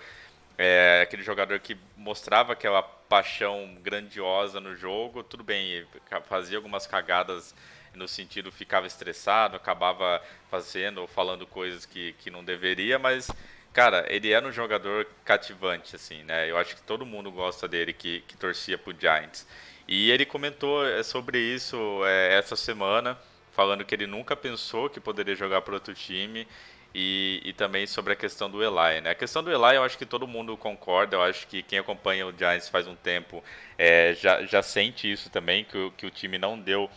é, 0.56 1.02
aquele 1.02 1.22
jogador 1.22 1.60
que 1.60 1.76
mostrava 1.96 2.52
aquela 2.52 2.82
paixão 2.82 3.76
grandiosa 3.80 4.60
no 4.60 4.74
jogo, 4.74 5.22
tudo 5.22 5.44
bem, 5.44 5.86
fazia 6.28 6.58
algumas 6.58 6.84
cagadas 6.86 7.54
no 7.94 8.08
sentido 8.08 8.50
ficava 8.52 8.86
estressado, 8.86 9.56
acabava 9.56 10.22
fazendo 10.50 10.98
ou 10.98 11.06
falando 11.06 11.46
coisas 11.46 11.86
que, 11.86 12.12
que 12.14 12.30
não 12.30 12.44
deveria, 12.44 12.98
mas 12.98 13.30
cara, 13.78 14.04
ele 14.08 14.32
era 14.32 14.44
um 14.44 14.50
jogador 14.50 15.06
cativante 15.24 15.94
assim, 15.94 16.24
né? 16.24 16.50
Eu 16.50 16.58
acho 16.58 16.74
que 16.74 16.82
todo 16.82 17.06
mundo 17.06 17.30
gosta 17.30 17.68
dele 17.68 17.92
que, 17.92 18.22
que 18.26 18.36
torcia 18.36 18.76
pro 18.76 18.92
Giants. 18.98 19.46
E 19.86 20.10
ele 20.10 20.26
comentou 20.26 20.84
é, 20.84 21.00
sobre 21.04 21.38
isso 21.38 21.76
é, 22.04 22.36
essa 22.36 22.56
semana, 22.56 23.16
falando 23.52 23.84
que 23.84 23.94
ele 23.94 24.08
nunca 24.08 24.34
pensou 24.34 24.90
que 24.90 24.98
poderia 24.98 25.36
jogar 25.36 25.62
para 25.62 25.74
outro 25.74 25.94
time 25.94 26.44
e, 26.92 27.40
e, 27.44 27.52
também 27.52 27.86
sobre 27.86 28.14
a 28.14 28.16
questão 28.16 28.50
do 28.50 28.60
Eli. 28.64 29.00
Né? 29.00 29.10
A 29.10 29.14
questão 29.14 29.44
do 29.44 29.50
Eli, 29.52 29.76
eu 29.76 29.84
acho 29.84 29.96
que 29.96 30.04
todo 30.04 30.26
mundo 30.26 30.56
concorda. 30.56 31.14
Eu 31.14 31.22
acho 31.22 31.46
que 31.46 31.62
quem 31.62 31.78
acompanha 31.78 32.26
o 32.26 32.36
Giants 32.36 32.68
faz 32.68 32.88
um 32.88 32.96
tempo 32.96 33.44
é, 33.78 34.12
já, 34.14 34.44
já 34.44 34.60
sente 34.60 35.08
isso 35.08 35.30
também, 35.30 35.62
que, 35.62 35.78
o, 35.78 35.92
que 35.92 36.04
o 36.04 36.10
time 36.10 36.36
não 36.36 36.58
deu 36.58 36.90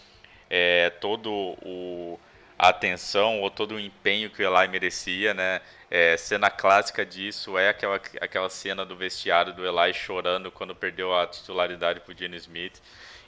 é, 0.49 0.89
todo 0.89 1.29
o 1.61 2.19
a 2.61 2.69
atenção 2.69 3.41
ou 3.41 3.49
todo 3.49 3.73
o 3.73 3.79
empenho 3.79 4.29
que 4.29 4.43
o 4.43 4.45
Eli 4.45 4.67
merecia, 4.67 5.33
né? 5.33 5.61
É, 5.89 6.15
cena 6.15 6.47
clássica 6.51 7.03
disso 7.03 7.57
é 7.57 7.69
aquela, 7.69 7.99
aquela 8.21 8.49
cena 8.51 8.85
do 8.85 8.95
vestiário 8.95 9.51
do 9.51 9.65
Eli 9.65 9.91
chorando 9.95 10.51
quando 10.51 10.75
perdeu 10.75 11.11
a 11.11 11.25
titularidade 11.25 12.01
para 12.01 12.13
o 12.13 12.15
Gene 12.15 12.37
Smith. 12.37 12.79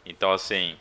Então, 0.06 0.32
assim, 0.32 0.78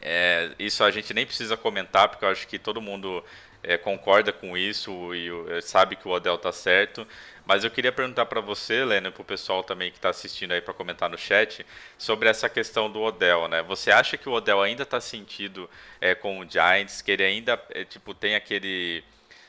é, 0.00 0.52
isso 0.58 0.82
a 0.82 0.90
gente 0.90 1.12
nem 1.12 1.26
precisa 1.26 1.54
comentar, 1.54 2.08
porque 2.08 2.24
eu 2.24 2.30
acho 2.30 2.48
que 2.48 2.58
todo 2.58 2.80
mundo 2.80 3.22
é, 3.62 3.76
concorda 3.76 4.32
com 4.32 4.56
isso 4.56 5.14
e 5.14 5.28
sabe 5.60 5.96
que 5.96 6.08
o 6.08 6.12
Odell 6.12 6.38
tá 6.38 6.52
certo. 6.52 7.06
Mas 7.50 7.64
eu 7.64 7.70
queria 7.72 7.90
perguntar 7.90 8.26
para 8.26 8.40
você, 8.40 8.84
Lena, 8.84 9.08
e 9.08 9.10
para 9.10 9.22
o 9.22 9.24
pessoal 9.24 9.64
também 9.64 9.90
que 9.90 9.98
está 9.98 10.08
assistindo 10.08 10.52
aí 10.52 10.60
para 10.60 10.72
comentar 10.72 11.10
no 11.10 11.18
chat, 11.18 11.66
sobre 11.98 12.28
essa 12.28 12.48
questão 12.48 12.88
do 12.88 13.00
Odell, 13.00 13.48
né? 13.48 13.60
Você 13.64 13.90
acha 13.90 14.16
que 14.16 14.28
o 14.28 14.32
Odell 14.32 14.62
ainda 14.62 14.84
está 14.84 15.00
sentido 15.00 15.68
é, 16.00 16.14
com 16.14 16.38
o 16.38 16.48
Giants, 16.48 17.02
que 17.02 17.10
ele 17.10 17.24
ainda 17.24 17.60
é, 17.70 17.84
tipo 17.84 18.14
tem 18.14 18.36
aquele 18.36 19.02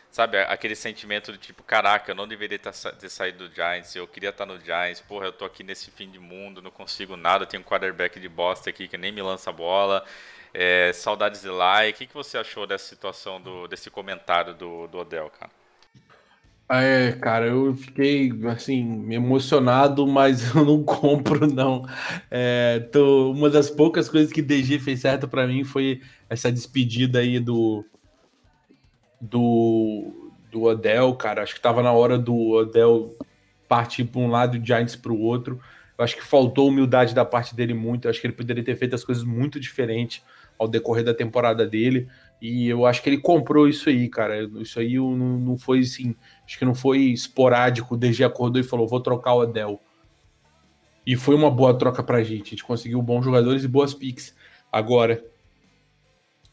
sabe, 0.09 0.39
aquele 0.39 0.75
sentimento 0.75 1.31
de 1.31 1.37
tipo, 1.37 1.61
caraca, 1.61 2.09
eu 2.09 2.15
não 2.15 2.27
deveria 2.27 2.57
ter 2.57 3.09
saído 3.09 3.47
do 3.47 3.53
Giants, 3.53 3.95
eu 3.95 4.07
queria 4.07 4.29
estar 4.31 4.47
no 4.47 4.59
Giants, 4.59 4.99
porra, 5.01 5.27
eu 5.27 5.31
tô 5.31 5.45
aqui 5.45 5.63
nesse 5.63 5.91
fim 5.91 6.09
de 6.09 6.17
mundo, 6.17 6.59
não 6.59 6.71
consigo 6.71 7.15
nada, 7.15 7.45
tenho 7.45 7.61
um 7.61 7.63
quarterback 7.63 8.19
de 8.19 8.27
bosta 8.27 8.71
aqui 8.71 8.87
que 8.87 8.97
nem 8.97 9.11
me 9.11 9.21
lança 9.21 9.51
bola, 9.51 10.03
é, 10.55 10.91
saudades 10.91 11.41
de 11.41 11.49
lá. 11.49 11.85
E 11.85 11.91
o 11.91 11.93
que, 11.93 12.07
que 12.07 12.15
você 12.15 12.39
achou 12.39 12.65
dessa 12.65 12.87
situação, 12.87 13.39
do, 13.39 13.67
desse 13.67 13.91
comentário 13.91 14.55
do, 14.55 14.87
do 14.87 14.97
Odell, 14.97 15.29
cara? 15.29 15.60
É, 16.73 17.11
cara, 17.19 17.47
eu 17.47 17.75
fiquei 17.75 18.31
assim 18.47 19.11
emocionado, 19.11 20.07
mas 20.07 20.39
eu 20.55 20.63
não 20.63 20.81
compro 20.81 21.45
não. 21.45 21.85
É, 22.29 22.79
tô, 22.91 23.31
uma 23.33 23.49
das 23.49 23.69
poucas 23.69 24.07
coisas 24.07 24.31
que 24.31 24.41
DG 24.41 24.79
fez 24.79 25.01
certo 25.01 25.27
para 25.27 25.45
mim 25.45 25.65
foi 25.65 26.01
essa 26.29 26.49
despedida 26.49 27.19
aí 27.19 27.39
do 27.39 27.83
do 29.19 30.31
do 30.49 30.63
Odell, 30.63 31.13
cara. 31.15 31.43
Acho 31.43 31.55
que 31.55 31.61
tava 31.61 31.83
na 31.83 31.91
hora 31.91 32.17
do 32.17 32.35
Odell 32.51 33.17
partir 33.67 34.05
para 34.05 34.21
um 34.21 34.29
lado 34.29 34.55
e 34.55 34.59
o 34.59 34.65
Giants 34.65 34.95
para 34.95 35.11
o 35.11 35.19
outro. 35.19 35.59
Eu 35.97 36.05
acho 36.05 36.15
que 36.15 36.23
faltou 36.23 36.69
humildade 36.69 37.13
da 37.13 37.25
parte 37.25 37.53
dele 37.53 37.73
muito. 37.73 38.05
Eu 38.05 38.11
acho 38.11 38.21
que 38.21 38.27
ele 38.27 38.33
poderia 38.33 38.63
ter 38.63 38.77
feito 38.77 38.95
as 38.95 39.03
coisas 39.03 39.25
muito 39.25 39.59
diferentes 39.59 40.23
ao 40.57 40.69
decorrer 40.69 41.03
da 41.03 41.13
temporada 41.13 41.67
dele. 41.67 42.07
E 42.41 42.67
eu 42.67 42.87
acho 42.87 43.03
que 43.03 43.09
ele 43.09 43.19
comprou 43.19 43.67
isso 43.67 43.87
aí, 43.87 44.09
cara. 44.09 44.49
Isso 44.59 44.79
aí 44.79 44.95
não, 44.95 45.15
não 45.15 45.57
foi 45.57 45.79
assim. 45.79 46.15
Acho 46.43 46.57
que 46.57 46.65
não 46.65 46.73
foi 46.73 46.97
esporádico. 47.03 47.93
O 47.93 47.97
DG 47.97 48.23
acordou 48.23 48.59
e 48.59 48.65
falou: 48.65 48.87
vou 48.87 48.99
trocar 48.99 49.35
o 49.35 49.41
Adel. 49.41 49.79
E 51.05 51.15
foi 51.15 51.35
uma 51.35 51.51
boa 51.51 51.77
troca 51.77 52.01
pra 52.01 52.23
gente. 52.23 52.47
A 52.47 52.49
gente 52.51 52.63
conseguiu 52.63 52.99
bons 53.01 53.23
jogadores 53.23 53.63
e 53.63 53.67
boas 53.67 53.93
picks. 53.93 54.35
Agora, 54.71 55.23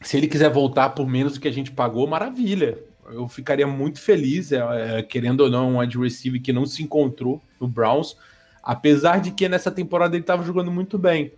se 0.01 0.15
ele 0.15 0.27
quiser 0.27 0.51
voltar 0.51 0.91
por 0.91 1.07
menos 1.07 1.33
do 1.33 1.39
que 1.39 1.47
a 1.47 1.53
gente 1.53 1.71
pagou, 1.71 2.05
maravilha. 2.07 2.77
Eu 3.05 3.27
ficaria 3.27 3.65
muito 3.65 3.99
feliz, 3.99 4.51
é, 4.51 4.99
é, 4.99 5.01
querendo 5.01 5.41
ou 5.41 5.49
não, 5.49 5.71
um 5.71 5.79
wide 5.79 5.97
receiver 5.97 6.39
que 6.39 6.53
não 6.53 6.67
se 6.67 6.83
encontrou 6.83 7.41
no 7.59 7.67
Browns. 7.67 8.15
Apesar 8.61 9.19
de 9.19 9.31
que 9.31 9.49
nessa 9.49 9.71
temporada 9.71 10.15
ele 10.15 10.21
estava 10.21 10.43
jogando 10.43 10.71
muito 10.71 10.99
bem, 10.99 11.33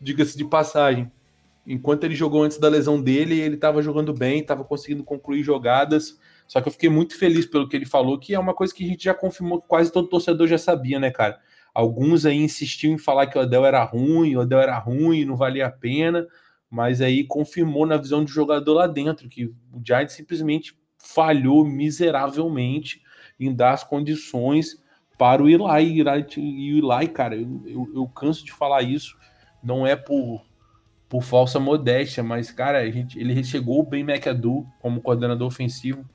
diga-se 0.00 0.36
de 0.36 0.44
passagem 0.44 1.08
enquanto 1.66 2.04
ele 2.04 2.14
jogou 2.14 2.42
antes 2.42 2.58
da 2.58 2.68
lesão 2.68 3.00
dele, 3.00 3.38
ele 3.40 3.54
estava 3.54 3.82
jogando 3.82 4.12
bem, 4.12 4.40
estava 4.40 4.64
conseguindo 4.64 5.04
concluir 5.04 5.42
jogadas. 5.42 6.18
Só 6.46 6.60
que 6.60 6.68
eu 6.68 6.72
fiquei 6.72 6.88
muito 6.88 7.16
feliz 7.16 7.46
pelo 7.46 7.68
que 7.68 7.76
ele 7.76 7.86
falou, 7.86 8.18
que 8.18 8.34
é 8.34 8.38
uma 8.38 8.54
coisa 8.54 8.74
que 8.74 8.84
a 8.84 8.88
gente 8.88 9.04
já 9.04 9.14
confirmou, 9.14 9.60
quase 9.60 9.92
todo 9.92 10.08
torcedor 10.08 10.46
já 10.46 10.58
sabia, 10.58 10.98
né, 10.98 11.10
cara? 11.10 11.40
Alguns 11.72 12.26
aí 12.26 12.36
insistiam 12.36 12.92
em 12.92 12.98
falar 12.98 13.26
que 13.26 13.38
o 13.38 13.40
Adel 13.40 13.64
era 13.64 13.82
ruim, 13.82 14.36
o 14.36 14.40
Adel 14.42 14.60
era 14.60 14.78
ruim, 14.78 15.24
não 15.24 15.36
valia 15.36 15.66
a 15.66 15.70
pena, 15.70 16.26
mas 16.70 17.00
aí 17.00 17.24
confirmou 17.24 17.86
na 17.86 17.96
visão 17.96 18.22
do 18.22 18.30
jogador 18.30 18.74
lá 18.74 18.86
dentro 18.86 19.28
que 19.28 19.46
o 19.46 19.80
Giants 19.84 20.14
simplesmente 20.14 20.76
falhou 20.98 21.64
miseravelmente 21.64 23.00
em 23.40 23.54
dar 23.54 23.72
as 23.72 23.84
condições 23.84 24.82
para 25.16 25.42
o 25.42 25.48
Eli. 25.48 26.02
E 26.36 26.80
o 26.80 26.92
Eli, 26.92 27.08
cara, 27.08 27.36
eu, 27.36 27.62
eu, 27.66 27.90
eu 27.94 28.08
canso 28.08 28.44
de 28.44 28.52
falar 28.52 28.82
isso 28.82 29.16
não 29.62 29.86
é 29.86 29.94
por, 29.94 30.44
por 31.12 31.22
falsa 31.22 31.60
modéstia, 31.60 32.22
mas, 32.22 32.50
cara, 32.50 32.90
gente, 32.90 33.18
ele 33.18 33.44
chegou 33.44 33.80
o 33.80 33.82
Ben 33.82 34.00
McAdoo 34.00 34.66
como 34.80 35.02
coordenador 35.02 35.46
ofensivo, 35.46 36.08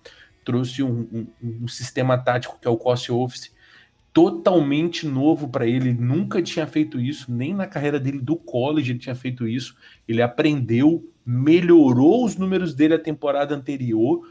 trouxe 0.44 0.82
um, 0.82 1.08
um, 1.14 1.28
um 1.62 1.68
sistema 1.68 2.18
tático 2.18 2.58
que 2.60 2.68
é 2.68 2.72
o 2.72 2.78
Cost 2.78 3.12
Office, 3.12 3.54
totalmente 4.12 5.06
novo 5.06 5.50
para 5.50 5.68
ele, 5.68 5.94
nunca 5.94 6.42
tinha 6.42 6.66
feito 6.66 7.00
isso, 7.00 7.32
nem 7.32 7.54
na 7.54 7.68
carreira 7.68 8.00
dele 8.00 8.18
do 8.20 8.36
college 8.36 8.92
ele 8.92 8.98
tinha 8.98 9.14
feito 9.14 9.48
isso. 9.48 9.76
Ele 10.08 10.20
aprendeu, 10.20 11.08
melhorou 11.24 12.26
os 12.26 12.36
números 12.36 12.74
dele 12.74 12.96
a 12.96 13.00
temporada 13.00 13.54
anterior. 13.54 14.28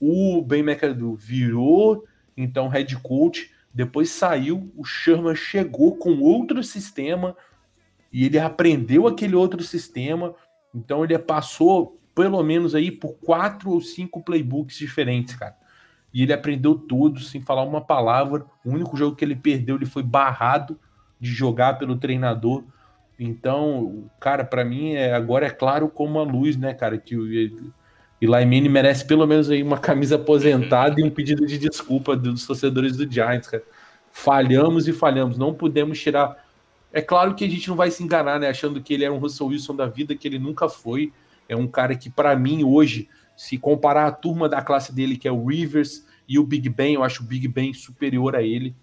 O 0.00 0.40
Ben 0.40 0.62
McAdoo 0.62 1.14
virou 1.14 2.06
então 2.34 2.68
head 2.68 2.96
coach, 3.00 3.50
depois 3.74 4.08
saiu, 4.08 4.72
o 4.74 4.82
Sherman 4.82 5.36
chegou 5.36 5.94
com 5.96 6.20
outro 6.20 6.64
sistema 6.64 7.36
e 8.12 8.26
ele 8.26 8.38
aprendeu 8.38 9.06
aquele 9.06 9.34
outro 9.34 9.62
sistema. 9.62 10.34
Então 10.74 11.04
ele 11.04 11.18
passou 11.18 12.00
pelo 12.14 12.42
menos 12.42 12.74
aí 12.74 12.90
por 12.90 13.14
quatro 13.14 13.70
ou 13.70 13.80
cinco 13.80 14.22
playbooks 14.22 14.78
diferentes, 14.78 15.34
cara 15.34 15.56
e 16.16 16.22
ele 16.22 16.32
aprendeu 16.32 16.74
tudo 16.74 17.20
sem 17.20 17.42
falar 17.42 17.62
uma 17.62 17.82
palavra. 17.82 18.46
O 18.64 18.70
único 18.70 18.96
jogo 18.96 19.14
que 19.14 19.22
ele 19.22 19.36
perdeu, 19.36 19.76
ele 19.76 19.84
foi 19.84 20.02
barrado 20.02 20.80
de 21.20 21.30
jogar 21.30 21.74
pelo 21.74 21.94
treinador. 21.96 22.64
Então, 23.20 24.08
cara, 24.18 24.42
para 24.42 24.64
mim 24.64 24.94
é, 24.94 25.12
agora 25.12 25.44
é 25.44 25.50
claro 25.50 25.90
como 25.90 26.18
a 26.18 26.22
luz, 26.22 26.56
né, 26.56 26.72
cara, 26.72 26.96
que 26.96 27.14
o 27.14 27.26
Manning 28.22 28.70
merece 28.70 29.06
pelo 29.06 29.26
menos 29.26 29.50
aí 29.50 29.62
uma 29.62 29.76
camisa 29.76 30.16
aposentada 30.16 30.98
e 30.98 31.04
um 31.04 31.10
pedido 31.10 31.44
de 31.44 31.58
desculpa 31.58 32.16
dos 32.16 32.46
torcedores 32.46 32.96
do 32.96 33.10
Giants, 33.12 33.48
cara. 33.48 33.62
Falhamos 34.10 34.88
e 34.88 34.94
falhamos, 34.94 35.36
não 35.36 35.52
podemos 35.52 36.00
tirar. 36.00 36.45
É 36.92 37.02
claro 37.02 37.34
que 37.34 37.44
a 37.44 37.48
gente 37.48 37.68
não 37.68 37.76
vai 37.76 37.90
se 37.90 38.02
enganar, 38.02 38.38
né, 38.38 38.48
achando 38.48 38.80
que 38.80 38.94
ele 38.94 39.04
era 39.04 39.12
um 39.12 39.18
Russell 39.18 39.48
Wilson 39.48 39.76
da 39.76 39.86
vida, 39.86 40.14
que 40.14 40.26
ele 40.26 40.38
nunca 40.38 40.68
foi. 40.68 41.12
É 41.48 41.56
um 41.56 41.66
cara 41.66 41.94
que 41.94 42.08
para 42.08 42.34
mim 42.34 42.64
hoje 42.64 43.08
se 43.36 43.58
comparar 43.58 44.06
a 44.06 44.12
turma 44.12 44.48
da 44.48 44.62
classe 44.62 44.94
dele, 44.94 45.16
que 45.16 45.28
é 45.28 45.32
o 45.32 45.46
Rivers 45.46 46.06
e 46.28 46.38
o 46.38 46.44
Big 46.44 46.68
Ben, 46.68 46.94
eu 46.94 47.04
acho 47.04 47.22
o 47.22 47.26
Big 47.26 47.46
Ben 47.46 47.72
superior 47.74 48.34
a 48.34 48.42
ele. 48.42 48.74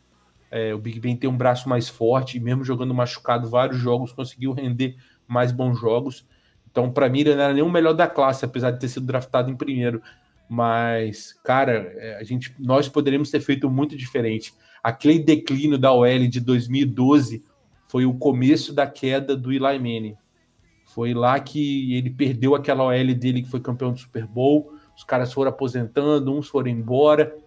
É, 0.52 0.74
o 0.74 0.78
Big 0.78 1.00
Ben 1.00 1.16
tem 1.16 1.30
um 1.30 1.36
braço 1.36 1.68
mais 1.68 1.90
forte, 1.90 2.40
mesmo 2.40 2.64
jogando 2.64 2.94
machucado 2.94 3.50
vários 3.50 3.80
jogos, 3.80 4.12
conseguiu 4.12 4.54
render 4.54 4.96
mais 5.28 5.52
bons 5.52 5.80
jogos. 5.80 6.28
Então, 6.70 6.92
para 6.92 7.10
mim, 7.10 7.22
ele 7.22 7.36
não 7.36 7.44
era 7.44 7.54
nem 7.54 7.64
o 7.64 7.70
melhor 7.70 7.94
da 7.94 8.08
classe, 8.08 8.46
apesar 8.46 8.72
de 8.72 8.80
ter 8.80 8.88
sido 8.88 9.06
draftado 9.06 9.50
em 9.50 9.56
primeiro. 9.56 10.02
Mas, 10.48 11.34
cara, 11.44 11.92
é, 11.98 12.18
a 12.20 12.24
gente, 12.24 12.56
nós 12.60 12.88
poderíamos 12.88 13.32
ter 13.32 13.40
feito 13.40 13.70
muito 13.70 13.98
diferente. 13.98 14.54
Aquele 14.84 15.20
declínio 15.20 15.78
da 15.78 15.92
OL 15.92 16.28
de 16.28 16.40
2012 16.40 17.44
foi 17.94 18.08
o 18.08 18.14
começo 18.16 18.74
da 18.74 18.88
queda 18.88 19.38
do 19.38 19.52
Eli 19.52 19.78
Manning. 19.78 20.18
Foi 20.84 21.14
lá 21.14 21.40
que 21.40 21.96
ele 21.96 22.10
perdeu 22.10 22.56
aquela 22.56 22.86
OL 22.86 23.14
dele 23.14 23.44
que 23.44 23.48
foi 23.48 23.60
campeão 23.60 23.94
do 23.94 24.00
Super 24.00 24.26
Bowl. 24.26 24.74
Os 24.98 25.04
caras 25.04 25.32
foram 25.32 25.52
aposentando, 25.52 26.36
uns 26.36 26.48
foram 26.48 26.72
embora. 26.72 27.38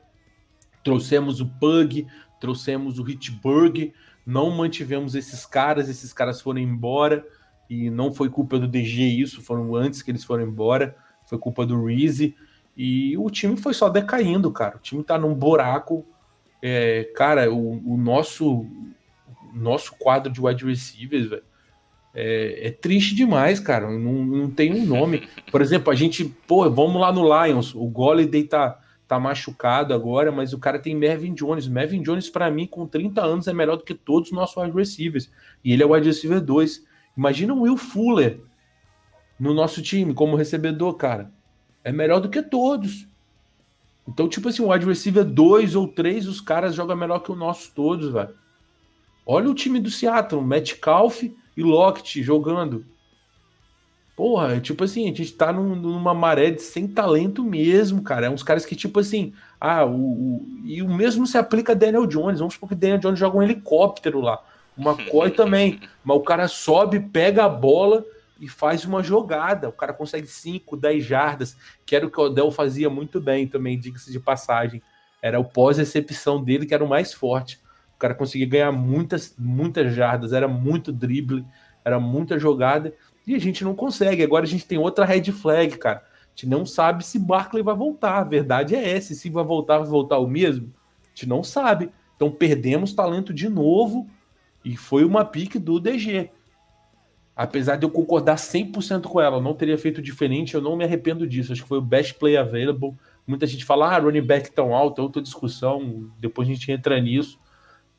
Trouxemos 0.84 1.40
o 1.40 1.46
Pug, 1.46 2.06
trouxemos 2.40 3.00
o 3.00 3.10
Hitchburg, 3.10 3.92
não 4.24 4.52
mantivemos 4.52 5.16
esses 5.16 5.44
caras, 5.44 5.88
esses 5.88 6.12
caras 6.12 6.40
foram 6.40 6.60
embora. 6.60 7.26
E 7.68 7.90
não 7.90 8.14
foi 8.14 8.30
culpa 8.30 8.56
do 8.56 8.68
DG 8.68 9.02
isso, 9.02 9.42
foram 9.42 9.74
antes 9.74 10.00
que 10.00 10.12
eles 10.12 10.22
foram 10.22 10.44
embora. 10.44 10.94
Foi 11.24 11.38
culpa 11.38 11.66
do 11.66 11.86
Reese. 11.86 12.36
E 12.76 13.18
o 13.18 13.28
time 13.30 13.56
foi 13.56 13.74
só 13.74 13.88
decaindo, 13.88 14.52
cara. 14.52 14.76
O 14.76 14.80
time 14.80 15.02
tá 15.02 15.18
num 15.18 15.34
buraco. 15.34 16.06
É, 16.62 17.02
cara, 17.16 17.52
o, 17.52 17.94
o 17.94 17.96
nosso 17.96 18.64
nosso 19.56 19.96
quadro 19.98 20.32
de 20.32 20.40
wide 20.40 20.64
receivers, 20.64 21.28
velho 21.28 21.42
é, 22.18 22.68
é, 22.68 22.70
triste 22.70 23.14
demais, 23.14 23.60
cara. 23.60 23.90
Não, 23.90 24.24
não 24.24 24.50
tem 24.50 24.72
um 24.72 24.86
nome. 24.86 25.28
Por 25.52 25.60
exemplo, 25.60 25.92
a 25.92 25.94
gente, 25.94 26.24
pô, 26.24 26.68
vamos 26.70 26.98
lá 26.98 27.12
no 27.12 27.22
Lions. 27.22 27.74
O 27.74 27.84
Golladay 27.86 28.42
tá, 28.44 28.80
tá 29.06 29.20
machucado 29.20 29.92
agora, 29.92 30.32
mas 30.32 30.54
o 30.54 30.58
cara 30.58 30.78
tem 30.78 30.96
Mervyn 30.96 31.34
Jones. 31.34 31.68
Mervyn 31.68 32.02
Jones, 32.02 32.30
para 32.30 32.50
mim, 32.50 32.66
com 32.66 32.86
30 32.86 33.22
anos, 33.22 33.46
é 33.46 33.52
melhor 33.52 33.76
do 33.76 33.84
que 33.84 33.92
todos 33.92 34.30
os 34.30 34.34
nossos 34.34 34.56
wide 34.56 34.74
receivers. 34.74 35.30
E 35.62 35.74
ele 35.74 35.82
é 35.82 35.86
o 35.86 35.92
wide 35.92 36.06
receiver 36.06 36.40
2. 36.40 36.86
Imagina 37.14 37.52
o 37.52 37.60
Will 37.60 37.76
Fuller 37.76 38.40
no 39.38 39.52
nosso 39.52 39.82
time 39.82 40.14
como 40.14 40.36
recebedor, 40.36 40.94
cara. 40.94 41.30
É 41.84 41.92
melhor 41.92 42.20
do 42.20 42.30
que 42.30 42.40
todos. 42.40 43.06
Então, 44.08 44.26
tipo 44.26 44.48
assim, 44.48 44.62
o 44.62 44.72
wide 44.72 44.86
receiver 44.86 45.24
2 45.24 45.74
ou 45.74 45.86
3, 45.86 46.26
os 46.28 46.40
caras 46.40 46.74
jogam 46.74 46.96
melhor 46.96 47.18
que 47.18 47.30
o 47.30 47.36
nosso 47.36 47.74
todos, 47.74 48.10
velho. 48.10 48.30
Olha 49.26 49.50
o 49.50 49.54
time 49.54 49.80
do 49.80 49.90
Seattle, 49.90 50.40
Metcalf 50.40 51.24
e 51.24 51.62
Lockett 51.62 52.22
jogando. 52.22 52.86
Porra, 54.16 54.56
é 54.56 54.60
tipo 54.60 54.84
assim, 54.84 55.04
a 55.04 55.08
gente 55.08 55.32
tá 55.32 55.52
num, 55.52 55.74
numa 55.74 56.14
maré 56.14 56.50
de 56.50 56.62
sem 56.62 56.88
talento 56.88 57.44
mesmo, 57.44 58.02
cara. 58.02 58.26
É 58.26 58.30
uns 58.30 58.42
caras 58.42 58.64
que, 58.64 58.74
tipo 58.74 59.00
assim, 59.00 59.34
ah, 59.60 59.84
o, 59.84 59.94
o, 59.94 60.46
e 60.64 60.80
o 60.80 60.88
mesmo 60.88 61.26
se 61.26 61.36
aplica 61.36 61.72
a 61.72 61.74
Daniel 61.74 62.06
Jones. 62.06 62.38
Vamos 62.38 62.54
supor 62.54 62.70
que 62.70 62.74
Daniel 62.74 62.98
Jones 62.98 63.18
joga 63.18 63.36
um 63.36 63.42
helicóptero 63.42 64.20
lá. 64.20 64.42
Uma 64.74 64.92
McCoy 64.92 65.32
também. 65.36 65.80
Mas 66.02 66.16
o 66.16 66.20
cara 66.20 66.48
sobe, 66.48 67.00
pega 67.00 67.44
a 67.44 67.48
bola 67.48 68.04
e 68.40 68.48
faz 68.48 68.86
uma 68.86 69.02
jogada. 69.02 69.68
O 69.68 69.72
cara 69.72 69.92
consegue 69.92 70.26
5, 70.26 70.76
10 70.76 71.04
jardas, 71.04 71.56
que 71.84 71.94
era 71.94 72.06
o 72.06 72.10
que 72.10 72.20
o 72.20 72.24
Odell 72.24 72.50
fazia 72.50 72.88
muito 72.88 73.20
bem 73.20 73.46
também, 73.46 73.78
diga-se 73.78 74.10
de 74.10 74.20
passagem. 74.20 74.82
Era 75.20 75.38
o 75.38 75.44
pós-recepção 75.44 76.42
dele 76.42 76.64
que 76.64 76.72
era 76.72 76.84
o 76.84 76.88
mais 76.88 77.12
forte. 77.12 77.60
O 77.96 77.98
cara 77.98 78.14
conseguia 78.14 78.46
ganhar 78.46 78.72
muitas, 78.72 79.34
muitas 79.38 79.94
jardas, 79.94 80.34
era 80.34 80.46
muito 80.46 80.92
drible, 80.92 81.44
era 81.82 81.98
muita 81.98 82.38
jogada, 82.38 82.92
e 83.26 83.34
a 83.34 83.38
gente 83.38 83.64
não 83.64 83.74
consegue. 83.74 84.22
Agora 84.22 84.44
a 84.44 84.48
gente 84.48 84.66
tem 84.66 84.76
outra 84.76 85.04
red 85.04 85.24
flag, 85.32 85.78
cara. 85.78 85.98
A 85.98 86.28
gente 86.30 86.46
não 86.46 86.66
sabe 86.66 87.04
se 87.04 87.18
Barkley 87.18 87.62
vai 87.62 87.74
voltar. 87.74 88.18
A 88.18 88.24
verdade 88.24 88.74
é 88.74 88.96
essa. 88.96 89.14
Se 89.14 89.30
vai 89.30 89.42
voltar, 89.42 89.78
vai 89.78 89.88
voltar 89.88 90.18
o 90.18 90.28
mesmo? 90.28 90.72
A 91.04 91.08
gente 91.08 91.26
não 91.26 91.42
sabe. 91.42 91.90
Então 92.14 92.30
perdemos 92.30 92.92
talento 92.92 93.32
de 93.32 93.48
novo 93.48 94.06
e 94.64 94.76
foi 94.76 95.04
uma 95.04 95.24
pique 95.24 95.58
do 95.58 95.80
DG. 95.80 96.30
Apesar 97.34 97.76
de 97.76 97.84
eu 97.84 97.90
concordar 97.90 98.36
100% 98.36 99.02
com 99.02 99.20
ela, 99.20 99.40
não 99.40 99.54
teria 99.54 99.76
feito 99.76 100.00
diferente, 100.00 100.54
eu 100.54 100.60
não 100.60 100.76
me 100.76 100.84
arrependo 100.84 101.26
disso. 101.26 101.52
Acho 101.52 101.62
que 101.62 101.68
foi 101.68 101.78
o 101.78 101.82
best 101.82 102.14
play 102.14 102.36
available. 102.36 102.94
Muita 103.26 103.46
gente 103.46 103.64
fala, 103.64 103.94
ah, 103.94 103.98
running 103.98 104.22
back 104.22 104.50
tão 104.52 104.74
alto, 104.74 105.00
é 105.00 105.04
outra 105.04 105.20
discussão, 105.20 106.10
depois 106.18 106.48
a 106.48 106.52
gente 106.52 106.70
entra 106.70 107.00
nisso. 107.00 107.38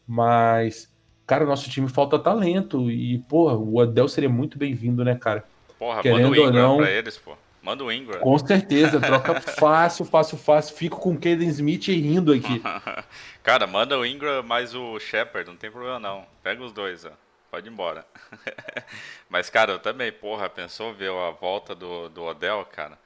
Mas, 0.07 0.89
cara, 1.25 1.45
nosso 1.45 1.69
time 1.69 1.89
falta 1.89 2.17
talento. 2.17 2.89
E, 2.89 3.19
porra, 3.29 3.55
o 3.55 3.77
Odell 3.77 4.07
seria 4.07 4.29
muito 4.29 4.57
bem-vindo, 4.57 5.03
né, 5.03 5.15
cara? 5.15 5.43
Porra, 5.77 6.01
Querendo 6.01 6.29
manda 6.29 6.41
o 6.41 6.47
Ingram 6.47 6.69
não, 6.69 6.77
pra 6.77 6.91
eles, 6.91 7.17
pô. 7.17 7.35
Manda 7.61 7.83
o 7.83 7.91
Ingram. 7.91 8.21
Com 8.21 8.37
certeza, 8.37 8.99
troca 8.99 9.41
fácil, 9.59 10.05
fácil, 10.05 10.37
fácil. 10.37 10.75
Fico 10.77 11.01
com 11.01 11.11
o 11.11 11.15
Caden 11.15 11.49
Smith 11.49 11.87
rindo 11.87 12.31
aqui. 12.31 12.61
cara, 13.43 13.67
manda 13.67 13.99
o 13.99 14.05
Ingram 14.05 14.41
mais 14.41 14.73
o 14.73 14.97
Shepard, 14.99 15.49
não 15.49 15.57
tem 15.57 15.69
problema 15.69 15.99
não. 15.99 16.25
Pega 16.41 16.63
os 16.63 16.71
dois, 16.71 17.03
ó. 17.03 17.11
Pode 17.51 17.67
ir 17.67 17.71
embora. 17.71 18.05
Mas, 19.29 19.49
cara, 19.49 19.73
eu 19.73 19.79
também, 19.79 20.11
porra, 20.11 20.49
pensou 20.49 20.93
ver 20.93 21.11
a 21.11 21.31
volta 21.31 21.75
do, 21.75 22.07
do 22.07 22.23
Odell, 22.23 22.65
cara? 22.65 22.97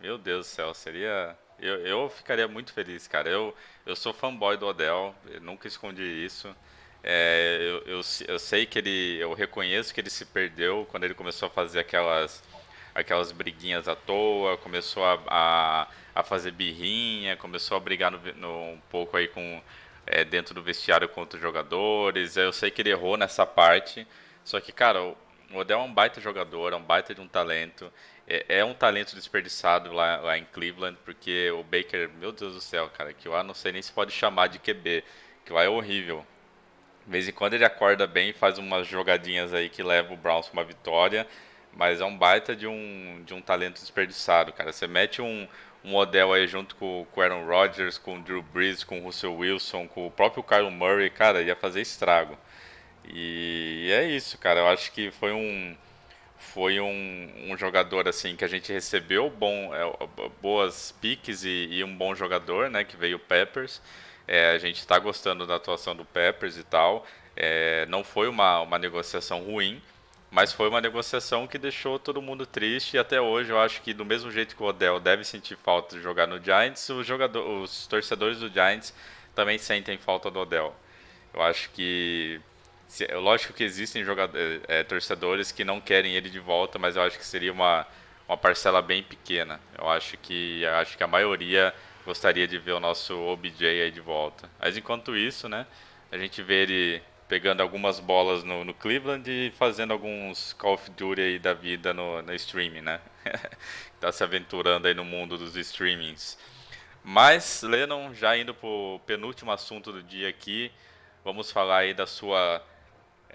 Meu 0.00 0.18
Deus 0.18 0.46
do 0.46 0.50
céu, 0.50 0.74
seria 0.74 1.36
eu, 1.60 1.86
eu 1.86 2.10
ficaria 2.10 2.48
muito 2.48 2.72
feliz, 2.72 3.06
cara. 3.06 3.28
Eu, 3.28 3.54
eu 3.86 3.94
sou 3.94 4.12
fanboy 4.12 4.56
do 4.56 4.66
Odell, 4.66 5.14
nunca 5.42 5.68
escondi 5.68 6.02
isso. 6.02 6.54
É, 7.02 7.58
eu, 7.60 7.94
eu, 7.96 8.00
eu, 8.28 8.38
sei 8.38 8.66
que 8.66 8.78
ele. 8.78 9.18
Eu 9.20 9.32
reconheço 9.32 9.92
que 9.94 10.00
ele 10.00 10.10
se 10.10 10.24
perdeu 10.26 10.86
quando 10.90 11.04
ele 11.04 11.14
começou 11.14 11.46
a 11.46 11.50
fazer 11.50 11.80
aquelas, 11.80 12.42
aquelas 12.94 13.32
briguinhas 13.32 13.88
à 13.88 13.96
toa, 13.96 14.56
começou 14.58 15.04
a, 15.04 15.18
a, 15.26 15.88
a 16.14 16.22
fazer 16.22 16.50
birrinha, 16.50 17.36
começou 17.36 17.76
a 17.76 17.80
brigar 17.80 18.10
no, 18.10 18.18
no, 18.34 18.72
um 18.72 18.80
pouco 18.90 19.16
aí 19.16 19.28
com. 19.28 19.62
É, 20.06 20.24
dentro 20.24 20.52
do 20.54 20.62
vestiário 20.62 21.08
contra 21.08 21.36
os 21.36 21.42
jogadores. 21.42 22.36
Eu 22.36 22.52
sei 22.52 22.70
que 22.70 22.82
ele 22.82 22.90
errou 22.90 23.16
nessa 23.16 23.46
parte. 23.46 24.06
Só 24.42 24.58
que, 24.58 24.72
cara, 24.72 25.00
o 25.04 25.16
Odell 25.54 25.78
é 25.78 25.82
um 25.82 25.92
baita 25.92 26.20
jogador, 26.20 26.72
é 26.72 26.76
um 26.76 26.82
baita 26.82 27.14
de 27.14 27.20
um 27.20 27.28
talento 27.28 27.92
é, 28.30 28.58
é 28.60 28.64
um 28.64 28.72
talento 28.72 29.16
desperdiçado 29.16 29.92
lá, 29.92 30.18
lá, 30.18 30.38
em 30.38 30.44
Cleveland, 30.44 30.96
porque 31.04 31.50
o 31.50 31.64
Baker, 31.64 32.08
meu 32.20 32.30
Deus 32.30 32.54
do 32.54 32.60
céu, 32.60 32.88
cara, 32.88 33.12
que 33.12 33.28
lá 33.28 33.42
não 33.42 33.54
sei 33.54 33.72
nem 33.72 33.82
se 33.82 33.92
pode 33.92 34.12
chamar 34.12 34.46
de 34.46 34.60
QB, 34.60 35.02
que 35.44 35.52
lá 35.52 35.64
é 35.64 35.68
horrível. 35.68 36.24
De 37.04 37.10
vez 37.10 37.28
em 37.28 37.32
quando 37.32 37.54
ele 37.54 37.64
acorda 37.64 38.06
bem 38.06 38.30
e 38.30 38.32
faz 38.32 38.56
umas 38.56 38.86
jogadinhas 38.86 39.52
aí 39.52 39.68
que 39.68 39.82
leva 39.82 40.14
o 40.14 40.16
Browns 40.16 40.46
para 40.48 40.60
uma 40.60 40.64
vitória, 40.64 41.26
mas 41.72 42.00
é 42.00 42.04
um 42.04 42.16
baita 42.16 42.54
de 42.54 42.66
um, 42.68 43.22
de 43.26 43.34
um 43.34 43.40
talento 43.40 43.80
desperdiçado, 43.80 44.52
cara. 44.52 44.72
Você 44.72 44.86
mete 44.86 45.20
um, 45.20 45.48
um 45.84 45.96
Odell 45.96 46.32
aí 46.32 46.46
junto 46.46 46.76
com, 46.76 47.06
com 47.10 47.20
o 47.20 47.22
Aaron 47.22 47.46
Rodgers, 47.46 47.98
com 47.98 48.16
o 48.16 48.22
Drew 48.22 48.42
Brees, 48.42 48.84
com 48.84 49.00
o 49.00 49.04
Russell 49.04 49.34
Wilson, 49.34 49.88
com 49.88 50.06
o 50.06 50.10
próprio 50.10 50.42
Kyle 50.44 50.70
Murray, 50.70 51.10
cara, 51.10 51.42
ia 51.42 51.56
fazer 51.56 51.80
estrago. 51.80 52.38
E 53.04 53.90
é 53.92 54.04
isso, 54.04 54.38
cara. 54.38 54.60
Eu 54.60 54.68
acho 54.68 54.92
que 54.92 55.10
foi 55.10 55.32
um 55.32 55.76
foi 56.40 56.80
um, 56.80 57.30
um, 57.48 57.56
jogador 57.56 58.08
assim 58.08 58.34
que 58.34 58.44
a 58.44 58.48
gente 58.48 58.72
recebeu 58.72 59.30
bom, 59.30 59.74
é, 59.74 59.84
boas 60.40 60.92
piques 61.00 61.44
e, 61.44 61.68
e, 61.70 61.84
um 61.84 61.96
bom 61.96 62.14
jogador, 62.14 62.70
né? 62.70 62.82
Que 62.82 62.96
veio 62.96 63.16
o 63.16 63.20
Peppers. 63.20 63.80
É, 64.26 64.50
a 64.52 64.58
gente 64.58 64.78
está 64.78 64.98
gostando 64.98 65.46
da 65.46 65.56
atuação 65.56 65.94
do 65.94 66.04
Peppers 66.04 66.56
e 66.56 66.64
tal. 66.64 67.06
É, 67.36 67.86
não 67.86 68.02
foi 68.02 68.28
uma, 68.28 68.60
uma 68.60 68.78
negociação 68.78 69.44
ruim. 69.44 69.80
Mas 70.30 70.52
foi 70.52 70.68
uma 70.68 70.80
negociação 70.80 71.46
que 71.46 71.58
deixou 71.58 71.98
todo 71.98 72.22
mundo 72.22 72.46
triste 72.46 72.94
e 72.94 72.98
até 72.98 73.20
hoje 73.20 73.50
eu 73.50 73.60
acho 73.60 73.82
que 73.82 73.92
do 73.92 74.04
mesmo 74.04 74.30
jeito 74.30 74.54
que 74.54 74.62
o 74.62 74.66
Odell 74.66 75.00
deve 75.00 75.24
sentir 75.24 75.56
falta 75.56 75.96
de 75.96 76.02
jogar 76.02 76.28
no 76.28 76.42
Giants, 76.42 76.88
os, 76.88 77.04
jogador, 77.04 77.44
os 77.62 77.88
torcedores 77.88 78.38
do 78.38 78.48
Giants 78.48 78.94
também 79.34 79.58
sentem 79.58 79.98
falta 79.98 80.30
do 80.30 80.38
Odell. 80.38 80.74
Eu 81.34 81.42
acho 81.42 81.70
que 81.70 82.40
lógico 83.14 83.52
que 83.52 83.62
existem 83.62 84.04
jogadores, 84.04 84.60
é, 84.66 84.82
torcedores 84.82 85.52
que 85.52 85.64
não 85.64 85.80
querem 85.80 86.14
ele 86.14 86.28
de 86.28 86.40
volta, 86.40 86.78
mas 86.78 86.96
eu 86.96 87.02
acho 87.02 87.18
que 87.18 87.24
seria 87.24 87.52
uma, 87.52 87.86
uma 88.28 88.36
parcela 88.36 88.82
bem 88.82 89.02
pequena. 89.02 89.60
Eu 89.78 89.88
acho 89.88 90.16
que 90.16 90.64
acho 90.66 90.96
que 90.96 91.04
a 91.04 91.06
maioria 91.06 91.74
gostaria 92.04 92.46
de 92.48 92.58
ver 92.58 92.72
o 92.72 92.80
nosso 92.80 93.16
OBJ 93.18 93.66
aí 93.66 93.90
de 93.90 94.00
volta. 94.00 94.50
Mas 94.58 94.76
enquanto 94.76 95.16
isso, 95.16 95.48
né, 95.48 95.66
a 96.10 96.18
gente 96.18 96.42
vê 96.42 96.62
ele 96.62 97.02
pegando 97.28 97.60
algumas 97.60 98.00
bolas 98.00 98.42
no, 98.42 98.64
no 98.64 98.74
Cleveland 98.74 99.30
e 99.30 99.52
fazendo 99.52 99.92
alguns 99.92 100.52
Call 100.54 100.74
of 100.74 100.90
Duty 100.90 101.20
aí 101.20 101.38
da 101.38 101.54
vida 101.54 101.94
no, 101.94 102.20
no 102.22 102.34
streaming, 102.34 102.80
né? 102.80 103.00
tá 104.00 104.10
se 104.10 104.24
aventurando 104.24 104.88
aí 104.88 104.94
no 104.94 105.04
mundo 105.04 105.38
dos 105.38 105.54
streamings. 105.54 106.36
Mas, 107.04 107.62
Lennon, 107.62 108.12
já 108.12 108.36
indo 108.36 108.52
pro 108.52 109.00
penúltimo 109.06 109.52
assunto 109.52 109.92
do 109.92 110.02
dia 110.02 110.28
aqui, 110.28 110.72
vamos 111.24 111.52
falar 111.52 111.78
aí 111.78 111.94
da 111.94 112.04
sua 112.04 112.60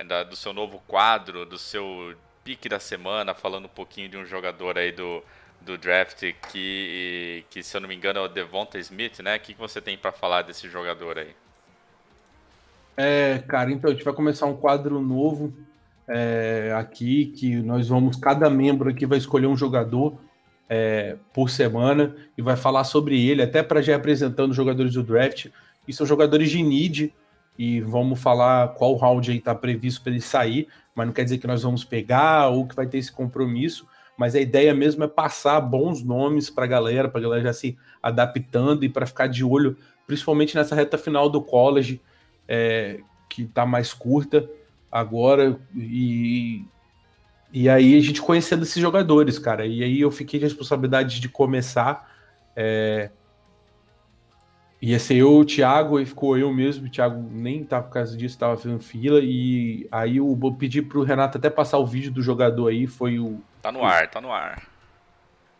da, 0.03 0.23
do 0.23 0.35
seu 0.35 0.53
novo 0.53 0.81
quadro, 0.87 1.45
do 1.45 1.57
seu 1.57 2.15
pique 2.43 2.69
da 2.69 2.79
semana, 2.79 3.33
falando 3.33 3.65
um 3.65 3.69
pouquinho 3.69 4.09
de 4.09 4.17
um 4.17 4.25
jogador 4.25 4.77
aí 4.77 4.91
do, 4.91 5.23
do 5.61 5.77
draft 5.77 6.23
que, 6.51 7.43
que, 7.49 7.63
se 7.63 7.75
eu 7.75 7.81
não 7.81 7.87
me 7.87 7.95
engano, 7.95 8.19
é 8.19 8.21
o 8.21 8.27
Devonta 8.27 8.77
Smith, 8.77 9.19
né? 9.19 9.35
O 9.35 9.39
que, 9.39 9.53
que 9.53 9.59
você 9.59 9.81
tem 9.81 9.97
para 9.97 10.11
falar 10.11 10.43
desse 10.43 10.69
jogador 10.69 11.17
aí? 11.17 11.35
É, 12.97 13.39
cara, 13.47 13.71
então 13.71 13.89
a 13.89 13.93
gente 13.93 14.05
vai 14.05 14.13
começar 14.13 14.45
um 14.45 14.55
quadro 14.55 15.01
novo 15.01 15.53
é, 16.07 16.73
aqui, 16.77 17.25
que 17.35 17.55
nós 17.57 17.89
vamos, 17.89 18.15
cada 18.15 18.49
membro 18.49 18.89
aqui 18.89 19.05
vai 19.05 19.17
escolher 19.17 19.47
um 19.47 19.57
jogador 19.57 20.17
é, 20.69 21.17
por 21.33 21.49
semana 21.49 22.15
e 22.37 22.41
vai 22.41 22.55
falar 22.55 22.83
sobre 22.83 23.27
ele, 23.27 23.41
até 23.41 23.61
para 23.63 23.81
já 23.81 23.95
apresentando 23.95 24.51
os 24.51 24.55
jogadores 24.55 24.93
do 24.93 25.03
draft. 25.03 25.47
E 25.87 25.93
são 25.93 26.05
jogadores 26.05 26.49
de 26.49 26.61
need, 26.63 27.13
e 27.57 27.81
vamos 27.81 28.19
falar 28.19 28.69
qual 28.69 28.95
round 28.95 29.31
aí 29.31 29.37
está 29.37 29.55
previsto 29.55 30.01
para 30.01 30.11
ele 30.11 30.21
sair, 30.21 30.67
mas 30.93 31.07
não 31.07 31.13
quer 31.13 31.23
dizer 31.23 31.37
que 31.37 31.47
nós 31.47 31.63
vamos 31.63 31.83
pegar 31.83 32.49
ou 32.49 32.67
que 32.67 32.75
vai 32.75 32.87
ter 32.87 32.97
esse 32.97 33.11
compromisso. 33.11 33.87
Mas 34.17 34.33
a 34.33 34.39
ideia 34.39 34.73
mesmo 34.73 35.03
é 35.03 35.07
passar 35.07 35.59
bons 35.59 36.01
nomes 36.01 36.49
para 36.49 36.63
a 36.65 36.67
galera, 36.67 37.09
para 37.09 37.19
a 37.19 37.23
galera 37.23 37.43
já 37.43 37.53
se 37.53 37.77
adaptando 38.01 38.85
e 38.85 38.89
para 38.89 39.05
ficar 39.05 39.27
de 39.27 39.43
olho, 39.43 39.77
principalmente 40.07 40.55
nessa 40.55 40.75
reta 40.75 40.97
final 40.97 41.29
do 41.29 41.41
college 41.41 42.01
é, 42.47 42.99
que 43.29 43.43
está 43.43 43.65
mais 43.65 43.93
curta 43.93 44.49
agora, 44.91 45.59
e, 45.75 46.63
e 47.51 47.67
aí 47.67 47.97
a 47.97 48.01
gente 48.01 48.21
conhecendo 48.21 48.63
esses 48.63 48.81
jogadores, 48.81 49.37
cara. 49.37 49.65
E 49.65 49.83
aí 49.83 49.99
eu 49.99 50.11
fiquei 50.11 50.39
de 50.39 50.45
responsabilidade 50.45 51.19
de 51.19 51.27
começar. 51.27 52.09
É, 52.55 53.09
ia 54.91 54.99
ser 54.99 55.15
eu, 55.15 55.39
o 55.39 55.45
Thiago, 55.45 55.99
e 55.99 56.05
ficou 56.05 56.37
eu 56.37 56.53
mesmo. 56.53 56.85
O 56.85 56.89
Thiago 56.89 57.27
nem 57.31 57.63
tá 57.63 57.81
por 57.81 57.91
causa 57.91 58.15
disso, 58.15 58.37
tava 58.37 58.57
fazendo 58.57 58.79
fila. 58.79 59.19
E 59.21 59.87
aí 59.91 60.17
eu 60.17 60.35
vou 60.35 60.55
pedir 60.55 60.83
pro 60.83 61.03
Renato 61.03 61.37
até 61.37 61.49
passar 61.49 61.77
o 61.79 61.85
vídeo 61.85 62.11
do 62.11 62.21
jogador 62.21 62.67
aí. 62.67 62.85
Foi 62.85 63.19
o. 63.19 63.41
Tá 63.61 63.71
no 63.71 63.83
ar, 63.83 64.09
tá 64.09 64.21
no 64.21 64.31
ar. 64.31 64.67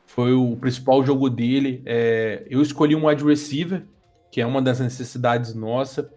Foi 0.05 0.33
o 0.33 0.55
principal 0.57 1.03
jogo 1.03 1.29
dele. 1.29 1.81
É, 1.85 2.45
eu 2.49 2.61
escolhi 2.61 2.95
um 2.95 3.07
wide 3.07 3.23
receiver, 3.23 3.83
que 4.31 4.39
é 4.39 4.45
uma 4.45 4.61
das 4.61 4.79
necessidades 4.79 5.53
nossa. 5.53 6.11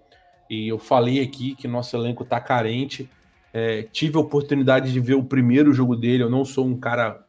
E 0.51 0.69
eu 0.69 0.79
falei 0.79 1.23
aqui 1.23 1.55
que 1.55 1.67
nosso 1.67 1.97
elenco 1.97 2.25
tá 2.25 2.41
carente. 2.41 3.09
É, 3.53 3.83
tive 3.85 4.17
a 4.17 4.21
oportunidade 4.21 4.93
de 4.93 5.01
ver 5.01 5.15
o 5.15 5.25
primeiro 5.25 5.73
jogo 5.73 5.97
dele. 5.97 6.23
Eu 6.23 6.31
não 6.31 6.45
sou 6.45 6.67
um 6.67 6.79
cara 6.79 7.25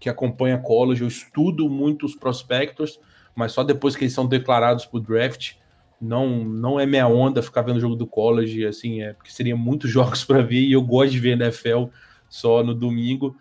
que 0.00 0.08
acompanha 0.08 0.58
college, 0.58 1.02
eu 1.02 1.08
estudo 1.08 1.68
muito 1.68 2.06
os 2.06 2.14
prospectos, 2.14 3.00
mas 3.38 3.52
só 3.52 3.62
depois 3.62 3.94
que 3.94 4.02
eles 4.02 4.12
são 4.12 4.26
declarados 4.26 4.84
para 4.84 4.98
o 4.98 5.00
draft. 5.00 5.52
Não, 6.00 6.44
não 6.44 6.78
é 6.80 6.84
minha 6.84 7.06
onda 7.06 7.40
ficar 7.40 7.62
vendo 7.62 7.76
o 7.76 7.80
jogo 7.80 7.94
do 7.94 8.04
college, 8.04 8.66
assim, 8.66 9.00
é 9.00 9.12
porque 9.12 9.30
seria 9.30 9.56
muitos 9.56 9.88
jogos 9.92 10.24
para 10.24 10.42
ver 10.42 10.62
e 10.62 10.72
eu 10.72 10.82
gosto 10.82 11.12
de 11.12 11.20
ver 11.20 11.40
NFL 11.40 11.84
só 12.28 12.64
no 12.64 12.74
domingo. 12.74 13.36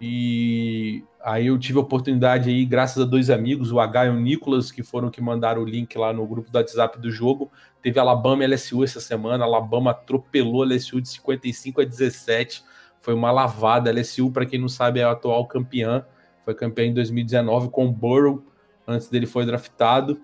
E 0.00 1.04
aí 1.22 1.48
eu 1.48 1.58
tive 1.58 1.78
a 1.78 1.82
oportunidade 1.82 2.48
aí, 2.48 2.64
graças 2.64 3.02
a 3.02 3.06
dois 3.06 3.28
amigos, 3.28 3.70
o 3.70 3.78
H 3.78 4.06
e 4.06 4.08
o 4.08 4.18
Nicolas, 4.18 4.72
que 4.72 4.82
foram 4.82 5.10
que 5.10 5.20
mandaram 5.20 5.60
o 5.60 5.66
link 5.66 5.98
lá 5.98 6.14
no 6.14 6.26
grupo 6.26 6.50
do 6.50 6.56
WhatsApp 6.56 6.98
do 6.98 7.10
jogo. 7.10 7.52
Teve 7.82 8.00
Alabama 8.00 8.42
e 8.42 8.46
LSU 8.46 8.84
essa 8.84 9.00
semana. 9.00 9.44
Alabama 9.44 9.90
atropelou 9.90 10.62
a 10.62 10.66
LSU 10.66 10.98
de 10.98 11.10
55 11.10 11.82
a 11.82 11.84
17. 11.84 12.64
Foi 13.02 13.12
uma 13.12 13.30
lavada. 13.30 13.90
A 13.90 13.92
LSU, 13.92 14.30
para 14.30 14.46
quem 14.46 14.58
não 14.58 14.68
sabe, 14.68 15.00
é 15.00 15.04
a 15.04 15.10
atual 15.10 15.46
campeã. 15.46 16.06
Foi 16.42 16.54
campeã 16.54 16.86
em 16.86 16.94
2019 16.94 17.68
com 17.68 17.86
o 17.86 17.92
Burrow, 17.92 18.42
antes 18.86 19.08
dele 19.08 19.26
foi 19.26 19.44
draftado. 19.44 20.20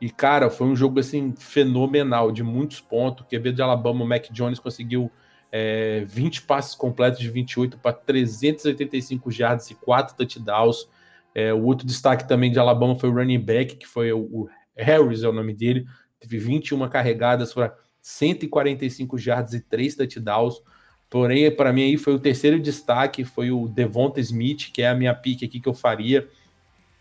E, 0.00 0.08
cara, 0.08 0.48
foi 0.48 0.66
um 0.66 0.74
jogo 0.74 0.98
assim 0.98 1.34
fenomenal, 1.36 2.32
de 2.32 2.42
muitos 2.42 2.80
pontos. 2.80 3.26
QB 3.26 3.52
de 3.52 3.62
Alabama, 3.62 4.04
o 4.04 4.08
Mac 4.08 4.26
Jones 4.30 4.58
conseguiu 4.58 5.10
é, 5.52 6.04
20 6.06 6.42
passes 6.42 6.74
completos 6.74 7.20
de 7.20 7.28
28 7.28 7.78
para 7.78 7.92
385 7.92 9.30
jardas 9.30 9.70
e 9.70 9.74
4 9.74 10.16
touchdowns. 10.16 10.88
É, 11.34 11.52
o 11.52 11.62
outro 11.64 11.86
destaque 11.86 12.26
também 12.26 12.50
de 12.50 12.58
Alabama 12.58 12.94
foi 12.94 13.10
o 13.10 13.14
running 13.14 13.40
back, 13.40 13.76
que 13.76 13.86
foi 13.86 14.12
o, 14.12 14.20
o 14.20 14.48
Harris, 14.76 15.22
é 15.22 15.28
o 15.28 15.32
nome 15.32 15.52
dele. 15.52 15.84
Teve 16.18 16.38
21 16.38 16.88
carregadas 16.88 17.52
para 17.52 17.74
145 18.00 19.18
jardas 19.18 19.52
e 19.52 19.60
3 19.60 19.96
touchdowns. 19.96 20.62
Porém, 21.10 21.54
para 21.54 21.72
mim 21.72 21.82
aí 21.82 21.96
foi 21.96 22.14
o 22.14 22.18
terceiro 22.18 22.60
destaque, 22.60 23.24
foi 23.24 23.50
o 23.50 23.68
Devonta 23.68 24.20
Smith, 24.20 24.70
que 24.72 24.80
é 24.80 24.88
a 24.88 24.94
minha 24.94 25.14
pique 25.14 25.44
aqui 25.44 25.60
que 25.60 25.68
eu 25.68 25.74
faria. 25.74 26.28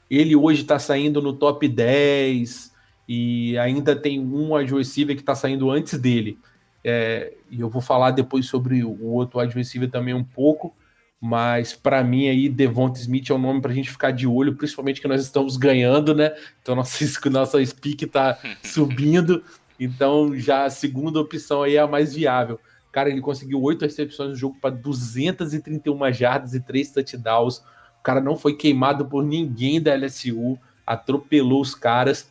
Ele 0.09 0.35
hoje 0.35 0.61
está 0.61 0.79
saindo 0.79 1.21
no 1.21 1.33
top 1.33 1.67
10 1.67 2.73
e 3.07 3.57
ainda 3.57 3.95
tem 3.95 4.19
um 4.19 4.55
receiver 4.55 5.15
que 5.15 5.21
está 5.21 5.35
saindo 5.35 5.69
antes 5.69 5.97
dele. 5.99 6.37
É, 6.83 7.33
e 7.49 7.59
eu 7.59 7.69
vou 7.69 7.81
falar 7.81 8.11
depois 8.11 8.45
sobre 8.45 8.83
o 8.83 9.05
outro 9.05 9.39
receiver 9.39 9.89
também 9.89 10.13
um 10.13 10.23
pouco, 10.23 10.73
mas 11.19 11.73
para 11.73 12.03
mim 12.03 12.29
aí 12.29 12.47
Devonta 12.47 12.99
Smith 12.99 13.29
é 13.29 13.33
um 13.33 13.39
nome 13.39 13.61
para 13.61 13.71
a 13.71 13.73
gente 13.73 13.89
ficar 13.89 14.11
de 14.11 14.25
olho, 14.25 14.55
principalmente 14.55 15.01
que 15.01 15.07
nós 15.07 15.21
estamos 15.21 15.57
ganhando, 15.57 16.15
né? 16.15 16.33
Então 16.61 16.75
nossa, 16.75 17.03
nossa 17.29 17.65
speak 17.65 18.05
está 18.05 18.37
subindo, 18.63 19.43
então 19.79 20.37
já 20.37 20.65
a 20.65 20.69
segunda 20.69 21.19
opção 21.19 21.63
aí 21.63 21.75
é 21.75 21.79
a 21.79 21.87
mais 21.87 22.13
viável. 22.13 22.59
Cara, 22.91 23.09
ele 23.09 23.21
conseguiu 23.21 23.61
oito 23.61 23.83
recepções 23.83 24.29
no 24.29 24.35
jogo 24.35 24.57
para 24.59 24.71
231 24.71 26.11
jardas 26.11 26.53
e 26.53 26.59
três 26.59 26.91
touchdowns. 26.91 27.61
O 27.99 28.03
cara 28.03 28.21
não 28.21 28.37
foi 28.37 28.55
queimado 28.55 29.05
por 29.05 29.23
ninguém 29.23 29.81
da 29.81 29.93
LSU, 29.93 30.57
atropelou 30.85 31.61
os 31.61 31.75
caras. 31.75 32.29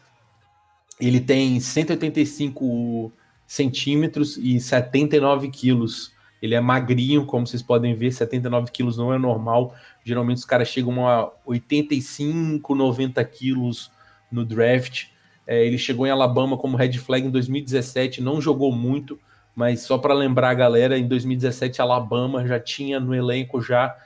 Ele 1.01 1.21
tem 1.21 1.61
185 1.61 3.13
centímetros 3.47 4.37
e 4.37 4.61
79 4.61 5.49
quilos. 5.49 6.13
Ele 6.41 6.55
é 6.55 6.61
magrinho, 6.61 7.27
como 7.27 7.47
vocês 7.47 7.63
podem 7.63 7.95
ver, 7.95 8.13
79 8.13 8.71
quilos 8.71 8.97
não 8.97 9.13
é 9.13 9.19
normal. 9.19 9.75
Geralmente 10.05 10.39
os 10.39 10.45
caras 10.45 10.69
chegam 10.69 11.07
a 11.07 11.31
85, 11.45 12.75
90 12.75 13.25
quilos 13.25 13.91
no 14.31 14.45
draft. 14.45 15.07
É, 15.47 15.65
ele 15.65 15.79
chegou 15.79 16.07
em 16.07 16.11
Alabama 16.11 16.57
como 16.57 16.77
red 16.77 16.93
flag 16.99 17.27
em 17.27 17.31
2017, 17.31 18.21
não 18.21 18.41
jogou 18.41 18.71
muito, 18.71 19.19
mas 19.57 19.81
só 19.81 19.97
para 19.97 20.13
lembrar 20.13 20.51
a 20.51 20.55
galera, 20.55 20.99
em 20.99 21.09
2017 21.09 21.81
Alabama 21.81 22.47
já 22.47 22.61
tinha 22.61 23.01
no 23.01 23.15
elenco 23.15 23.61
já 23.61 23.97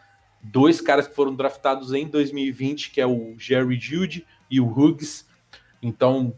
dois 0.43 0.81
caras 0.81 1.07
que 1.07 1.15
foram 1.15 1.35
draftados 1.35 1.93
em 1.93 2.07
2020, 2.07 2.91
que 2.91 3.01
é 3.01 3.07
o 3.07 3.35
Jerry 3.39 3.79
Jude 3.79 4.27
e 4.51 4.61
o 4.61 4.67
Hughes. 4.67 5.29
Então, 5.83 6.35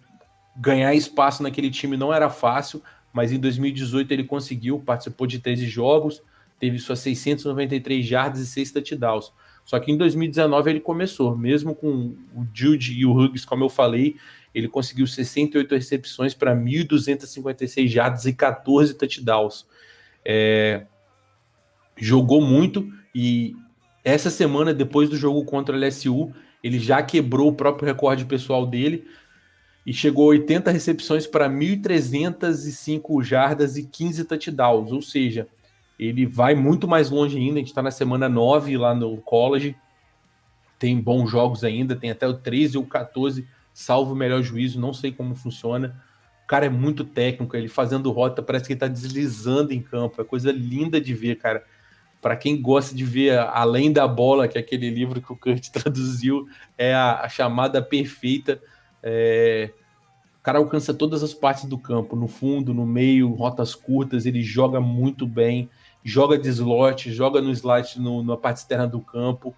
ganhar 0.56 0.94
espaço 0.94 1.42
naquele 1.42 1.70
time 1.70 1.96
não 1.96 2.12
era 2.12 2.28
fácil 2.28 2.82
mas 3.14 3.30
em 3.30 3.38
2018 3.38 4.10
ele 4.10 4.24
conseguiu, 4.24 4.80
participou 4.80 5.24
de 5.24 5.38
13 5.38 5.66
jogos, 5.68 6.20
teve 6.58 6.80
suas 6.80 6.98
693 6.98 8.04
jardas 8.04 8.40
e 8.40 8.46
6 8.46 8.72
touchdowns. 8.72 9.32
Só 9.64 9.78
que 9.78 9.92
em 9.92 9.96
2019 9.96 10.68
ele 10.68 10.80
começou, 10.80 11.36
mesmo 11.38 11.76
com 11.76 12.16
o 12.34 12.44
Jude 12.52 12.92
e 12.92 13.06
o 13.06 13.12
Hughes, 13.12 13.44
como 13.44 13.62
eu 13.62 13.68
falei, 13.68 14.16
ele 14.52 14.66
conseguiu 14.66 15.06
68 15.06 15.72
recepções 15.76 16.34
para 16.34 16.56
1.256 16.56 17.86
jardas 17.86 18.26
e 18.26 18.32
14 18.32 18.94
touchdowns. 18.94 19.64
É, 20.24 20.84
jogou 21.96 22.42
muito 22.42 22.92
e 23.14 23.54
essa 24.04 24.30
semana, 24.30 24.74
depois 24.74 25.08
do 25.08 25.16
jogo 25.16 25.44
contra 25.44 25.74
o 25.74 25.78
LSU, 25.78 26.32
ele 26.62 26.78
já 26.78 27.02
quebrou 27.02 27.48
o 27.48 27.54
próprio 27.54 27.86
recorde 27.86 28.24
pessoal 28.24 28.66
dele, 28.66 29.06
e 29.86 29.92
chegou 29.92 30.24
a 30.24 30.28
80 30.28 30.70
recepções 30.70 31.26
para 31.26 31.48
1.305 31.48 33.22
jardas 33.22 33.76
e 33.76 33.84
15 33.84 34.24
touchdowns, 34.24 34.92
ou 34.92 35.02
seja, 35.02 35.46
ele 35.98 36.24
vai 36.24 36.54
muito 36.54 36.88
mais 36.88 37.10
longe 37.10 37.36
ainda. 37.36 37.56
A 37.56 37.58
gente 37.58 37.68
está 37.68 37.82
na 37.82 37.90
semana 37.90 38.28
9 38.28 38.76
lá 38.78 38.94
no 38.94 39.18
college, 39.18 39.76
tem 40.78 40.98
bons 41.00 41.30
jogos 41.30 41.64
ainda, 41.64 41.94
tem 41.94 42.10
até 42.10 42.26
o 42.26 42.34
13 42.34 42.78
ou 42.78 42.86
14, 42.86 43.46
salvo 43.72 44.12
o 44.12 44.16
melhor 44.16 44.42
juízo, 44.42 44.80
não 44.80 44.92
sei 44.92 45.12
como 45.12 45.34
funciona. 45.34 46.02
O 46.44 46.46
cara 46.46 46.66
é 46.66 46.70
muito 46.70 47.04
técnico, 47.04 47.56
ele 47.56 47.68
fazendo 47.68 48.10
rota, 48.10 48.42
parece 48.42 48.66
que 48.66 48.72
ele 48.72 48.76
está 48.76 48.88
deslizando 48.88 49.72
em 49.72 49.82
campo, 49.82 50.20
é 50.20 50.24
coisa 50.24 50.50
linda 50.50 51.00
de 51.00 51.14
ver, 51.14 51.36
cara. 51.36 51.64
Para 52.24 52.36
quem 52.36 52.58
gosta 52.58 52.96
de 52.96 53.04
ver 53.04 53.38
Além 53.38 53.92
da 53.92 54.08
Bola, 54.08 54.48
que 54.48 54.56
é 54.56 54.60
aquele 54.62 54.88
livro 54.88 55.20
que 55.20 55.30
o 55.30 55.36
Kurt 55.36 55.68
traduziu, 55.68 56.48
é 56.78 56.94
a, 56.94 57.20
a 57.20 57.28
chamada 57.28 57.82
perfeita. 57.82 58.58
É, 59.02 59.70
o 60.38 60.42
cara 60.42 60.58
alcança 60.58 60.94
todas 60.94 61.22
as 61.22 61.34
partes 61.34 61.66
do 61.66 61.76
campo, 61.76 62.16
no 62.16 62.26
fundo, 62.26 62.72
no 62.72 62.86
meio, 62.86 63.34
rotas 63.34 63.74
curtas, 63.74 64.24
ele 64.24 64.40
joga 64.40 64.80
muito 64.80 65.26
bem, 65.26 65.68
joga 66.02 66.38
de 66.38 66.48
slot, 66.48 67.12
joga 67.12 67.42
no 67.42 67.50
slot 67.50 68.00
no, 68.00 68.22
na 68.22 68.38
parte 68.38 68.56
externa 68.56 68.86
do 68.86 69.02
campo. 69.02 69.54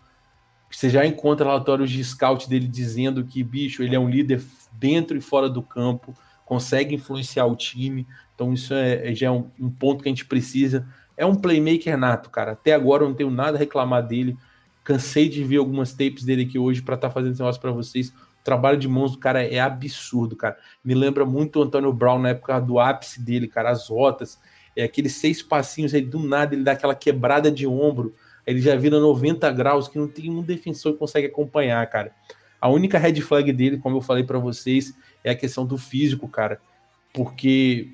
Você 0.68 0.90
já 0.90 1.06
encontra 1.06 1.46
relatórios 1.46 1.88
de 1.88 2.02
scout 2.02 2.48
dele 2.48 2.66
dizendo 2.66 3.24
que, 3.24 3.44
bicho, 3.44 3.80
ele 3.80 3.94
é 3.94 4.00
um 4.00 4.10
líder 4.10 4.42
dentro 4.72 5.16
e 5.16 5.20
fora 5.20 5.48
do 5.48 5.62
campo, 5.62 6.12
consegue 6.44 6.96
influenciar 6.96 7.46
o 7.46 7.54
time. 7.54 8.08
Então, 8.34 8.52
isso 8.52 8.74
é, 8.74 9.14
já 9.14 9.28
é 9.28 9.30
um, 9.30 9.48
um 9.56 9.70
ponto 9.70 10.02
que 10.02 10.08
a 10.08 10.10
gente 10.10 10.26
precisa 10.26 10.84
é 11.16 11.24
um 11.24 11.34
playmaker 11.34 11.96
nato, 11.96 12.30
cara. 12.30 12.52
Até 12.52 12.72
agora 12.72 13.04
eu 13.04 13.08
não 13.08 13.14
tenho 13.14 13.30
nada 13.30 13.56
a 13.56 13.58
reclamar 13.58 14.06
dele. 14.06 14.36
Cansei 14.84 15.28
de 15.28 15.42
ver 15.42 15.56
algumas 15.56 15.92
tapes 15.92 16.24
dele 16.24 16.42
aqui 16.42 16.58
hoje 16.58 16.82
para 16.82 16.94
estar 16.94 17.08
tá 17.08 17.14
fazendo 17.14 17.32
esse 17.32 17.40
negócio 17.40 17.60
para 17.60 17.72
vocês. 17.72 18.10
O 18.10 18.44
trabalho 18.44 18.78
de 18.78 18.86
mãos 18.86 19.12
do 19.12 19.18
cara 19.18 19.42
é 19.42 19.58
absurdo, 19.58 20.36
cara. 20.36 20.56
Me 20.84 20.94
lembra 20.94 21.24
muito 21.24 21.58
o 21.58 21.62
Antônio 21.62 21.92
Brown 21.92 22.18
na 22.18 22.28
época 22.30 22.60
do 22.60 22.78
ápice 22.78 23.20
dele, 23.20 23.48
cara. 23.48 23.70
As 23.70 23.88
rotas, 23.88 24.38
é 24.76 24.84
aqueles 24.84 25.14
seis 25.14 25.42
passinhos 25.42 25.94
aí 25.94 26.02
do 26.02 26.20
nada 26.20 26.54
ele 26.54 26.62
dá 26.62 26.72
aquela 26.72 26.94
quebrada 26.94 27.50
de 27.50 27.66
ombro. 27.66 28.14
Ele 28.46 28.60
já 28.60 28.76
vira 28.76 29.00
90 29.00 29.50
graus 29.52 29.88
que 29.88 29.98
não 29.98 30.06
tem 30.06 30.30
um 30.30 30.42
defensor 30.42 30.92
que 30.92 30.98
consegue 30.98 31.26
acompanhar, 31.26 31.84
cara. 31.88 32.12
A 32.60 32.68
única 32.68 32.98
red 32.98 33.20
flag 33.20 33.52
dele, 33.52 33.78
como 33.78 33.96
eu 33.96 34.00
falei 34.00 34.22
para 34.22 34.38
vocês, 34.38 34.94
é 35.24 35.30
a 35.30 35.34
questão 35.34 35.66
do 35.66 35.76
físico, 35.76 36.28
cara. 36.28 36.60
Porque 37.12 37.88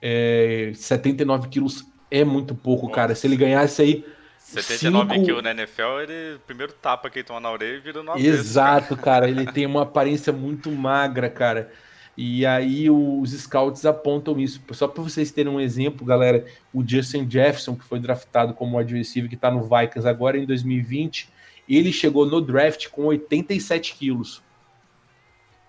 é, 0.00 0.70
79 0.74 1.48
quilos 1.48 1.84
é 2.14 2.24
muito 2.24 2.54
pouco, 2.54 2.84
Nossa. 2.84 2.94
cara. 2.94 3.14
Se 3.14 3.26
ele 3.26 3.36
ganhasse 3.36 3.82
aí. 3.82 4.04
79 4.38 5.14
cinco... 5.14 5.24
kills 5.24 5.42
na 5.42 5.50
NFL, 5.50 6.00
ele 6.02 6.38
primeiro 6.46 6.72
tapa 6.74 7.10
que 7.10 7.20
ele 7.20 7.26
toma 7.26 7.40
na 7.40 7.50
orelha 7.50 7.76
e 7.76 7.80
vira 7.80 8.02
no 8.02 8.16
Exato, 8.16 8.96
cara. 8.96 9.28
Ele 9.28 9.46
tem 9.46 9.66
uma 9.66 9.82
aparência 9.82 10.32
muito 10.32 10.70
magra, 10.70 11.28
cara. 11.28 11.72
E 12.16 12.46
aí 12.46 12.88
os 12.88 13.32
scouts 13.32 13.84
apontam 13.84 14.38
isso. 14.38 14.60
Só 14.72 14.86
para 14.86 15.02
vocês 15.02 15.32
terem 15.32 15.50
um 15.50 15.60
exemplo, 15.60 16.06
galera, 16.06 16.44
o 16.72 16.86
Justin 16.86 17.28
Jefferson, 17.28 17.74
que 17.74 17.84
foi 17.84 17.98
draftado 17.98 18.54
como 18.54 18.78
adversário, 18.78 19.28
que 19.28 19.34
está 19.34 19.50
no 19.50 19.62
Vikings 19.62 20.06
agora 20.06 20.38
em 20.38 20.46
2020, 20.46 21.28
ele 21.68 21.92
chegou 21.92 22.24
no 22.26 22.40
draft 22.40 22.88
com 22.88 23.06
87 23.06 23.94
quilos. 23.94 24.42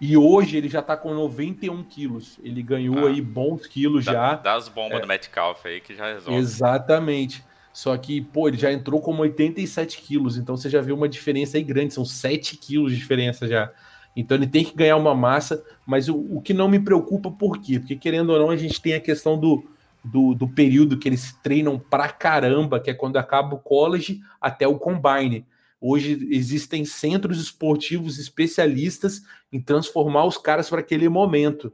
E 0.07 0.15
hoje 0.15 0.55
ele 0.55 0.69
já 0.69 0.83
tá 0.83 0.95
com 0.95 1.15
91 1.15 1.83
quilos. 1.83 2.37
Ele 2.43 2.61
ganhou 2.61 3.07
ah, 3.07 3.09
aí 3.09 3.19
bons 3.19 3.65
quilos 3.65 4.05
já. 4.05 4.35
Das 4.35 4.69
bombas 4.69 4.99
é. 4.99 5.01
do 5.01 5.07
Metcalf 5.07 5.65
aí 5.65 5.81
que 5.81 5.95
já 5.95 6.13
resolve. 6.13 6.39
Exatamente. 6.39 7.43
Só 7.73 7.97
que, 7.97 8.21
pô, 8.21 8.47
ele 8.47 8.55
já 8.55 8.71
entrou 8.71 9.01
com 9.01 9.17
87 9.17 9.97
quilos. 10.03 10.37
Então 10.37 10.55
você 10.55 10.69
já 10.69 10.79
viu 10.79 10.95
uma 10.95 11.09
diferença 11.09 11.57
aí 11.57 11.63
grande. 11.63 11.95
São 11.95 12.05
7 12.05 12.55
quilos 12.55 12.91
de 12.91 12.99
diferença 12.99 13.47
já. 13.47 13.71
Então 14.15 14.37
ele 14.37 14.45
tem 14.45 14.63
que 14.63 14.75
ganhar 14.75 14.95
uma 14.95 15.15
massa. 15.15 15.63
Mas 15.87 16.07
o, 16.07 16.15
o 16.15 16.39
que 16.39 16.53
não 16.53 16.67
me 16.67 16.79
preocupa, 16.79 17.31
por 17.31 17.57
quê? 17.57 17.79
Porque 17.79 17.95
querendo 17.95 18.29
ou 18.29 18.37
não, 18.37 18.51
a 18.51 18.57
gente 18.57 18.79
tem 18.79 18.93
a 18.93 18.99
questão 18.99 19.39
do, 19.39 19.65
do, 20.03 20.35
do 20.35 20.47
período 20.47 20.99
que 20.99 21.09
eles 21.09 21.33
treinam 21.41 21.79
pra 21.79 22.09
caramba, 22.09 22.79
que 22.79 22.91
é 22.91 22.93
quando 22.93 23.17
acaba 23.17 23.55
o 23.55 23.59
college 23.59 24.21
até 24.39 24.67
o 24.67 24.77
combine. 24.77 25.47
Hoje 25.79 26.27
existem 26.31 26.85
centros 26.85 27.39
esportivos 27.39 28.17
especialistas 28.17 29.21
em 29.51 29.61
transformar 29.61 30.25
os 30.25 30.37
caras 30.37 30.69
para 30.69 30.79
aquele 30.79 31.07
momento. 31.09 31.71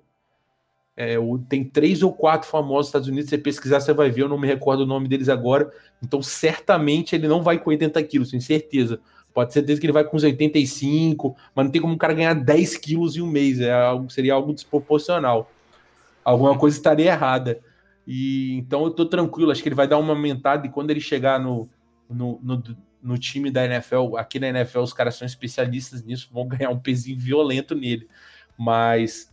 É, 0.95 1.15
tem 1.47 1.63
três 1.63 2.03
ou 2.03 2.11
quatro 2.11 2.49
famosos 2.49 2.87
Estados 2.87 3.07
Unidos. 3.07 3.29
Se 3.29 3.35
você 3.35 3.41
pesquisar, 3.41 3.79
você 3.79 3.93
vai 3.93 4.09
ver. 4.09 4.23
Eu 4.23 4.29
não 4.29 4.37
me 4.37 4.47
recordo 4.47 4.81
o 4.81 4.85
nome 4.85 5.07
deles 5.07 5.29
agora. 5.29 5.71
Então, 6.03 6.21
certamente 6.21 7.15
ele 7.15 7.27
não 7.27 7.41
vai 7.41 7.57
com 7.57 7.69
80 7.69 8.01
quilos, 8.03 8.31
tenho 8.31 8.41
certeza. 8.41 8.99
Pode 9.33 9.53
ser 9.53 9.63
que 9.63 9.85
ele 9.85 9.93
vai 9.93 10.03
com 10.03 10.17
uns 10.17 10.23
85, 10.23 11.35
mas 11.55 11.65
não 11.65 11.71
tem 11.71 11.81
como 11.81 11.93
um 11.93 11.97
cara 11.97 12.13
ganhar 12.13 12.33
10 12.33 12.77
quilos 12.77 13.15
em 13.15 13.21
um 13.21 13.27
mês. 13.27 13.61
É 13.61 13.71
algo, 13.71 14.09
seria 14.09 14.33
algo 14.33 14.53
desproporcional. 14.53 15.49
Alguma 16.23 16.57
coisa 16.57 16.75
estaria 16.75 17.11
errada. 17.11 17.61
E 18.05 18.57
então 18.57 18.83
eu 18.83 18.91
tô 18.91 19.05
tranquilo, 19.05 19.51
acho 19.51 19.61
que 19.61 19.69
ele 19.69 19.75
vai 19.75 19.87
dar 19.87 19.97
uma 19.97 20.13
aumentada 20.13 20.65
e 20.65 20.69
quando 20.69 20.91
ele 20.91 20.99
chegar 20.99 21.39
no, 21.39 21.69
no, 22.09 22.39
no 22.41 22.63
no 23.01 23.17
time 23.17 23.49
da 23.49 23.65
NFL, 23.65 24.17
aqui 24.17 24.39
na 24.39 24.49
NFL 24.49 24.79
os 24.79 24.93
caras 24.93 25.15
são 25.15 25.25
especialistas 25.25 26.03
nisso, 26.03 26.29
vão 26.31 26.47
ganhar 26.47 26.69
um 26.69 26.79
pezinho 26.79 27.17
violento 27.17 27.75
nele. 27.75 28.07
Mas 28.57 29.31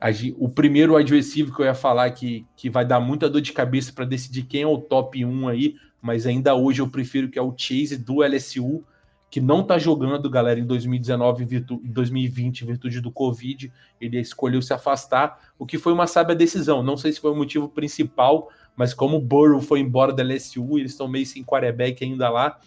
a, 0.00 0.08
o 0.38 0.48
primeiro 0.48 0.96
adversário 0.96 1.54
que 1.54 1.60
eu 1.60 1.66
ia 1.66 1.74
falar 1.74 2.10
que, 2.10 2.46
que 2.56 2.68
vai 2.68 2.84
dar 2.84 3.00
muita 3.00 3.28
dor 3.28 3.40
de 3.40 3.52
cabeça 3.52 3.92
para 3.92 4.04
decidir 4.04 4.42
quem 4.42 4.62
é 4.62 4.66
o 4.66 4.78
top 4.78 5.24
1 5.24 5.48
aí, 5.48 5.76
mas 6.02 6.26
ainda 6.26 6.54
hoje 6.54 6.82
eu 6.82 6.88
prefiro 6.88 7.28
que 7.28 7.38
é 7.38 7.42
o 7.42 7.54
Chase 7.56 7.96
do 7.96 8.22
LSU, 8.22 8.84
que 9.30 9.40
não 9.40 9.64
tá 9.64 9.78
jogando, 9.78 10.30
galera, 10.30 10.60
em 10.60 10.64
2019 10.64 11.42
em, 11.42 11.46
virtu, 11.46 11.80
em 11.82 11.90
2020, 11.90 12.60
em 12.60 12.66
virtude 12.66 13.00
do 13.00 13.10
Covid, 13.10 13.72
ele 14.00 14.20
escolheu 14.20 14.62
se 14.62 14.72
afastar, 14.72 15.52
o 15.58 15.66
que 15.66 15.76
foi 15.76 15.92
uma 15.92 16.06
sábia 16.06 16.36
decisão. 16.36 16.84
Não 16.84 16.96
sei 16.96 17.10
se 17.10 17.20
foi 17.20 17.32
o 17.32 17.34
motivo 17.34 17.68
principal, 17.68 18.48
mas 18.76 18.94
como 18.94 19.16
o 19.16 19.20
Burrow 19.20 19.60
foi 19.60 19.80
embora 19.80 20.12
da 20.12 20.22
LSU, 20.22 20.78
eles 20.78 20.92
estão 20.92 21.08
meio 21.08 21.26
sem 21.26 21.42
quarterback 21.42 22.04
ainda 22.04 22.28
lá, 22.28 22.60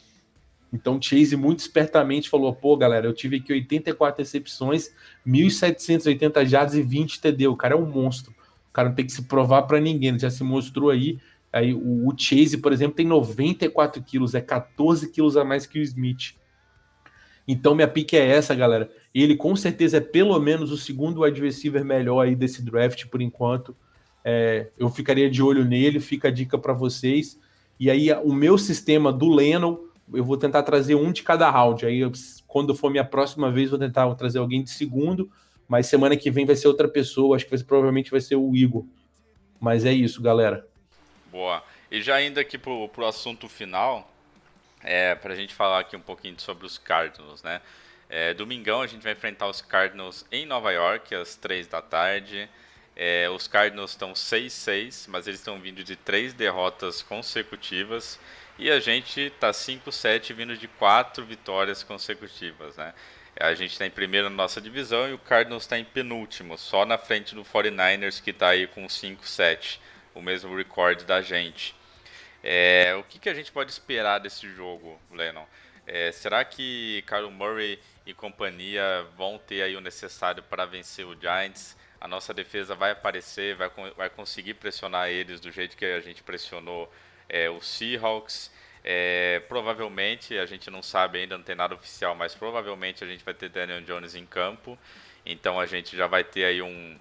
então, 0.72 1.02
Chase 1.02 1.36
muito 1.36 1.60
espertamente 1.60 2.30
falou: 2.30 2.54
pô, 2.54 2.76
galera, 2.76 3.08
eu 3.08 3.14
tive 3.14 3.38
aqui 3.38 3.54
84 3.54 4.22
recepções, 4.22 4.94
1.780 5.26 6.46
jardas 6.46 6.76
e 6.76 6.82
20 6.82 7.22
TD. 7.22 7.48
O 7.48 7.56
cara 7.56 7.74
é 7.74 7.78
um 7.78 7.86
monstro. 7.86 8.34
O 8.70 8.74
cara 8.74 8.90
não 8.90 8.96
tem 8.96 9.06
que 9.06 9.12
se 9.12 9.24
provar 9.24 9.64
para 9.64 9.80
ninguém, 9.80 10.10
ele 10.10 10.20
já 10.20 10.30
se 10.30 10.44
mostrou 10.44 10.90
aí. 10.90 11.20
Aí 11.52 11.74
o, 11.74 12.08
o, 12.08 12.14
Chase, 12.18 12.58
por 12.58 12.74
exemplo, 12.74 12.96
tem 12.96 13.06
94 13.06 14.04
quilos, 14.04 14.36
é 14.36 14.42
14 14.42 15.10
quilos 15.10 15.38
a 15.38 15.44
mais 15.44 15.66
que 15.66 15.80
o 15.80 15.82
Smith. 15.82 16.36
Então, 17.48 17.74
minha 17.74 17.88
pique 17.88 18.18
é 18.18 18.28
essa, 18.28 18.54
galera. 18.54 18.92
Ele 19.16 19.36
com 19.36 19.56
certeza 19.56 19.98
é 19.98 20.02
pelo 20.02 20.38
menos 20.40 20.70
o 20.70 20.78
segundo 20.78 21.24
receiver 21.24 21.84
melhor 21.84 22.26
aí 22.26 22.36
desse 22.36 22.62
draft 22.62 23.06
por 23.06 23.22
enquanto. 23.22 23.76
É, 24.24 24.68
eu 24.78 24.90
ficaria 24.90 25.30
de 25.30 25.42
olho 25.42 25.64
nele, 25.64 26.02
fica 26.02 26.28
a 26.28 26.32
dica 26.32 26.58
para 26.58 26.74
vocês. 26.74 27.40
E 27.80 27.90
aí, 27.90 28.12
o 28.24 28.34
meu 28.34 28.58
sistema 28.58 29.14
do 29.14 29.30
Lennon 29.30 29.87
eu 30.14 30.24
vou 30.24 30.38
tentar 30.38 30.64
trazer 30.64 30.96
um 30.96 31.12
de 31.12 31.24
cada 31.24 31.50
round. 31.50 31.86
Aí, 31.86 32.00
eu, 32.00 32.12
quando 32.48 32.76
for 32.76 32.90
minha 32.90 33.06
próxima 33.06 33.52
vez, 33.52 33.70
vou 33.70 33.80
tentar 33.80 34.14
trazer 34.16 34.40
alguém 34.40 34.64
de 34.64 34.70
segundo. 34.70 35.30
Mas 35.68 35.88
semana 35.88 36.16
que 36.16 36.32
vem 36.32 36.46
vai 36.46 36.56
ser 36.56 36.68
outra 36.68 36.88
pessoa. 36.88 37.36
Acho 37.36 37.46
que 37.46 37.52
vai 37.52 37.58
ser, 37.58 37.66
provavelmente 37.66 38.12
vai 38.12 38.22
ser 38.22 38.36
o 38.36 38.56
Igor. 38.56 38.86
Mas 39.60 39.86
é 39.86 39.92
isso, 39.92 40.22
galera. 40.22 40.66
Boa. 41.32 41.64
E 41.92 42.02
já 42.02 42.22
indo 42.22 42.40
aqui 42.40 42.58
pro, 42.58 42.88
pro 42.90 43.06
assunto 43.06 43.50
final, 43.50 44.10
é, 44.84 45.16
para 45.16 45.34
a 45.34 45.36
gente 45.36 45.54
falar 45.54 45.80
aqui 45.80 45.96
um 45.96 46.02
pouquinho 46.02 46.40
sobre 46.40 46.66
os 46.66 46.78
Cardinals, 46.78 47.44
né? 47.44 47.62
É, 48.10 48.34
domingão 48.34 48.82
a 48.82 48.88
gente 48.88 49.04
vai 49.04 49.12
enfrentar 49.12 49.48
os 49.48 49.62
Cardinals 49.62 50.26
em 50.32 50.46
Nova 50.46 50.72
York, 50.72 51.14
às 51.14 51.36
3 51.36 51.68
da 51.68 51.82
tarde. 51.82 52.50
É, 52.96 53.30
os 53.30 53.48
Cardinals 53.48 53.92
estão 53.92 54.14
6-6, 54.14 55.06
mas 55.08 55.28
eles 55.28 55.40
estão 55.40 55.60
vindo 55.60 55.84
de 55.84 55.96
três 55.96 56.34
derrotas 56.34 57.02
consecutivas. 57.02 58.20
E 58.60 58.72
a 58.72 58.80
gente 58.80 59.30
tá 59.40 59.52
5-7 59.52 60.34
vindo 60.34 60.58
de 60.58 60.68
quatro 60.68 61.24
vitórias 61.24 61.84
consecutivas, 61.84 62.76
né? 62.76 62.92
A 63.40 63.54
gente 63.54 63.74
está 63.74 63.86
em 63.86 63.92
primeiro 63.92 64.32
na 64.32 64.36
nossa 64.36 64.60
divisão 64.60 65.08
e 65.08 65.14
o 65.14 65.20
Cardinals 65.20 65.64
está 65.64 65.78
em 65.78 65.86
penúltimo, 65.86 66.58
só 66.58 66.84
na 66.84 66.98
frente 66.98 67.36
do 67.36 67.44
49ers 67.44 68.20
que 68.20 68.32
está 68.32 68.50
aí 68.50 68.66
com 68.66 68.88
5-7, 68.88 69.78
o 70.16 70.24
mesmo 70.24 70.58
recorde 70.58 71.06
da 71.06 71.22
gente. 71.22 71.76
É, 72.44 72.96
o 73.00 73.04
que, 73.04 73.20
que 73.20 73.30
a 73.30 73.34
gente 73.36 73.52
pode 73.52 73.70
esperar 73.70 74.18
desse 74.18 74.50
jogo, 74.52 75.00
Lennon? 75.12 75.46
É, 75.86 76.12
será 76.12 76.44
que 76.44 77.04
Carl 77.06 77.30
Murray 77.30 77.80
e 78.08 78.14
companhia 78.14 79.06
vão 79.16 79.38
ter 79.38 79.62
aí 79.62 79.76
o 79.76 79.82
necessário 79.82 80.42
para 80.42 80.66
vencer 80.66 81.06
o 81.06 81.16
Giants? 81.20 81.78
A 82.02 82.08
nossa 82.08 82.34
defesa 82.34 82.74
vai 82.74 82.90
aparecer, 82.90 83.56
vai, 83.56 83.70
vai 83.96 84.10
conseguir 84.10 84.56
pressionar 84.56 85.10
eles 85.10 85.40
do 85.40 85.52
jeito 85.52 85.78
que 85.78 85.86
a 85.86 86.00
gente 86.00 86.24
pressionou 86.24 86.92
é, 87.30 87.50
o 87.50 87.62
Seahawks. 87.62 88.52
É, 88.84 89.42
provavelmente, 89.50 90.38
a 90.38 90.46
gente 90.46 90.70
não 90.70 90.82
sabe 90.82 91.20
ainda, 91.20 91.38
não 91.38 91.44
tem 91.44 91.56
nada 91.56 91.76
oficial, 91.76 92.16
mas 92.16 92.34
provavelmente 92.34 93.04
a 93.04 93.08
gente 93.08 93.24
vai 93.24 93.34
ter 93.34 93.50
Daniel 93.50 93.82
Jones 93.82 94.16
em 94.16 94.26
campo. 94.26 94.78
Então 95.26 95.60
a 95.60 95.66
gente 95.66 95.96
já 95.98 96.08
vai 96.08 96.24
ter 96.24 96.46
aí 96.46 96.62
um, 96.62 96.98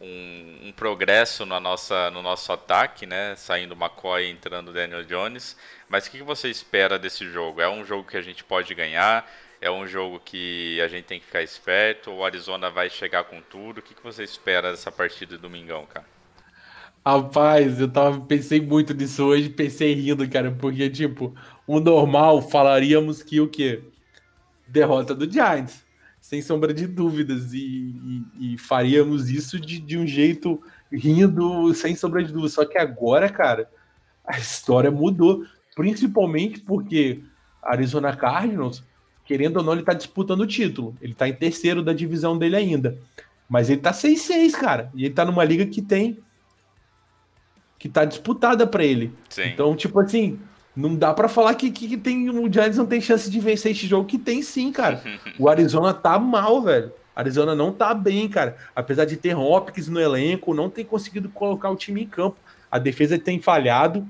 um, 0.00 0.58
um 0.68 0.72
progresso 0.72 1.44
na 1.44 1.60
nossa, 1.60 2.10
no 2.10 2.22
nosso 2.22 2.50
ataque, 2.52 3.06
né? 3.06 3.36
Saindo 3.36 3.74
McCoy 3.74 4.24
e 4.24 4.30
entrando 4.30 4.72
Daniel 4.72 5.04
Jones. 5.04 5.56
Mas 5.88 6.06
o 6.06 6.10
que 6.10 6.22
você 6.22 6.48
espera 6.48 6.98
desse 6.98 7.28
jogo? 7.30 7.60
É 7.60 7.68
um 7.68 7.84
jogo 7.84 8.08
que 8.08 8.16
a 8.16 8.22
gente 8.22 8.42
pode 8.42 8.74
ganhar? 8.74 9.30
É 9.60 9.70
um 9.70 9.86
jogo 9.86 10.20
que 10.20 10.80
a 10.80 10.88
gente 10.88 11.04
tem 11.04 11.20
que 11.20 11.26
ficar 11.26 11.42
esperto? 11.42 12.10
O 12.10 12.24
Arizona 12.24 12.70
vai 12.70 12.88
chegar 12.88 13.24
com 13.24 13.42
tudo? 13.42 13.78
O 13.78 13.82
que 13.82 13.94
você 14.02 14.22
espera 14.22 14.70
dessa 14.70 14.90
partida 14.90 15.36
de 15.36 15.42
domingão, 15.42 15.84
cara? 15.84 16.17
Rapaz, 17.08 17.80
eu 17.80 17.88
tava, 17.90 18.20
pensei 18.20 18.60
muito 18.60 18.92
nisso 18.92 19.24
hoje, 19.24 19.48
pensei 19.48 19.94
rindo, 19.94 20.28
cara, 20.28 20.52
porque, 20.52 20.90
tipo, 20.90 21.34
o 21.66 21.80
normal 21.80 22.42
falaríamos 22.42 23.22
que 23.22 23.40
o 23.40 23.48
quê? 23.48 23.80
Derrota 24.66 25.14
do 25.14 25.24
Giants, 25.30 25.86
sem 26.20 26.42
sombra 26.42 26.74
de 26.74 26.86
dúvidas, 26.86 27.54
e, 27.54 28.20
e, 28.38 28.52
e 28.52 28.58
faríamos 28.58 29.30
isso 29.30 29.58
de, 29.58 29.78
de 29.78 29.96
um 29.96 30.06
jeito 30.06 30.62
rindo, 30.92 31.72
sem 31.72 31.96
sombra 31.96 32.22
de 32.22 32.30
dúvidas. 32.30 32.52
Só 32.52 32.66
que 32.66 32.76
agora, 32.76 33.30
cara, 33.30 33.70
a 34.22 34.36
história 34.36 34.90
mudou. 34.90 35.46
principalmente 35.74 36.60
porque 36.60 37.22
Arizona 37.62 38.14
Cardinals, 38.14 38.84
querendo 39.24 39.56
ou 39.56 39.62
não, 39.62 39.72
ele 39.72 39.82
tá 39.82 39.94
disputando 39.94 40.42
o 40.42 40.46
título. 40.46 40.94
Ele 41.00 41.14
tá 41.14 41.26
em 41.26 41.32
terceiro 41.32 41.82
da 41.82 41.94
divisão 41.94 42.36
dele 42.36 42.56
ainda. 42.56 42.98
Mas 43.48 43.70
ele 43.70 43.80
tá 43.80 43.92
6-6, 43.92 44.52
cara. 44.52 44.90
E 44.94 45.06
ele 45.06 45.14
tá 45.14 45.24
numa 45.24 45.42
liga 45.42 45.64
que 45.64 45.80
tem. 45.80 46.18
Que 47.78 47.88
tá 47.88 48.04
disputada 48.04 48.66
para 48.66 48.84
ele. 48.84 49.12
Sim. 49.28 49.44
Então, 49.46 49.76
tipo 49.76 50.00
assim, 50.00 50.38
não 50.74 50.94
dá 50.94 51.14
para 51.14 51.28
falar 51.28 51.54
que, 51.54 51.70
que, 51.70 51.88
que, 51.88 51.96
tem 51.96 52.28
o 52.28 52.52
Giants 52.52 52.76
não 52.76 52.86
tem 52.86 53.00
chance 53.00 53.30
de 53.30 53.40
vencer 53.40 53.72
esse 53.72 53.86
jogo, 53.86 54.06
que 54.06 54.18
tem 54.18 54.42
sim, 54.42 54.72
cara. 54.72 55.02
o 55.38 55.48
Arizona 55.48 55.94
tá 55.94 56.18
mal, 56.18 56.62
velho. 56.62 56.92
Arizona 57.14 57.54
não 57.54 57.72
tá 57.72 57.92
bem, 57.94 58.28
cara. 58.28 58.56
Apesar 58.76 59.04
de 59.04 59.16
ter 59.16 59.36
Hopkins 59.36 59.88
no 59.88 60.00
elenco, 60.00 60.54
não 60.54 60.70
tem 60.70 60.84
conseguido 60.84 61.28
colocar 61.28 61.68
o 61.70 61.76
time 61.76 62.02
em 62.02 62.06
campo. 62.06 62.36
A 62.70 62.78
defesa 62.78 63.18
tem 63.18 63.40
falhado. 63.40 64.06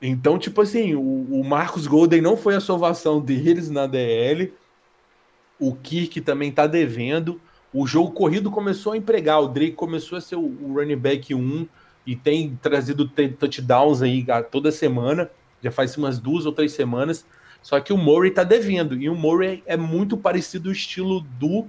Então, 0.00 0.38
tipo 0.38 0.60
assim, 0.60 0.94
o, 0.94 1.00
o 1.00 1.44
Marcos 1.44 1.86
Golden 1.86 2.20
não 2.20 2.36
foi 2.36 2.54
a 2.54 2.60
salvação 2.60 3.20
deles 3.20 3.68
na 3.68 3.86
DL. 3.86 4.52
O 5.58 5.74
Kirk 5.74 6.20
também 6.20 6.52
tá 6.52 6.68
devendo. 6.68 7.40
O 7.72 7.86
jogo 7.86 8.12
corrido 8.12 8.50
começou 8.50 8.92
a 8.92 8.96
empregar. 8.96 9.40
O 9.40 9.48
Drake 9.48 9.72
começou 9.72 10.18
a 10.18 10.20
ser 10.20 10.36
o, 10.36 10.44
o 10.44 10.74
running 10.74 10.96
back 10.96 11.34
1 11.34 11.66
e 12.06 12.16
tem 12.16 12.58
trazido 12.60 13.08
touchdowns 13.08 14.02
aí 14.02 14.26
toda 14.50 14.72
semana. 14.72 15.30
Já 15.62 15.70
faz 15.70 15.96
umas 15.96 16.18
duas 16.18 16.46
ou 16.46 16.52
três 16.52 16.72
semanas. 16.72 17.24
Só 17.62 17.78
que 17.80 17.92
o 17.92 17.96
Murray 17.96 18.32
tá 18.32 18.42
devendo. 18.42 19.00
E 19.00 19.08
o 19.08 19.14
Murray 19.14 19.62
é 19.66 19.76
muito 19.76 20.16
parecido 20.16 20.68
o 20.68 20.72
estilo 20.72 21.20
do 21.38 21.66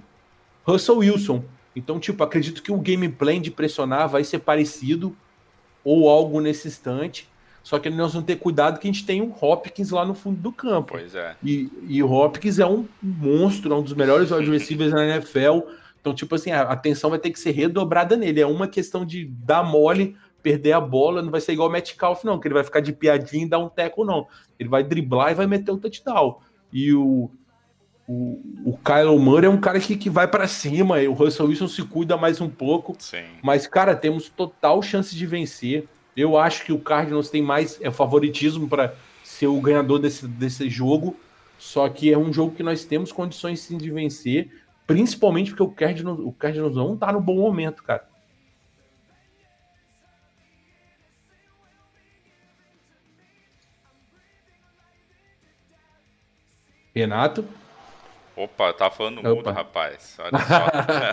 Russell 0.64 0.98
Wilson. 0.98 1.44
Então, 1.76 2.00
tipo, 2.00 2.22
acredito 2.22 2.62
que 2.62 2.72
o 2.72 2.78
gameplay 2.78 3.38
de 3.38 3.50
pressionar 3.50 4.08
vai 4.08 4.24
ser 4.24 4.40
parecido 4.40 5.16
ou 5.84 6.08
algo 6.08 6.40
nesse 6.40 6.68
instante. 6.68 7.28
Só 7.62 7.78
que 7.78 7.88
nós 7.88 8.12
vamos 8.12 8.26
ter 8.26 8.36
cuidado 8.36 8.78
que 8.78 8.86
a 8.86 8.92
gente 8.92 9.06
tem 9.06 9.22
um 9.22 9.32
Hopkins 9.40 9.90
lá 9.90 10.04
no 10.04 10.14
fundo 10.14 10.40
do 10.40 10.52
campo. 10.52 10.92
Pois 10.92 11.14
é. 11.14 11.34
E, 11.42 11.70
e 11.88 12.02
o 12.02 12.10
Hopkins 12.10 12.58
é 12.58 12.66
um 12.66 12.86
monstro, 13.02 13.72
é 13.72 13.76
um 13.76 13.82
dos 13.82 13.94
melhores 13.94 14.30
receivers 14.30 14.92
na 14.92 15.04
NFL. 15.06 15.60
Então, 16.00 16.14
tipo 16.14 16.34
assim, 16.34 16.50
a 16.50 16.62
atenção 16.62 17.08
vai 17.08 17.18
ter 17.18 17.30
que 17.30 17.40
ser 17.40 17.52
redobrada 17.52 18.16
nele. 18.16 18.40
É 18.40 18.46
uma 18.46 18.68
questão 18.68 19.06
de 19.06 19.24
dar 19.24 19.62
mole 19.62 20.14
perder 20.44 20.72
a 20.72 20.80
bola, 20.80 21.22
não 21.22 21.30
vai 21.30 21.40
ser 21.40 21.54
igual 21.54 21.70
o 21.70 21.72
Metcalf, 21.72 22.22
não, 22.22 22.38
que 22.38 22.46
ele 22.46 22.54
vai 22.54 22.62
ficar 22.62 22.80
de 22.80 22.92
piadinha 22.92 23.46
e 23.46 23.48
dar 23.48 23.58
um 23.58 23.68
teco, 23.70 24.04
não. 24.04 24.28
Ele 24.58 24.68
vai 24.68 24.84
driblar 24.84 25.32
e 25.32 25.34
vai 25.34 25.46
meter 25.46 25.72
o 25.72 25.78
touchdown. 25.78 26.38
E 26.70 26.92
o, 26.92 27.30
o, 28.06 28.40
o 28.66 28.78
Kyle 28.84 29.18
Murray 29.18 29.46
é 29.46 29.48
um 29.48 29.58
cara 29.58 29.80
que, 29.80 29.96
que 29.96 30.10
vai 30.10 30.28
para 30.28 30.46
cima, 30.46 30.98
o 30.98 31.14
Russell 31.14 31.46
Wilson 31.46 31.66
se 31.66 31.82
cuida 31.82 32.18
mais 32.18 32.42
um 32.42 32.48
pouco. 32.48 32.94
Sim. 32.98 33.24
Mas, 33.42 33.66
cara, 33.66 33.96
temos 33.96 34.28
total 34.28 34.82
chance 34.82 35.16
de 35.16 35.26
vencer. 35.26 35.88
Eu 36.14 36.36
acho 36.36 36.64
que 36.64 36.72
o 36.72 36.78
Cardinals 36.78 37.30
tem 37.30 37.42
mais 37.42 37.80
é, 37.80 37.90
favoritismo 37.90 38.68
para 38.68 38.94
ser 39.24 39.46
o 39.46 39.58
ganhador 39.60 39.98
desse, 39.98 40.28
desse 40.28 40.68
jogo. 40.68 41.16
Só 41.58 41.88
que 41.88 42.12
é 42.12 42.18
um 42.18 42.30
jogo 42.30 42.54
que 42.54 42.62
nós 42.62 42.84
temos 42.84 43.10
condições 43.10 43.60
sim 43.60 43.78
de 43.78 43.90
vencer, 43.90 44.50
principalmente 44.86 45.50
porque 45.50 45.62
o 45.62 45.70
Cardinals, 45.70 46.20
o 46.20 46.32
Cardinals 46.32 46.76
não 46.76 46.94
tá 46.96 47.10
no 47.10 47.20
bom 47.20 47.36
momento, 47.36 47.82
cara. 47.82 48.04
Renato? 56.94 57.44
Opa, 58.36 58.72
tava 58.72 58.94
falando 58.94 59.22
no 59.22 59.34
mudo, 59.34 59.50
rapaz. 59.50 60.16
Olha 60.18 60.38
só. 60.38 60.66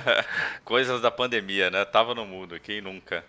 Coisas 0.66 1.02
da 1.02 1.12
pandemia, 1.12 1.70
né? 1.70 1.86
Tava 1.86 2.16
no 2.16 2.26
mudo, 2.26 2.60
quem 2.60 2.82
nunca? 2.82 3.24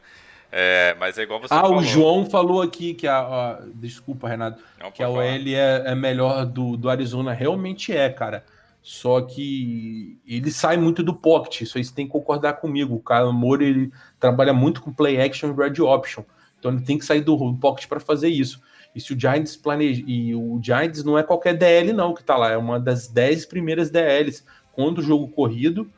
É, 0.50 0.94
mas 0.98 1.16
é 1.16 1.22
igual 1.22 1.40
você 1.40 1.54
ah, 1.54 1.62
falou. 1.62 1.78
o 1.78 1.82
João 1.82 2.28
falou 2.28 2.60
aqui 2.60 2.92
que 2.92 3.06
a. 3.06 3.18
a 3.20 3.58
desculpa, 3.74 4.28
Renato. 4.28 4.62
Não, 4.78 4.90
que 4.90 5.02
a 5.02 5.08
OL 5.08 5.22
é, 5.22 5.82
é, 5.86 5.94
melhor 5.94 6.44
do, 6.44 6.76
do 6.76 6.90
Arizona. 6.90 7.32
Realmente 7.32 7.96
é, 7.96 8.10
cara. 8.10 8.44
Só 8.82 9.20
que 9.20 10.18
ele 10.26 10.50
sai 10.50 10.76
muito 10.76 11.02
do 11.02 11.14
pocket. 11.14 11.62
Isso 11.62 11.78
aí 11.78 11.84
você 11.84 11.94
tem 11.94 12.04
que 12.04 12.12
concordar 12.12 12.54
comigo. 12.54 12.96
O 12.96 13.00
Kyle 13.00 13.32
Moore 13.32 13.64
ele 13.64 13.92
trabalha 14.18 14.52
muito 14.52 14.82
com 14.82 14.92
play 14.92 15.20
action 15.20 15.50
e 15.50 15.56
red 15.56 15.80
option. 15.80 16.24
Então 16.58 16.72
ele 16.72 16.82
tem 16.82 16.98
que 16.98 17.04
sair 17.04 17.20
do 17.20 17.54
pocket 17.54 17.86
para 17.86 18.00
fazer 18.00 18.28
isso. 18.28 18.60
E 18.94 19.00
se 19.00 19.12
o 19.14 19.18
Giants 19.18 19.56
planeja. 19.56 20.02
E 20.06 20.34
o 20.34 20.60
Giants 20.62 21.02
não 21.04 21.18
é 21.18 21.22
qualquer 21.22 21.56
DL, 21.56 21.92
não, 21.92 22.14
que 22.14 22.22
tá 22.22 22.36
lá. 22.36 22.50
É 22.50 22.56
uma 22.56 22.78
das 22.78 23.08
10 23.08 23.46
primeiras 23.46 23.90
DLs 23.90 24.44
quando 24.72 24.98
o 24.98 25.02
jogo 25.02 25.28
corrido. 25.28 25.90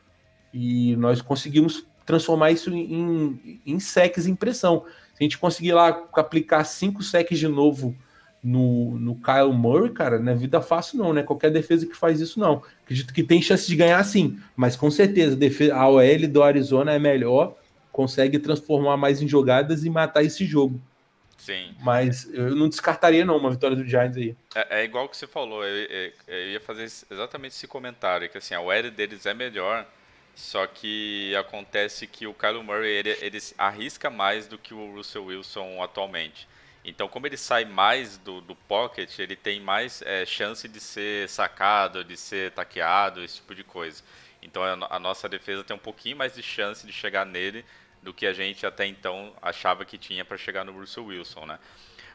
E 0.53 0.95
nós 0.97 1.21
conseguimos 1.21 1.87
transformar 2.07 2.51
isso 2.51 2.71
em, 2.73 3.61
em 3.67 3.81
secs 3.81 4.27
em 4.27 4.35
pressão. 4.35 4.85
Se 5.15 5.23
a 5.23 5.25
gente 5.25 5.39
conseguir 5.39 5.73
lá 5.73 5.89
aplicar 6.15 6.65
cinco 6.65 7.03
secs 7.03 7.39
de 7.39 7.49
novo 7.49 7.97
no, 8.43 8.99
no 8.99 9.15
Kyle 9.17 9.53
Murray, 9.53 9.91
cara, 9.91 10.19
não 10.19 10.33
é 10.33 10.35
vida 10.35 10.61
fácil, 10.61 10.99
não, 10.99 11.13
né? 11.13 11.23
Qualquer 11.23 11.51
defesa 11.51 11.87
que 11.87 11.97
faz 11.97 12.21
isso, 12.21 12.39
não. 12.39 12.63
Acredito 12.83 13.15
que 13.15 13.23
tem 13.23 13.41
chance 13.41 13.67
de 13.67 13.75
ganhar 13.75 14.05
sim, 14.05 14.39
mas 14.55 14.77
com 14.77 14.91
certeza 14.91 15.39
a 15.73 15.89
OL 15.89 16.29
do 16.29 16.43
Arizona 16.43 16.93
é 16.93 16.99
melhor, 16.99 17.57
consegue 17.91 18.39
transformar 18.39 18.97
mais 18.99 19.23
em 19.23 19.29
jogadas 19.29 19.85
e 19.85 19.91
matar 19.91 20.23
esse 20.23 20.45
jogo. 20.45 20.81
Sim. 21.45 21.75
Mas 21.79 22.27
eu 22.33 22.57
não 22.57 22.71
descartaria, 22.71 23.23
não, 23.23 23.37
uma 23.37 23.51
vitória 23.51 23.77
do 23.77 23.85
Giants 23.85 24.17
aí. 24.17 24.35
É, 24.55 24.81
é 24.81 24.85
igual 24.85 25.07
que 25.11 25.15
você 25.15 25.27
falou, 25.27 25.63
eu, 25.63 25.85
eu, 25.85 26.13
eu, 26.27 26.49
ia 26.53 26.61
fazer 26.61 26.85
exatamente 26.85 27.53
esse 27.53 27.69
comentário, 27.69 28.31
que 28.31 28.39
assim, 28.39 28.55
a 28.55 28.63
OL 28.63 28.91
deles 28.91 29.27
é 29.27 29.35
melhor, 29.35 29.87
só 30.35 30.67
que 30.67 31.37
acontece 31.37 32.07
que 32.07 32.27
o 32.27 32.33
Kylo 32.33 32.65
Murray, 32.65 32.91
ele, 32.91 33.19
ele 33.21 33.39
arrisca 33.59 34.09
mais 34.09 34.47
do 34.47 34.57
que 34.57 34.73
o 34.73 34.95
Russell 34.95 35.27
Wilson 35.27 35.83
atualmente. 35.83 36.49
Então, 36.83 37.09
como 37.09 37.27
ele 37.27 37.37
sai 37.37 37.67
mais 37.67 38.17
do, 38.17 38.41
do 38.41 38.57
pocket, 38.57 39.19
ele 39.19 39.37
tem 39.37 39.61
mais 39.61 40.01
é, 40.01 40.25
chance 40.25 40.67
de 40.67 40.81
ser 40.81 41.29
sacado, 41.29 42.03
de 42.03 42.17
ser 42.17 42.53
taqueado, 42.53 43.23
esse 43.23 43.37
tipo 43.37 43.55
de 43.55 43.65
coisa. 43.65 44.03
Então, 44.41 44.63
a, 44.63 44.97
a 44.97 44.99
nossa 44.99 45.29
defesa 45.29 45.63
tem 45.63 45.77
um 45.77 45.79
pouquinho 45.79 46.17
mais 46.17 46.35
de 46.35 46.43
chance 46.43 46.87
de 46.87 46.93
chegar 46.93 47.27
nele 47.27 47.67
do 48.05 48.13
que 48.13 48.27
a 48.27 48.33
gente 48.33 48.67
até 48.67 48.87
então 48.87 49.33
achava 49.41 49.85
que 49.85 49.97
tinha 49.97 50.25
para 50.25 50.37
chegar 50.37 50.65
no 50.65 50.73
Russell 50.73 51.07
Wilson, 51.07 51.47
né? 51.47 51.59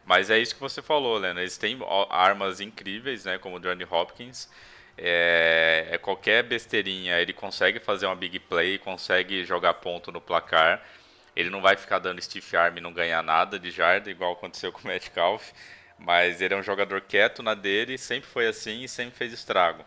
Mas 0.06 0.30
é 0.30 0.40
isso 0.40 0.56
que 0.56 0.62
você 0.62 0.82
falou, 0.82 1.18
Lena. 1.18 1.42
Eles 1.42 1.58
têm 1.58 1.78
armas 2.10 2.62
incríveis, 2.62 3.26
né? 3.26 3.38
Como 3.38 3.58
o 3.58 3.60
Johnny 3.60 3.86
Hopkins. 3.90 4.50
É, 4.98 5.88
é, 5.92 5.98
qualquer 5.98 6.44
besteirinha, 6.44 7.20
ele 7.20 7.34
consegue 7.34 7.80
fazer 7.80 8.06
uma 8.06 8.16
big 8.16 8.40
play, 8.40 8.78
consegue 8.78 9.44
jogar 9.44 9.76
ponto 9.76 10.12
no 10.12 10.22
placar. 10.22 10.84
Ele 11.36 11.50
não 11.50 11.62
vai 11.62 11.76
ficar 11.78 12.00
dando 12.00 12.22
stiff 12.22 12.56
arm 12.56 12.78
e 12.78 12.82
não 12.82 12.94
ganhar 12.94 13.24
nada 13.24 13.58
de 13.60 13.72
jarda, 13.72 14.10
igual 14.12 14.34
aconteceu 14.34 14.72
com 14.74 14.82
o 14.82 14.88
Metcalf. 14.88 15.52
Mas 15.98 16.42
ele 16.42 16.54
é 16.54 16.58
um 16.58 16.64
jogador 16.64 17.02
quieto 17.02 17.44
na 17.44 17.54
dele, 17.54 17.98
sempre 17.98 18.30
foi 18.30 18.48
assim 18.48 18.84
e 18.84 18.88
sempre 18.88 19.18
fez 19.18 19.34
estrago. 19.34 19.86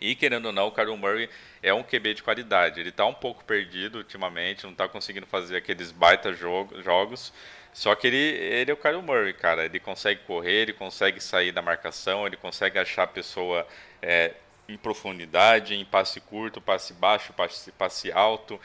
E 0.00 0.14
querendo 0.14 0.46
ou 0.46 0.52
não, 0.52 0.68
o 0.68 0.72
Kyler 0.72 0.96
Murray 0.96 1.28
é 1.62 1.74
um 1.74 1.82
QB 1.82 2.14
de 2.14 2.22
qualidade. 2.22 2.80
Ele 2.80 2.88
está 2.88 3.04
um 3.04 3.12
pouco 3.12 3.44
perdido 3.44 3.98
ultimamente, 3.98 4.64
não 4.64 4.72
está 4.72 4.88
conseguindo 4.88 5.26
fazer 5.26 5.56
aqueles 5.56 5.92
baita 5.92 6.32
jogo, 6.32 6.80
jogos. 6.82 7.32
Só 7.72 7.94
que 7.94 8.06
ele, 8.06 8.16
ele 8.16 8.70
é 8.70 8.74
o 8.74 8.76
Kyler 8.76 9.02
Murray, 9.02 9.34
cara. 9.34 9.64
Ele 9.64 9.78
consegue 9.78 10.22
correr, 10.22 10.62
ele 10.62 10.72
consegue 10.72 11.20
sair 11.20 11.52
da 11.52 11.60
marcação, 11.60 12.26
ele 12.26 12.36
consegue 12.36 12.78
achar 12.78 13.02
a 13.02 13.06
pessoa 13.06 13.66
é, 14.00 14.34
em 14.68 14.76
profundidade, 14.76 15.74
em 15.74 15.84
passe 15.84 16.20
curto, 16.20 16.60
passe 16.60 16.94
baixo, 16.94 17.32
passe, 17.34 17.70
passe 17.72 18.10
alto. 18.10 18.58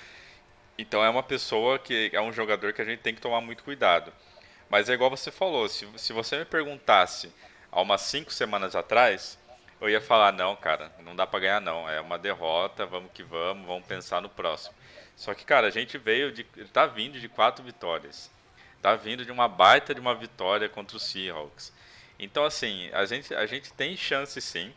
Então 0.78 1.04
é 1.04 1.10
uma 1.10 1.24
pessoa 1.24 1.78
que 1.80 2.10
é 2.14 2.22
um 2.22 2.32
jogador 2.32 2.74
que 2.74 2.82
a 2.82 2.86
gente 2.86 3.00
tem 3.00 3.14
que 3.14 3.22
tomar 3.22 3.42
muito 3.42 3.64
cuidado. 3.64 4.12
Mas 4.70 4.90
é 4.90 4.94
igual 4.94 5.10
você 5.10 5.32
falou, 5.32 5.68
se, 5.70 5.88
se 5.98 6.12
você 6.12 6.40
me 6.40 6.46
perguntasse 6.46 7.32
há 7.72 7.82
umas 7.82 8.02
cinco 8.02 8.32
semanas 8.32 8.76
atrás, 8.76 9.38
eu 9.86 9.90
ia 9.90 10.02
falar, 10.02 10.32
não, 10.32 10.56
cara, 10.56 10.92
não 11.04 11.16
dá 11.16 11.28
para 11.28 11.40
ganhar 11.40 11.62
não, 11.62 11.90
é 11.90 12.02
uma 12.02 12.18
derrota, 12.18 12.86
vamos 12.86 13.12
que 13.14 13.24
vamos, 13.24 13.68
vamos 13.68 13.86
pensar 13.86 14.22
no 14.22 14.30
próximo. 14.30 14.74
Só 15.16 15.34
que, 15.34 15.46
cara, 15.46 15.68
a 15.68 15.72
gente 15.72 15.98
veio 15.98 16.32
de, 16.32 16.44
tá 16.74 16.86
vindo 16.86 17.20
de 17.20 17.30
quatro 17.30 17.64
vitórias. 17.64 18.32
Tá 18.82 18.96
vindo 18.96 19.24
de 19.24 19.32
uma 19.32 19.48
baita 19.48 19.94
de 19.94 20.02
uma 20.02 20.14
vitória 20.14 20.68
contra 20.68 20.98
o 20.98 21.00
Seahawks. 21.00 21.72
Então, 22.20 22.44
assim, 22.44 22.90
a 22.94 23.06
gente, 23.06 23.34
a 23.34 23.46
gente 23.46 23.74
tem 23.74 23.96
chance 23.96 24.40
sim. 24.42 24.74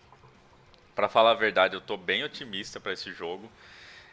Para 0.95 1.09
falar 1.09 1.33
a 1.33 1.35
verdade, 1.35 1.75
eu 1.75 1.81
tô 1.81 1.97
bem 1.97 2.25
otimista 2.25 2.79
para 2.79 2.93
esse 2.93 3.13
jogo. 3.13 3.51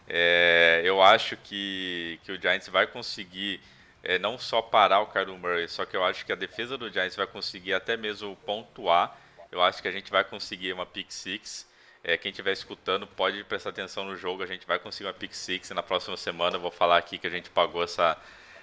É, 0.08 0.82
eu 0.84 1.02
acho 1.02 1.36
que, 1.38 2.20
que 2.24 2.32
o 2.32 2.42
Giants 2.42 2.70
vai 2.70 2.88
conseguir 2.88 3.60
é, 4.04 4.20
não 4.20 4.38
só 4.38 4.62
parar 4.62 5.00
o 5.02 5.08
Kyler 5.08 5.36
Murray, 5.38 5.68
só 5.68 5.84
que 5.86 5.98
eu 5.98 6.04
acho 6.04 6.26
que 6.26 6.32
a 6.32 6.36
defesa 6.36 6.78
do 6.78 6.92
Giants 6.92 7.16
vai 7.16 7.26
conseguir 7.26 7.74
até 7.74 7.98
mesmo 7.98 8.36
pontuar 8.46 9.18
eu 9.56 9.62
acho 9.62 9.82
que 9.82 9.88
a 9.88 9.92
gente 9.92 10.12
vai 10.12 10.24
conseguir 10.24 10.74
uma 10.74 10.86
pick 10.86 11.12
six. 11.12 11.68
É, 12.04 12.18
quem 12.18 12.30
estiver 12.30 12.52
escutando 12.52 13.08
pode 13.08 13.44
prestar 13.46 13.70
atenção 13.70 14.04
no 14.04 14.16
jogo. 14.16 14.44
A 14.44 14.46
gente 14.46 14.68
vai 14.68 14.78
conseguir 14.78 15.08
uma 15.08 15.14
pick 15.14 15.34
six. 15.34 15.70
Na 15.72 15.82
próxima 15.82 16.18
semana 16.18 16.58
eu 16.58 16.60
vou 16.60 16.72
falar 16.72 16.98
aqui 16.98 17.18
que 17.18 17.26
a 17.26 17.30
gente 17.30 17.50
pagou 17.50 17.84
essa, 17.84 18.18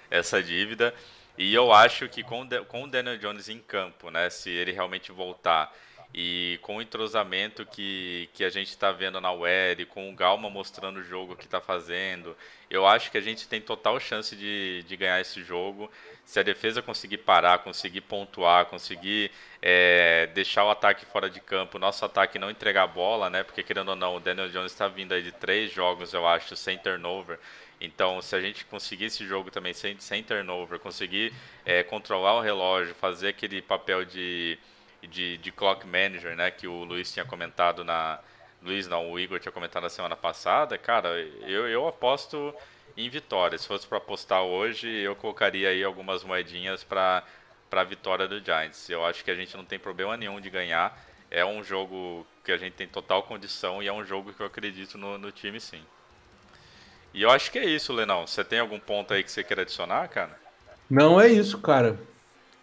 essa 0.09 0.41
dívida. 0.41 0.93
E 1.37 1.53
eu 1.53 1.73
acho 1.73 2.07
que 2.07 2.23
com, 2.23 2.47
com 2.67 2.83
o 2.83 2.87
Daniel 2.87 3.17
Jones 3.17 3.49
em 3.49 3.59
campo, 3.59 4.11
né, 4.11 4.29
se 4.29 4.51
ele 4.51 4.71
realmente 4.71 5.11
voltar 5.11 5.75
E 6.13 6.59
com 6.61 6.77
o 6.77 6.81
entrosamento 6.81 7.65
que, 7.65 8.29
que 8.33 8.43
a 8.43 8.49
gente 8.49 8.69
está 8.69 8.91
vendo 8.91 9.19
na 9.19 9.31
WER, 9.31 9.87
com 9.87 10.11
o 10.11 10.15
Galma 10.15 10.47
mostrando 10.47 10.99
o 10.99 11.03
jogo 11.03 11.35
que 11.35 11.45
está 11.45 11.59
fazendo, 11.59 12.37
eu 12.69 12.85
acho 12.85 13.09
que 13.09 13.17
a 13.17 13.21
gente 13.21 13.47
tem 13.47 13.59
total 13.59 13.99
chance 13.99 14.35
de, 14.35 14.83
de 14.83 14.95
ganhar 14.95 15.19
esse 15.19 15.43
jogo. 15.43 15.89
Se 16.23 16.39
a 16.39 16.43
defesa 16.43 16.83
conseguir 16.83 17.17
parar, 17.17 17.59
conseguir 17.59 18.01
pontuar, 18.01 18.67
conseguir 18.67 19.31
é, 19.59 20.27
deixar 20.35 20.65
o 20.65 20.69
ataque 20.69 21.03
fora 21.05 21.29
de 21.31 21.39
campo, 21.39 21.79
nosso 21.79 22.05
ataque 22.05 22.37
não 22.37 22.51
entregar 22.51 22.83
a 22.83 22.87
bola, 22.87 23.29
né? 23.31 23.41
Porque 23.43 23.63
querendo 23.63 23.89
ou 23.89 23.95
não, 23.95 24.15
o 24.15 24.19
Daniel 24.19 24.49
Jones 24.49 24.71
está 24.71 24.87
vindo 24.87 25.13
aí 25.13 25.23
de 25.23 25.31
três 25.31 25.71
jogos, 25.71 26.13
eu 26.13 26.27
acho, 26.27 26.55
sem 26.55 26.77
turnover. 26.77 27.39
Então, 27.81 28.21
se 28.21 28.35
a 28.35 28.39
gente 28.39 28.65
conseguir 28.65 29.05
esse 29.05 29.25
jogo 29.25 29.49
também 29.49 29.73
sem, 29.73 29.99
sem 29.99 30.23
turnover, 30.23 30.79
conseguir 30.79 31.33
é, 31.65 31.83
controlar 31.83 32.35
o 32.35 32.41
relógio, 32.41 32.93
fazer 32.95 33.29
aquele 33.29 33.61
papel 33.61 34.05
de 34.05 34.57
de, 35.07 35.37
de 35.37 35.51
clock 35.51 35.85
manager, 35.85 36.35
né, 36.35 36.51
que 36.51 36.67
o 36.67 36.83
Luiz 36.83 37.11
tinha 37.11 37.25
comentado 37.25 37.83
na 37.83 38.19
Luiz 38.63 38.87
não, 38.87 39.11
o 39.11 39.19
Igor 39.19 39.39
tinha 39.39 39.51
comentado 39.51 39.83
na 39.83 39.89
semana 39.89 40.15
passada, 40.15 40.77
cara, 40.77 41.09
eu, 41.45 41.67
eu 41.67 41.85
aposto 41.85 42.55
em 42.95 43.09
vitória. 43.09 43.57
Se 43.57 43.67
fosse 43.67 43.85
para 43.85 43.97
apostar 43.97 44.41
hoje, 44.41 44.87
eu 44.87 45.15
colocaria 45.15 45.69
aí 45.69 45.83
algumas 45.83 46.23
moedinhas 46.23 46.83
para 46.83 47.23
a 47.71 47.83
vitória 47.83 48.27
do 48.27 48.39
Giants. 48.39 48.89
Eu 48.89 49.05
acho 49.05 49.23
que 49.23 49.31
a 49.31 49.35
gente 49.35 49.55
não 49.57 49.65
tem 49.65 49.77
problema 49.77 50.15
nenhum 50.15 50.39
de 50.39 50.49
ganhar. 50.49 50.97
É 51.29 51.43
um 51.43 51.63
jogo 51.63 52.25
que 52.43 52.51
a 52.51 52.57
gente 52.57 52.73
tem 52.73 52.87
total 52.87 53.23
condição 53.23 53.81
e 53.81 53.87
é 53.87 53.93
um 53.93 54.05
jogo 54.05 54.33
que 54.33 54.41
eu 54.41 54.47
acredito 54.47 54.97
no, 54.97 55.17
no 55.17 55.31
time, 55.31 55.59
sim. 55.59 55.83
E 57.13 57.21
eu 57.21 57.29
acho 57.29 57.51
que 57.51 57.59
é 57.59 57.65
isso, 57.65 57.91
Lenão. 57.91 58.25
Você 58.25 58.43
tem 58.43 58.59
algum 58.59 58.79
ponto 58.79 59.13
aí 59.13 59.23
que 59.23 59.31
você 59.31 59.43
queira 59.43 59.63
adicionar, 59.63 60.07
cara? 60.07 60.39
Não 60.89 61.19
é 61.19 61.27
isso, 61.27 61.59
cara. 61.59 61.99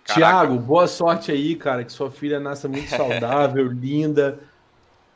Tiago, 0.04 0.58
boa 0.58 0.86
sorte 0.86 1.30
aí, 1.30 1.54
cara. 1.54 1.84
Que 1.84 1.92
sua 1.92 2.10
filha 2.10 2.40
nasça 2.40 2.68
muito 2.68 2.88
saudável, 2.94 3.66
linda. 3.66 4.40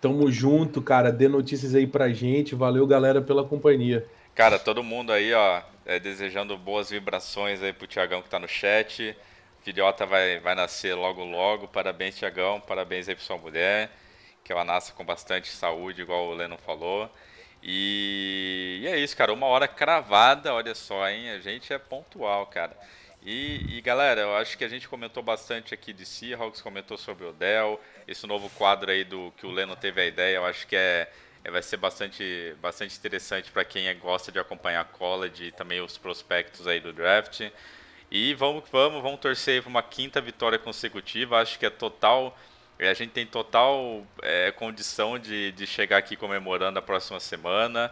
Tamo 0.01 0.30
junto, 0.30 0.82
cara. 0.82 1.11
Dê 1.11 1.28
notícias 1.28 1.74
aí 1.74 1.87
pra 1.87 2.11
gente. 2.11 2.55
Valeu, 2.55 2.87
galera, 2.87 3.22
pela 3.22 3.45
companhia. 3.45 4.07
Cara, 4.35 4.59
todo 4.59 4.82
mundo 4.82 5.12
aí, 5.12 5.32
ó, 5.32 5.62
é, 5.87 5.99
desejando 5.99 6.57
boas 6.59 6.91
vibrações 6.91 7.62
aí 7.62 7.72
pro 7.72 7.87
Tiagão 7.87 8.20
que 8.20 8.28
tá 8.28 8.39
no 8.39 8.49
chat. 8.49 9.16
Filhota 9.62 10.05
vai, 10.05 10.41
vai 10.41 10.55
nascer 10.55 10.95
logo, 10.95 11.24
logo. 11.24 11.68
Parabéns, 11.68 12.16
Tiagão. 12.16 12.61
Parabéns 12.61 13.09
aí 13.09 13.14
pra 13.14 13.24
sua 13.24 13.39
mulher. 13.39 13.91
Que 14.43 14.53
ela 14.53 14.64
nasça 14.64 14.93
com 14.93 15.05
bastante 15.05 15.49
saúde, 15.49 16.03
igual 16.03 16.26
o 16.26 16.35
Leno 16.35 16.59
falou. 16.59 17.11
E, 17.62 18.80
e 18.82 18.87
é 18.87 18.99
isso, 18.99 19.16
cara. 19.16 19.32
Uma 19.32 19.47
hora 19.47 19.66
cravada, 19.66 20.53
olha 20.53 20.74
só, 20.74 21.09
hein? 21.09 21.30
A 21.30 21.39
gente 21.39 21.72
é 21.72 21.78
pontual, 21.78 22.47
cara. 22.47 22.76
E, 23.25 23.79
e, 23.79 23.81
galera, 23.81 24.20
eu 24.20 24.37
acho 24.37 24.59
que 24.59 24.64
a 24.64 24.68
gente 24.68 24.87
comentou 24.87 25.22
bastante 25.22 25.72
aqui 25.72 25.95
de 25.95 26.05
Seahawks, 26.05 26.61
comentou 26.61 26.99
sobre 26.99 27.25
o 27.25 27.33
Dell, 27.33 27.81
esse 28.07 28.27
novo 28.27 28.51
quadro 28.51 28.91
aí 28.91 29.03
do 29.03 29.33
que 29.39 29.47
o 29.47 29.51
Leno 29.51 29.75
teve 29.75 30.03
a 30.03 30.05
ideia, 30.05 30.37
eu 30.37 30.45
acho 30.45 30.66
que 30.66 30.77
é, 30.77 31.11
é 31.43 31.51
vai 31.51 31.62
ser 31.62 31.79
bastante, 31.79 32.55
bastante 32.61 32.95
interessante 32.99 33.51
para 33.51 33.64
quem 33.64 33.89
é, 33.89 33.95
gosta 33.95 34.31
de 34.31 34.39
acompanhar 34.39 34.85
college 34.85 35.45
e 35.45 35.51
também 35.51 35.81
os 35.81 35.97
prospectos 35.97 36.66
aí 36.66 36.81
do 36.81 36.93
draft. 36.93 37.51
E 38.11 38.35
vamos, 38.35 38.64
vamos, 38.70 39.03
vamos 39.03 39.20
torcer 39.20 39.62
para 39.62 39.70
uma 39.70 39.83
quinta 39.83 40.20
vitória 40.20 40.59
consecutiva. 40.59 41.41
Acho 41.41 41.59
que 41.59 41.64
é 41.64 41.70
total, 41.70 42.37
a 42.79 42.93
gente 42.93 43.12
tem 43.12 43.27
total 43.27 44.07
é, 44.20 44.53
condição 44.53 45.18
de, 45.18 45.51
de 45.53 45.66
chegar 45.66 45.97
aqui 45.97 46.14
comemorando 46.14 46.79
a 46.79 46.83
próxima 46.83 47.18
semana. 47.20 47.91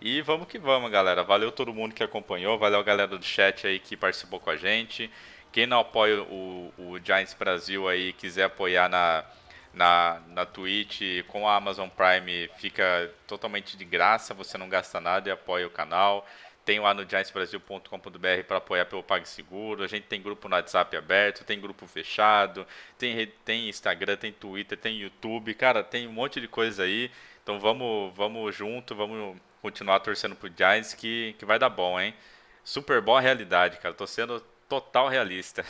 E 0.00 0.20
vamos 0.22 0.48
que 0.48 0.58
vamos, 0.58 0.90
galera. 0.90 1.22
Valeu 1.22 1.50
todo 1.52 1.72
mundo 1.72 1.94
que 1.94 2.02
acompanhou, 2.02 2.58
valeu 2.58 2.80
a 2.80 2.82
galera 2.82 3.16
do 3.16 3.24
chat 3.24 3.66
aí 3.66 3.78
que 3.78 3.96
participou 3.96 4.40
com 4.40 4.50
a 4.50 4.56
gente. 4.56 5.10
Quem 5.52 5.66
não 5.66 5.80
apoia 5.80 6.22
o, 6.22 6.72
o 6.76 6.98
Giants 7.02 7.34
Brasil 7.34 7.88
aí, 7.88 8.12
quiser 8.12 8.44
apoiar 8.44 8.88
na, 8.88 9.24
na, 9.72 10.20
na 10.28 10.44
Twitch 10.44 11.24
com 11.28 11.48
a 11.48 11.56
Amazon 11.56 11.88
Prime, 11.88 12.48
fica 12.56 13.10
totalmente 13.26 13.76
de 13.76 13.84
graça, 13.84 14.34
você 14.34 14.58
não 14.58 14.68
gasta 14.68 15.00
nada 15.00 15.28
e 15.28 15.32
apoia 15.32 15.66
o 15.66 15.70
canal. 15.70 16.26
Tem 16.64 16.80
lá 16.80 16.94
no 16.94 17.08
giantsbrasil.com.br 17.08 18.44
para 18.48 18.56
apoiar 18.56 18.86
pelo 18.86 19.02
PagSeguro. 19.02 19.84
A 19.84 19.86
gente 19.86 20.04
tem 20.06 20.20
grupo 20.20 20.48
no 20.48 20.56
WhatsApp 20.56 20.96
aberto, 20.96 21.44
tem 21.44 21.60
grupo 21.60 21.86
fechado, 21.86 22.66
tem, 22.98 23.26
tem 23.44 23.68
Instagram, 23.68 24.16
tem 24.16 24.32
Twitter, 24.32 24.78
tem 24.78 24.96
YouTube. 24.96 25.54
Cara, 25.54 25.84
tem 25.84 26.08
um 26.08 26.12
monte 26.12 26.40
de 26.40 26.48
coisa 26.48 26.84
aí. 26.84 27.10
Então 27.42 27.60
vamos, 27.60 28.14
vamos 28.16 28.56
junto, 28.56 28.94
vamos 28.94 29.36
continuar 29.64 30.00
torcendo 30.00 30.36
pro 30.36 30.52
Giants 30.54 30.92
que, 30.92 31.34
que 31.38 31.46
vai 31.46 31.58
dar 31.58 31.70
bom, 31.70 31.98
hein? 31.98 32.14
Super 32.62 33.00
boa 33.00 33.18
realidade, 33.18 33.78
cara. 33.78 33.94
Tô 33.94 34.06
sendo 34.06 34.38
total 34.68 35.08
realista. 35.08 35.64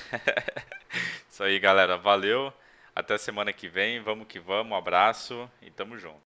Isso 1.30 1.44
aí, 1.44 1.60
galera. 1.60 1.96
Valeu. 1.96 2.52
Até 2.92 3.16
semana 3.16 3.52
que 3.52 3.68
vem. 3.68 4.00
Vamos 4.00 4.26
que 4.26 4.40
vamos. 4.40 4.72
Um 4.72 4.76
abraço 4.76 5.48
e 5.62 5.70
tamo 5.70 5.96
junto. 5.96 6.33